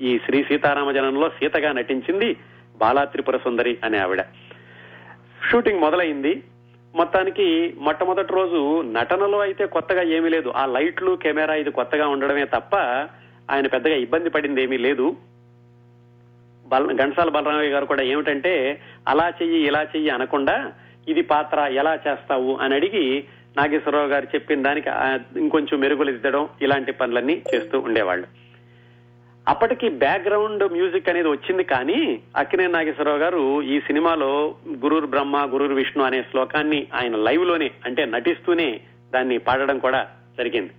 ఈ 0.02 0.18
శ్రీ 0.18 0.44
సీతారామ 0.44 0.90
జనంలో 0.90 1.28
సీతగా 1.28 1.72
నటించింది 1.72 2.36
బాలా 2.76 3.04
త్రిపుర 3.04 3.36
సుందరి 3.36 3.78
అనే 3.84 3.98
ఆవిడ. 3.98 4.24
షూటింగ్ 5.50 5.80
మొదలైంది. 5.80 6.42
మొత్తానికి 6.98 7.46
మొట్టమొదటి 7.78 8.32
రోజు 8.32 8.60
నటనలో 8.96 9.38
అయితే 9.38 9.64
కొత్తగా 9.66 10.02
ఏమీ 10.16 10.28
లేదు. 10.28 10.48
ఆ 10.50 10.66
లైట్లు 10.66 11.12
కెమెరా 11.22 11.54
ఇది 11.54 11.70
కొత్తగా 11.70 12.06
ఉండడమే 12.08 12.44
తప్ప 12.44 12.74
ఆయన 13.52 13.66
పెద్దగా 13.66 13.96
ఇబ్బంది 14.04 14.30
పడింది 14.30 14.62
ఏమీ 14.62 14.78
లేదు. 14.78 15.06
బల 16.66 16.84
ఘంటసాల 17.02 17.28
బలరామయ్య 17.28 17.70
గారు 17.70 17.86
కూడా 17.86 18.02
ఏమిటంటే 18.02 18.54
అలా 19.08 19.26
చెయ్యి 19.42 19.58
ఇలా 19.66 19.82
చెయ్యి 19.82 20.10
అనకుండా 20.10 20.56
ఇది 21.08 21.22
పాత్ర 21.22 21.58
ఎలా 21.80 21.92
చేస్తావు 22.06 22.52
అని 22.56 22.74
అడిగి 22.74 23.04
నాగేశ్వరరావు 23.56 24.08
గారు 24.08 24.26
చెప్పిన 24.34 24.62
దానికి 24.62 24.90
ఇంకొంచెం 25.38 25.76
మెరుగులు 25.80 26.10
ఇద్దడం 26.10 26.48
ఇలాంటి 26.62 26.92
పనులన్నీ 26.92 27.36
చేస్తూ 27.54 27.76
ఉండేవాళ్ళు. 27.80 28.26
అప్పటికి 29.48 29.88
బ్యాక్గ్రౌండ్ 29.88 30.64
మ్యూజిక్ 30.72 31.08
అనేది 31.08 31.28
వచ్చింది 31.28 31.64
కానీ 31.64 32.22
అక్కినే 32.36 32.66
నాగేశ్వరరావు 32.66 33.18
గారు 33.18 33.62
ఈ 33.62 33.80
సినిమాలో 33.80 34.54
గురుర్ 34.84 35.06
బ్రహ్మ 35.06 35.50
గురుర్ 35.54 35.72
విష్ణు 35.72 36.04
అనే 36.04 36.22
శ్లోకాన్ని 36.22 36.86
ఆయన 36.94 37.16
లైవ్లోనే 37.16 37.70
అంటే 37.84 38.04
నటిస్తూనే 38.04 38.80
దాన్ని 39.14 39.38
పాడడం 39.38 39.78
కూడా 39.78 40.06
జరిగింది. 40.38 40.72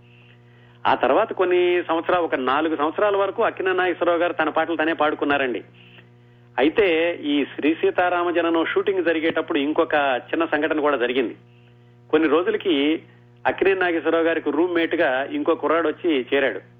ఆ 0.87 0.95
తర్వాత 0.95 1.33
కొన్ని 1.33 1.83
సంవత్సరాలు 1.87 2.23
ఒక 2.23 2.35
నాలుగు 2.35 2.75
సంవత్సరాల 2.75 3.15
వరకు 3.15 3.43
అక్కిన 3.43 3.71
నాగేశ్వరరావు 3.71 4.19
గారు 4.19 4.33
తన 4.33 4.49
పాటలు 4.49 4.75
తనే 4.75 4.93
పాడుకున్నారండి. 4.93 5.63
అయితే 6.59 7.15
ఈ 7.23 7.45
శ్రీ 7.45 7.73
సీతారామ 7.73 8.29
జననం 8.29 8.65
షూటింగ్ 8.65 9.05
జరిగేటప్పుడు 9.05 9.57
ఇంకొక 9.57 9.95
చిన్న 10.29 10.45
సంఘటన 10.45 10.79
కూడా 10.79 10.97
జరిగింది. 10.97 11.35
కొన్ని 12.09 12.29
రోజులకి 12.29 13.03
అక్కినే 13.47 13.73
నాగేశ్వరరావు 13.73 14.23
గారికి 14.23 14.51
రూమ్మేట్గా 14.51 15.27
ఇంకో 15.31 15.55
కుర్రాడు 15.55 15.87
వచ్చి 15.87 16.25
చేరాడు. 16.33 16.76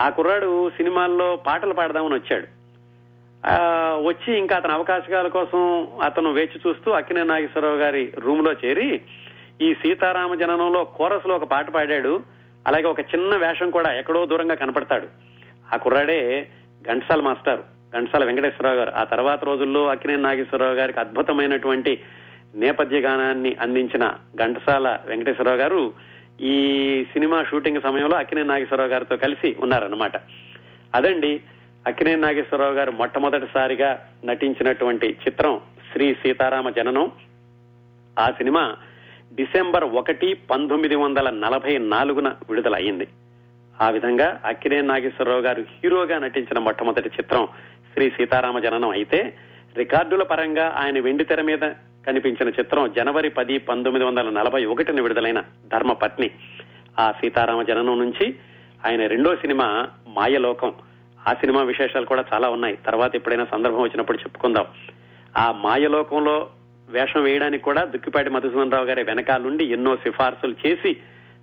ఆ 0.00 0.08
కుర్రాడు 0.08 0.70
సినిమాల్లో 0.70 1.36
పాటలు 1.36 1.74
పాడదామని 1.74 2.14
వచ్చాడు. 2.14 2.46
వచ్చి 4.06 4.38
ఇంకా 4.38 4.56
అతని 4.56 4.72
అవకాశాల 4.72 5.28
కోసం 5.28 5.88
అతను 6.02 6.32
వేచి 6.32 6.60
చూస్తూ 6.66 6.90
అక్కినే 6.90 7.22
నాగేశ్వరరావు 7.22 7.76
గారి 7.76 8.12
రూమ్లో 8.18 8.52
చేరి 8.52 9.00
ఈ 9.60 9.74
సీతారామ 9.74 10.34
జననంలో 10.34 10.84
కోరస్లో 10.84 11.34
ఒక 11.34 11.44
పాట 11.44 11.70
పాడాడు. 11.70 12.20
అలాగే 12.66 12.84
ఒక 12.84 13.00
చిన్న 13.00 13.36
వేషం 13.36 13.70
కూడా 13.70 13.92
ఎక్కడో 13.92 14.26
దూరంగా 14.26 14.54
కనపడతాడు. 14.54 15.08
ఆ 15.74 15.76
కుర్రాడే 15.76 16.48
ఘంటసాల 16.90 17.20
మాస్టర్ 17.20 17.60
ఘంటసాల 17.96 18.24
వెంకటేశ్వరరావు 18.24 18.76
గారు. 18.76 18.92
ఆ 18.96 19.04
తర్వాత 19.04 19.44
రోజుల్లో 19.44 19.86
అక్కినే 19.86 20.16
నాగేశ్వరరావు 20.16 20.74
గారికి 20.74 21.00
అద్భుతమైనటువంటి 21.00 22.00
నేపథ్య 22.54 23.00
గానాన్ని 23.00 23.56
అందించిన 23.60 24.14
ఘంటసాల 24.36 24.98
వెంకటేశ్వరరావు 25.06 25.58
గారు 25.58 25.92
ఈ 26.40 27.04
సినిమా 27.12 27.44
షూటింగ్ 27.44 27.80
సమయంలో 27.80 28.16
అక్కినే 28.16 28.42
నాగేశ్వరరావు 28.42 28.90
గారితో 28.90 29.16
కలిసి 29.16 29.56
ఉన్నారన్నమాట. 29.60 30.16
అదండి 30.94 31.40
అక్కినే 31.86 32.16
నాగేశ్వరరావు 32.16 32.74
గారు 32.74 32.90
మొట్టమొదటిసారిగా 32.90 34.06
నటించినటువంటి 34.24 35.16
చిత్రం 35.28 35.60
శ్రీ 35.92 36.14
సీతారామ 36.14 36.70
జననం. 36.70 37.12
ఆ 38.18 38.30
సినిమా 38.30 38.76
డిసెంబర్ 39.34 39.84
ఒకటి 39.84 40.34
పంతొమ్మిది 40.34 40.94
వందల 40.94 41.30
నలభై 41.30 41.78
నాలుగున 41.78 42.28
విడుదల 42.28 42.74
అయింది 42.74 43.06
ఆ 43.80 43.90
విధంగా 43.90 44.40
అక్కినే 44.44 44.80
నాగేశ్వరరావు 44.80 45.40
గారు 45.40 45.62
హీరోగా 45.62 46.18
నటించిన 46.18 46.58
మొట్టమొదటి 46.58 47.08
చిత్రం 47.08 47.48
శ్రీ 47.92 48.10
సీతారామ 48.10 48.58
జననం 48.58 48.90
అయితే 48.90 49.36
రికార్డుల 49.76 50.22
పరంగా 50.22 50.74
ఆయన 50.76 51.00
వెండి 51.00 51.24
తెర 51.24 51.42
మీద 51.42 51.64
కనిపించిన 52.06 52.48
చిత్రం 52.48 52.92
జనవరి 52.92 53.30
పది 53.30 53.58
పంతొమ్మిది 53.58 54.06
వందల 54.06 54.30
నలభై 54.30 54.64
ఒకటిన 54.64 55.00
విడుదలైన 55.00 55.40
ధర్మపత్ని. 55.72 56.30
ఆ 56.98 57.12
సీతారామ 57.12 57.62
జననం 57.62 57.98
నుంచి 57.98 58.34
ఆయన 58.86 59.06
రెండో 59.06 59.36
సినిమా 59.36 59.88
మాయలోకం. 60.08 60.72
ఆ 61.28 61.32
సినిమా 61.32 61.62
విశేషాలు 61.62 62.06
కూడా 62.06 62.24
చాలా 62.34 62.48
ఉన్నాయి. 62.48 62.76
తర్వాత 62.76 63.16
ఎప్పుడైనా 63.16 63.44
సందర్భం 63.44 63.80
వచ్చినప్పుడు 63.80 64.18
చెప్పుకుందాం. 64.18 64.66
ఆ 65.36 65.52
మాయలోకంలో 65.52 66.48
వేషం 66.88 67.22
వేయడానికి 67.22 67.64
కూడా 67.64 67.84
దుక్కిపాటి 67.84 68.30
మధుసూదన్ 68.30 68.72
రావు 68.72 68.84
గారి 68.84 69.02
వెనకాలండి 69.02 69.64
ఎన్నో 69.64 69.96
సిఫార్సులు 69.96 70.56
చేసి 70.66 70.96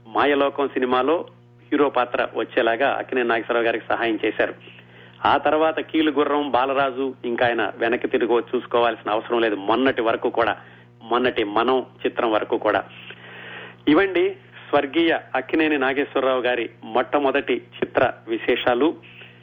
మాయలోకం 0.08 0.68
సినిమాలో 0.68 1.26
హీరో 1.72 1.90
పాత్ర 1.90 2.28
వచ్చేలాగా 2.36 2.90
అక్కినే 2.90 3.24
నాగేశ్వరరావు 3.24 3.66
గారికి 3.66 3.86
సహాయం 3.90 4.20
చేశారు. 4.26 4.83
ఆ 5.26 5.38
తర్వాత 5.38 5.80
కీలు 5.80 6.12
గుర్రం 6.12 6.52
బాలరాజు 6.52 7.16
ఇంకా 7.26 7.46
ఆయన 7.48 7.72
వెనక్కి 7.78 8.08
తిరిగి 8.08 8.40
చూసుకోవాల్సిన 8.56 9.12
అవసరం 9.12 9.42
లేదు. 9.42 9.56
మొన్నటి 9.56 10.02
వరకు 10.02 10.30
కూడా 10.30 10.58
మొన్నటి 11.04 11.44
మనం 11.44 11.86
చిత్రం 12.06 12.32
వరకు 12.32 12.58
కూడా. 12.58 12.84
ఇవండి 13.88 14.36
స్వర్గీయ 14.70 15.18
అక్కినేని 15.36 15.78
నాగేశ్వరరావు 15.78 16.42
గారి 16.42 16.70
మొట్టమొదటి 16.84 17.54
చిత్ర 17.54 18.12
విశేషాలు. 18.28 18.96